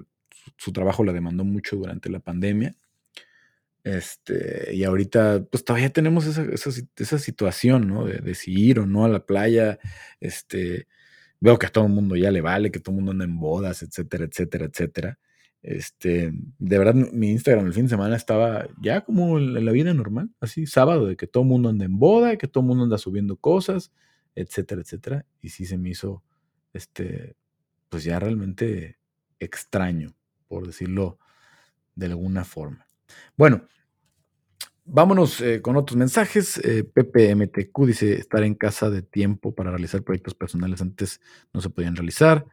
su, 0.57 0.73
trabajo 0.73 1.03
la 1.03 1.13
demandó 1.13 1.45
mucho 1.45 1.77
durante 1.77 2.09
la 2.09 2.19
pandemia. 2.19 2.75
Este, 3.85 4.75
y 4.75 4.83
ahorita, 4.83 5.45
pues 5.49 5.65
todavía 5.65 5.89
tenemos 5.91 6.25
esa, 6.25 6.45
esa, 6.97 7.19
situación, 7.19 7.87
¿no? 7.87 8.05
De, 8.05 8.19
de, 8.19 8.35
si 8.35 8.51
ir 8.53 8.79
o 8.79 8.85
no 8.85 9.05
a 9.05 9.09
la 9.09 9.25
playa, 9.25 9.79
este, 10.19 10.87
veo 11.39 11.57
que 11.57 11.67
a 11.67 11.71
todo 11.71 11.85
el 11.85 11.91
mundo 11.93 12.15
ya 12.15 12.31
le 12.31 12.41
vale, 12.41 12.71
que 12.71 12.79
todo 12.79 12.91
el 12.91 12.97
mundo 12.97 13.11
anda 13.11 13.25
en 13.25 13.39
bodas, 13.39 13.81
etcétera, 13.83 14.25
etcétera, 14.25 14.65
etcétera. 14.65 15.19
Este, 15.61 16.33
de 16.59 16.77
verdad, 16.77 16.93
mi 16.93 17.31
Instagram 17.31 17.65
el 17.67 17.73
fin 17.73 17.83
de 17.83 17.89
semana 17.89 18.17
estaba 18.17 18.67
ya 18.81 19.01
como 19.01 19.37
en 19.39 19.65
la 19.65 19.71
vida 19.71 19.93
normal, 19.93 20.29
así, 20.41 20.65
sábado, 20.65 21.07
de 21.07 21.15
que 21.15 21.27
todo 21.27 21.43
el 21.43 21.49
mundo 21.49 21.69
anda 21.69 21.85
en 21.85 21.97
boda, 21.97 22.37
que 22.37 22.49
todo 22.49 22.63
el 22.63 22.67
mundo 22.67 22.83
anda 22.83 22.97
subiendo 22.97 23.37
cosas, 23.37 23.93
etcétera, 24.35 24.81
etcétera. 24.81 25.25
Y 25.41 25.49
sí 25.49 25.65
se 25.65 25.77
me 25.77 25.89
hizo, 25.89 26.23
este, 26.73 27.35
pues 27.89 28.03
ya 28.03 28.19
realmente 28.19 28.99
extraño, 29.39 30.15
por 30.47 30.65
decirlo 30.65 31.19
de 31.95 32.07
alguna 32.07 32.43
forma. 32.43 32.87
Bueno, 33.37 33.67
Vámonos 34.85 35.39
eh, 35.39 35.61
con 35.61 35.77
otros 35.77 35.95
mensajes. 35.95 36.57
Eh, 36.57 36.83
PPMTQ 36.83 37.85
dice 37.85 38.13
estar 38.15 38.43
en 38.43 38.53
casa 38.53 38.89
de 38.89 39.01
tiempo 39.01 39.55
para 39.55 39.69
realizar 39.69 40.03
proyectos 40.03 40.35
personales 40.35 40.81
antes 40.81 41.21
no 41.53 41.61
se 41.61 41.69
podían 41.69 41.95
realizar. 41.95 42.45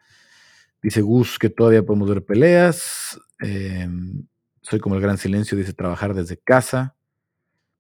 Dice 0.80 1.00
Gus 1.00 1.38
que 1.38 1.50
todavía 1.50 1.84
podemos 1.84 2.08
ver 2.08 2.24
peleas. 2.24 3.20
Em, 3.40 4.26
soy 4.62 4.78
como 4.78 4.94
el 4.94 5.00
gran 5.00 5.18
silencio, 5.18 5.58
dice 5.58 5.72
trabajar 5.72 6.14
desde 6.14 6.36
casa. 6.36 6.94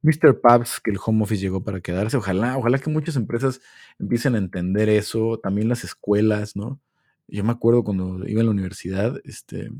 Mr. 0.02 0.40
Pabs, 0.40 0.80
que 0.80 0.90
el 0.90 0.98
home 1.04 1.24
office 1.24 1.40
llegó 1.40 1.62
para 1.62 1.80
quedarse. 1.80 2.16
Ojalá, 2.16 2.56
ojalá 2.56 2.78
que 2.78 2.90
muchas 2.90 3.16
empresas 3.16 3.60
empiecen 3.98 4.34
a 4.34 4.38
entender 4.38 4.88
eso. 4.88 5.38
También 5.38 5.68
las 5.68 5.84
escuelas, 5.84 6.56
¿no? 6.56 6.80
Yo 7.28 7.44
me 7.44 7.52
acuerdo 7.52 7.84
cuando 7.84 8.26
iba 8.26 8.40
a 8.40 8.44
la 8.44 8.50
universidad, 8.50 9.20
este, 9.24 9.70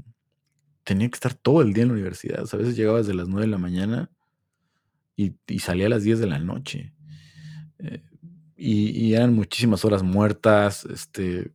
tenía 0.85 1.09
que 1.09 1.17
estar 1.17 1.35
todo 1.35 1.63
el 1.63 1.73
día 1.73 1.83
en 1.83 1.89
la 1.89 1.95
universidad. 1.95 2.47
a 2.53 2.57
veces 2.57 2.77
llegaba 2.77 2.99
desde 2.99 3.15
las 3.15 3.29
9 3.29 3.47
de 3.47 3.51
la 3.51 3.59
mañana 3.59 4.11
y, 5.17 5.35
salía 5.59 5.87
a 5.87 5.91
las 5.91 6.05
10 6.05 6.21
de 6.21 6.27
la 6.27 6.39
noche. 6.39 6.93
Eh, 7.79 8.03
y, 8.57 9.15
eran 9.15 9.35
muchísimas 9.35 9.85
horas 9.85 10.03
muertas. 10.03 10.85
Este, 10.85 11.53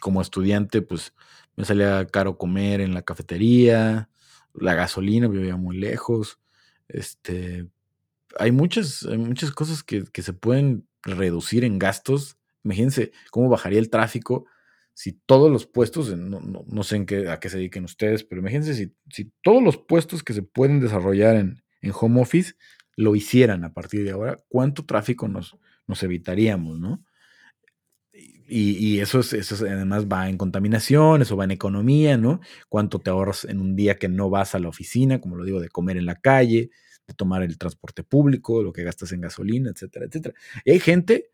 como 0.00 0.22
estudiante, 0.22 0.82
pues 0.82 1.12
me 1.56 1.64
salía 1.64 2.06
caro 2.06 2.38
comer 2.38 2.80
en 2.80 2.94
la 2.94 3.02
cafetería, 3.02 4.08
la 4.54 4.74
gasolina 4.74 5.28
vivía 5.28 5.56
muy 5.56 5.76
lejos. 5.76 6.38
Este, 6.88 7.66
hay 8.38 8.52
muchas, 8.52 9.04
muchas 9.04 9.50
cosas 9.52 9.82
que, 9.82 10.04
se 10.14 10.32
pueden 10.32 10.86
reducir 11.02 11.64
en 11.64 11.78
gastos. 11.78 12.36
Imagínense 12.64 13.12
cómo 13.30 13.48
bajaría 13.48 13.78
el 13.78 13.90
tráfico 13.90 14.46
si 14.94 15.12
todos 15.12 15.48
los 15.48 15.64
puestos, 15.64 16.16
no, 16.16 16.82
sé 16.82 16.96
en 16.96 17.06
qué, 17.06 17.28
a 17.28 17.38
qué 17.38 17.48
se 17.48 17.58
dediquen 17.58 17.84
ustedes, 17.84 18.24
pero 18.24 18.40
imagínense 18.40 18.74
si, 18.74 18.92
si 19.08 19.32
todos 19.42 19.62
los 19.62 19.78
puestos 19.78 20.24
que 20.24 20.32
se 20.32 20.42
pueden 20.42 20.80
desarrollar 20.80 21.36
en, 21.36 21.62
en 21.82 21.92
home 21.94 22.20
office 22.20 22.54
lo 22.96 23.14
hicieran 23.14 23.64
a 23.64 23.72
partir 23.72 24.02
de 24.02 24.10
ahora, 24.10 24.38
¿cuánto 24.48 24.84
tráfico 24.84 25.28
nos, 25.28 25.56
nos 25.86 26.02
evitaríamos, 26.02 26.80
no? 26.80 27.04
Y, 28.50 28.98
eso, 29.00 29.20
es, 29.20 29.34
eso 29.34 29.66
además 29.66 30.06
va 30.06 30.28
en 30.28 30.38
contaminación, 30.38 31.20
eso 31.20 31.36
va 31.36 31.44
en 31.44 31.50
economía, 31.50 32.16
¿no? 32.16 32.40
¿Cuánto 32.70 32.98
te 32.98 33.10
ahorras 33.10 33.44
en 33.44 33.60
un 33.60 33.76
día 33.76 33.98
que 33.98 34.08
no 34.08 34.30
vas 34.30 34.54
a 34.54 34.58
la 34.58 34.68
oficina, 34.68 35.20
como 35.20 35.36
lo 35.36 35.44
digo, 35.44 35.60
de 35.60 35.68
comer 35.68 35.98
en 35.98 36.06
la 36.06 36.14
calle, 36.14 36.70
tomar 37.14 37.42
el 37.42 37.58
transporte 37.58 38.02
público, 38.02 38.62
lo 38.62 38.72
que 38.72 38.84
gastas 38.84 39.12
en 39.12 39.20
gasolina, 39.20 39.70
etcétera, 39.70 40.06
etcétera? 40.06 40.34
Y 40.64 40.72
hay 40.72 40.80
gente, 40.80 41.30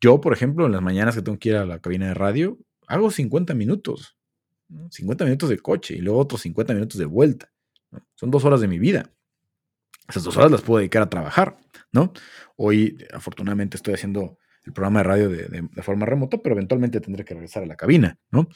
yo 0.00 0.20
por 0.20 0.32
ejemplo, 0.32 0.66
en 0.66 0.72
las 0.72 0.82
mañanas 0.82 1.14
que 1.14 1.22
tengo 1.22 1.38
que 1.38 1.50
ir 1.50 1.56
a 1.56 1.66
la 1.66 1.80
cabina 1.80 2.08
de 2.08 2.14
radio, 2.14 2.58
hago 2.86 3.10
50 3.10 3.54
minutos, 3.54 4.16
50 4.90 5.24
minutos 5.24 5.48
de 5.48 5.58
coche 5.58 5.94
y 5.94 5.98
luego 5.98 6.20
otros 6.20 6.42
50 6.42 6.74
minutos 6.74 6.98
de 6.98 7.04
vuelta. 7.04 7.52
Son 8.14 8.30
dos 8.30 8.44
horas 8.44 8.60
de 8.60 8.68
mi 8.68 8.78
vida. 8.78 9.10
Esas 10.08 10.24
dos 10.24 10.36
horas 10.36 10.50
las 10.50 10.62
puedo 10.62 10.78
dedicar 10.78 11.02
a 11.02 11.10
trabajar, 11.10 11.58
¿no? 11.92 12.12
Hoy, 12.56 12.98
afortunadamente, 13.12 13.76
estoy 13.76 13.94
haciendo 13.94 14.38
el 14.64 14.72
programa 14.72 15.00
de 15.00 15.04
radio 15.04 15.28
de, 15.28 15.82
forma 15.82 16.06
remota, 16.06 16.38
pero 16.38 16.54
eventualmente 16.54 17.00
tendré 17.00 17.24
que 17.24 17.34
regresar 17.34 17.62
a 17.62 17.66
la 17.66 17.76
cabina, 17.76 18.18
¿no? 18.30 18.48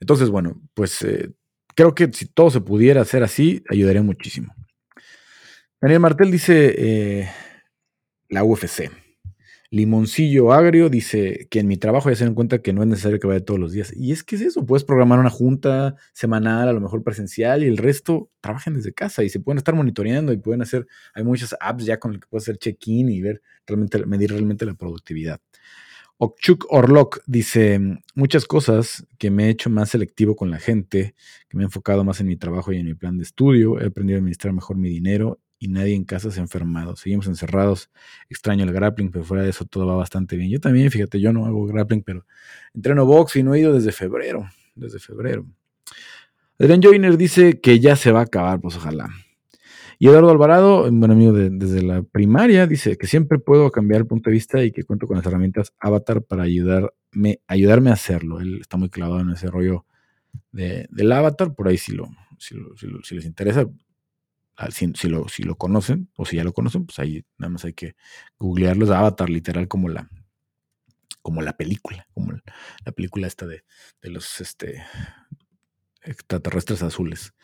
Entonces, 0.00 0.28
bueno, 0.28 0.60
pues 0.74 1.02
eh, 1.02 1.32
creo 1.74 1.94
que 1.94 2.10
si 2.12 2.26
todo 2.26 2.50
se 2.50 2.60
pudiera 2.60 3.02
hacer 3.02 3.22
así, 3.22 3.62
ayudaría 3.68 4.02
muchísimo. 4.02 4.54
Daniel 5.80 6.00
Martel 6.00 6.30
dice 6.30 6.74
eh, 6.78 7.28
la 8.30 8.44
UFC. 8.44 8.90
Limoncillo 9.70 10.52
Agrio 10.52 10.88
dice 10.88 11.48
que 11.50 11.58
en 11.58 11.66
mi 11.66 11.76
trabajo 11.76 12.08
ya 12.08 12.16
se 12.16 12.24
dan 12.24 12.34
cuenta 12.34 12.62
que 12.62 12.72
no 12.72 12.82
es 12.82 12.88
necesario 12.88 13.18
que 13.18 13.26
vaya 13.26 13.44
todos 13.44 13.60
los 13.60 13.72
días. 13.72 13.92
Y 13.94 14.12
es 14.12 14.24
que 14.24 14.36
es 14.36 14.42
eso, 14.42 14.64
puedes 14.64 14.84
programar 14.84 15.18
una 15.18 15.28
junta 15.28 15.96
semanal, 16.14 16.68
a 16.68 16.72
lo 16.72 16.80
mejor 16.80 17.02
presencial, 17.02 17.62
y 17.62 17.66
el 17.66 17.76
resto 17.76 18.30
trabajen 18.40 18.74
desde 18.74 18.94
casa 18.94 19.22
y 19.22 19.28
se 19.28 19.40
pueden 19.40 19.58
estar 19.58 19.74
monitoreando 19.74 20.32
y 20.32 20.38
pueden 20.38 20.62
hacer, 20.62 20.86
hay 21.14 21.24
muchas 21.24 21.54
apps 21.60 21.84
ya 21.84 21.98
con 21.98 22.12
las 22.12 22.20
que 22.22 22.28
puedes 22.28 22.44
hacer 22.44 22.58
check-in 22.58 23.10
y 23.10 23.20
ver 23.20 23.42
realmente, 23.66 24.06
medir 24.06 24.30
realmente 24.30 24.64
la 24.64 24.74
productividad. 24.74 25.40
Okchuk 26.18 26.66
Orlok 26.70 27.20
dice, 27.26 27.78
muchas 28.14 28.46
cosas 28.46 29.06
que 29.18 29.30
me 29.30 29.46
he 29.46 29.50
hecho 29.50 29.68
más 29.68 29.90
selectivo 29.90 30.36
con 30.36 30.50
la 30.50 30.58
gente, 30.58 31.14
que 31.50 31.56
me 31.58 31.64
he 31.64 31.66
enfocado 31.66 32.04
más 32.04 32.20
en 32.20 32.28
mi 32.28 32.36
trabajo 32.36 32.72
y 32.72 32.78
en 32.78 32.86
mi 32.86 32.94
plan 32.94 33.18
de 33.18 33.24
estudio, 33.24 33.78
he 33.78 33.86
aprendido 33.86 34.16
a 34.16 34.20
administrar 34.20 34.54
mejor 34.54 34.78
mi 34.78 34.88
dinero 34.88 35.40
y 35.58 35.68
nadie 35.68 35.94
en 35.94 36.04
casa 36.04 36.30
se 36.30 36.40
ha 36.40 36.42
enfermado. 36.42 36.96
Seguimos 36.96 37.26
encerrados, 37.26 37.90
extraño 38.28 38.64
el 38.64 38.72
grappling, 38.72 39.10
pero 39.10 39.24
fuera 39.24 39.42
de 39.42 39.50
eso 39.50 39.64
todo 39.64 39.86
va 39.86 39.96
bastante 39.96 40.36
bien. 40.36 40.50
Yo 40.50 40.60
también, 40.60 40.90
fíjate, 40.90 41.20
yo 41.20 41.32
no 41.32 41.46
hago 41.46 41.66
grappling, 41.66 42.02
pero 42.02 42.26
entreno 42.74 43.06
box 43.06 43.36
y 43.36 43.42
no 43.42 43.54
he 43.54 43.60
ido 43.60 43.72
desde 43.72 43.92
febrero, 43.92 44.48
desde 44.74 44.98
febrero. 44.98 45.46
Adrian 46.58 46.80
Joyner 46.82 47.16
dice 47.16 47.60
que 47.60 47.80
ya 47.80 47.96
se 47.96 48.12
va 48.12 48.20
a 48.20 48.24
acabar, 48.24 48.60
pues 48.60 48.76
ojalá. 48.76 49.10
Y 49.98 50.08
Eduardo 50.08 50.30
Alvarado, 50.30 50.84
un 50.84 51.00
buen 51.00 51.10
amigo 51.10 51.32
desde 51.32 51.82
la 51.82 52.02
primaria, 52.02 52.66
dice 52.66 52.98
que 52.98 53.06
siempre 53.06 53.38
puedo 53.38 53.70
cambiar 53.70 54.02
el 54.02 54.06
punto 54.06 54.28
de 54.28 54.34
vista 54.34 54.62
y 54.62 54.70
que 54.70 54.84
cuento 54.84 55.06
con 55.06 55.16
las 55.16 55.24
herramientas 55.24 55.72
Avatar 55.78 56.22
para 56.22 56.42
ayudarme, 56.42 57.40
ayudarme 57.46 57.90
a 57.90 57.94
hacerlo. 57.94 58.40
Él 58.40 58.58
está 58.60 58.76
muy 58.76 58.90
clavado 58.90 59.20
en 59.20 59.30
ese 59.30 59.48
rollo 59.48 59.86
del 60.52 61.12
Avatar, 61.12 61.54
por 61.54 61.68
ahí 61.68 61.78
si, 61.78 61.92
lo, 61.92 62.10
si, 62.38 63.14
les 63.14 63.24
interesa, 63.24 63.66
si, 64.70 65.08
lo, 65.08 65.28
si 65.28 65.42
lo 65.42 65.56
conocen 65.56 66.10
o 66.16 66.24
si 66.24 66.36
ya 66.36 66.44
lo 66.44 66.52
conocen, 66.52 66.86
pues 66.86 66.98
ahí 66.98 67.24
nada 67.38 67.50
más 67.50 67.64
hay 67.64 67.74
que 67.74 67.96
googlearlos. 68.38 68.90
Avatar, 68.90 69.30
literal, 69.30 69.68
como 69.68 69.88
la, 69.88 70.08
como 71.22 71.42
la 71.42 71.56
película, 71.56 72.06
como 72.14 72.32
la 72.32 72.92
película 72.92 73.26
esta 73.26 73.46
de, 73.46 73.64
de 74.02 74.10
los 74.10 74.40
este, 74.40 74.84
extraterrestres 76.02 76.82
azules. 76.82 77.34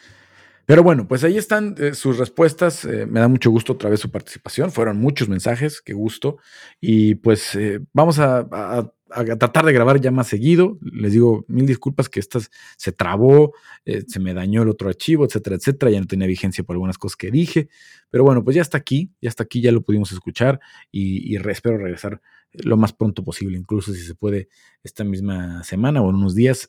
Pero 0.64 0.82
bueno, 0.82 1.08
pues 1.08 1.24
ahí 1.24 1.36
están 1.36 1.74
eh, 1.78 1.94
sus 1.94 2.18
respuestas. 2.18 2.84
Eh, 2.84 3.06
me 3.06 3.20
da 3.20 3.28
mucho 3.28 3.50
gusto 3.50 3.72
otra 3.72 3.90
vez 3.90 4.00
su 4.00 4.10
participación. 4.10 4.70
Fueron 4.70 4.98
muchos 4.98 5.28
mensajes, 5.28 5.80
qué 5.82 5.92
gusto. 5.92 6.38
Y 6.80 7.16
pues 7.16 7.54
eh, 7.56 7.80
vamos 7.92 8.18
a, 8.18 8.90
tratar 9.38 9.64
de 9.64 9.72
grabar 9.72 10.00
ya 10.00 10.10
más 10.10 10.28
seguido. 10.28 10.78
Les 10.80 11.12
digo 11.12 11.44
mil 11.48 11.66
disculpas 11.66 12.08
que 12.08 12.20
esta 12.20 12.40
se 12.76 12.92
trabó, 12.92 13.52
se 13.84 14.20
me 14.20 14.34
dañó 14.34 14.62
el 14.62 14.68
otro 14.68 14.88
archivo, 14.88 15.24
etcétera, 15.24 15.56
etcétera. 15.56 15.90
Ya 15.90 16.00
no 16.00 16.06
tenía 16.06 16.26
vigencia 16.26 16.64
por 16.64 16.74
algunas 16.74 16.98
cosas 16.98 17.16
que 17.16 17.30
dije. 17.30 17.68
Pero 18.10 18.24
bueno, 18.24 18.44
pues 18.44 18.56
ya 18.56 18.62
está 18.62 18.78
aquí, 18.78 19.10
ya 19.20 19.28
está 19.28 19.44
aquí, 19.44 19.60
ya 19.60 19.72
lo 19.72 19.82
pudimos 19.82 20.12
escuchar 20.12 20.60
y, 20.90 21.36
espero 21.36 21.78
regresar 21.78 22.20
lo 22.52 22.76
más 22.76 22.92
pronto 22.92 23.24
posible, 23.24 23.56
incluso 23.56 23.94
si 23.94 24.02
se 24.02 24.14
puede 24.14 24.48
esta 24.84 25.04
misma 25.04 25.64
semana 25.64 26.02
o 26.02 26.10
en 26.10 26.16
unos 26.16 26.34
días 26.34 26.68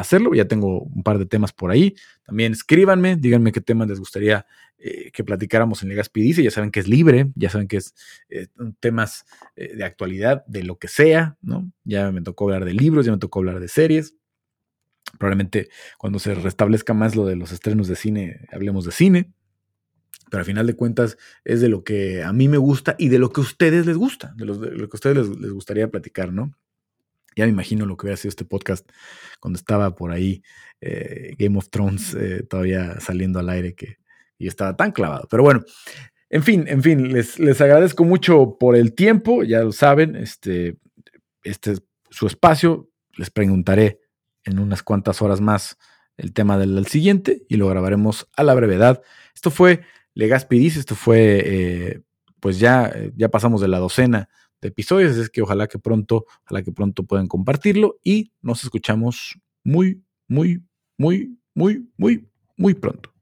hacerlo. 0.00 0.34
Ya 0.34 0.46
tengo 0.46 0.80
un 0.80 1.02
par 1.02 1.18
de 1.18 1.26
temas 1.26 1.52
por 1.52 1.70
ahí. 1.70 1.94
También 2.24 2.52
escríbanme, 2.52 3.16
díganme 3.16 3.52
qué 3.52 3.60
temas 3.60 3.88
les 3.88 3.98
gustaría 3.98 4.46
eh, 4.78 5.10
que 5.12 5.24
platicáramos 5.24 5.82
en 5.82 5.90
Legaspi 5.90 6.22
Dice. 6.22 6.42
Ya 6.42 6.50
saben 6.50 6.70
que 6.70 6.80
es 6.80 6.88
libre, 6.88 7.30
ya 7.34 7.50
saben 7.50 7.68
que 7.68 7.76
es 7.76 7.94
eh, 8.28 8.48
temas 8.80 9.24
eh, 9.56 9.76
de 9.76 9.84
actualidad, 9.84 10.44
de 10.46 10.64
lo 10.64 10.78
que 10.78 10.88
sea, 10.88 11.36
¿no? 11.42 11.70
Ya 11.84 12.10
me 12.12 12.22
tocó 12.22 12.44
hablar 12.44 12.64
de 12.64 12.74
libros, 12.74 13.06
ya 13.06 13.12
me 13.12 13.18
tocó 13.18 13.40
hablar 13.40 13.60
de 13.60 13.68
series. 13.68 14.14
Probablemente 15.18 15.68
cuando 15.98 16.18
se 16.18 16.34
restablezca 16.34 16.94
más 16.94 17.16
lo 17.16 17.26
de 17.26 17.36
los 17.36 17.52
estrenos 17.52 17.88
de 17.88 17.96
cine, 17.96 18.46
hablemos 18.52 18.84
de 18.84 18.92
cine. 18.92 19.32
Pero 20.30 20.40
al 20.40 20.46
final 20.46 20.66
de 20.66 20.76
cuentas 20.76 21.18
es 21.44 21.60
de 21.60 21.68
lo 21.68 21.82
que 21.82 22.22
a 22.22 22.32
mí 22.32 22.46
me 22.46 22.56
gusta 22.56 22.94
y 22.98 23.08
de 23.08 23.18
lo 23.18 23.32
que 23.32 23.40
a 23.40 23.44
ustedes 23.44 23.84
les 23.84 23.96
gusta, 23.96 24.32
de, 24.36 24.44
lo 24.44 24.60
que 24.60 24.84
a 24.84 24.94
ustedes 24.94 25.28
les 25.28 25.50
gustaría 25.50 25.90
platicar, 25.90 26.32
¿no? 26.32 26.54
Ya 27.36 27.44
me 27.44 27.50
imagino 27.50 27.86
lo 27.86 27.96
que 27.96 28.06
hubiera 28.06 28.16
sido 28.16 28.30
este 28.30 28.44
podcast 28.44 28.88
cuando 29.38 29.58
estaba 29.58 29.94
por 29.94 30.12
ahí 30.12 30.42
eh, 30.80 31.34
Game 31.38 31.56
of 31.58 31.70
Thrones 31.70 32.14
eh, 32.14 32.42
todavía 32.48 33.00
saliendo 33.00 33.38
al 33.38 33.48
aire 33.48 33.74
que 33.74 33.98
y 34.38 34.48
estaba 34.48 34.74
tan 34.74 34.90
clavado. 34.90 35.28
Pero 35.30 35.42
bueno, 35.42 35.62
en 36.30 36.42
fin, 36.42 36.64
en 36.66 36.82
fin, 36.82 37.12
les, 37.12 37.38
les 37.38 37.60
agradezco 37.60 38.04
mucho 38.04 38.56
por 38.58 38.74
el 38.74 38.94
tiempo, 38.94 39.44
ya 39.44 39.60
lo 39.60 39.72
saben, 39.72 40.16
este, 40.16 40.78
este 41.44 41.72
es 41.72 41.82
su 42.08 42.26
espacio. 42.26 42.88
Les 43.16 43.30
preguntaré 43.30 44.00
en 44.44 44.58
unas 44.58 44.82
cuantas 44.82 45.20
horas 45.20 45.40
más 45.40 45.76
el 46.16 46.32
tema 46.32 46.56
del, 46.58 46.86
siguiente 46.86 47.42
y 47.48 47.56
lo 47.56 47.68
grabaremos 47.68 48.28
a 48.36 48.42
la 48.42 48.54
brevedad. 48.54 49.02
Esto 49.34 49.50
fue 49.50 49.82
Legaspi 50.14 50.58
dice, 50.58 50.80
esto 50.80 50.94
fue, 50.94 51.42
eh, 51.44 52.02
pues 52.40 52.58
ya, 52.58 52.92
ya 53.16 53.28
pasamos 53.28 53.60
de 53.60 53.68
la 53.68 53.78
docena 53.78 54.28
de 54.60 54.68
episodios, 54.68 55.16
es 55.16 55.30
que 55.30 55.42
ojalá 55.42 55.66
que 55.66 55.78
pronto, 55.78 56.26
ojalá 56.44 56.62
que 56.62 56.72
pronto 56.72 57.04
puedan 57.04 57.26
compartirlo 57.26 57.98
y 58.04 58.32
nos 58.42 58.62
escuchamos 58.64 59.38
muy, 59.64 60.02
muy, 60.28 60.62
muy, 60.98 61.38
muy, 61.54 61.88
muy, 61.96 62.28
muy 62.56 62.74
pronto. 62.74 63.12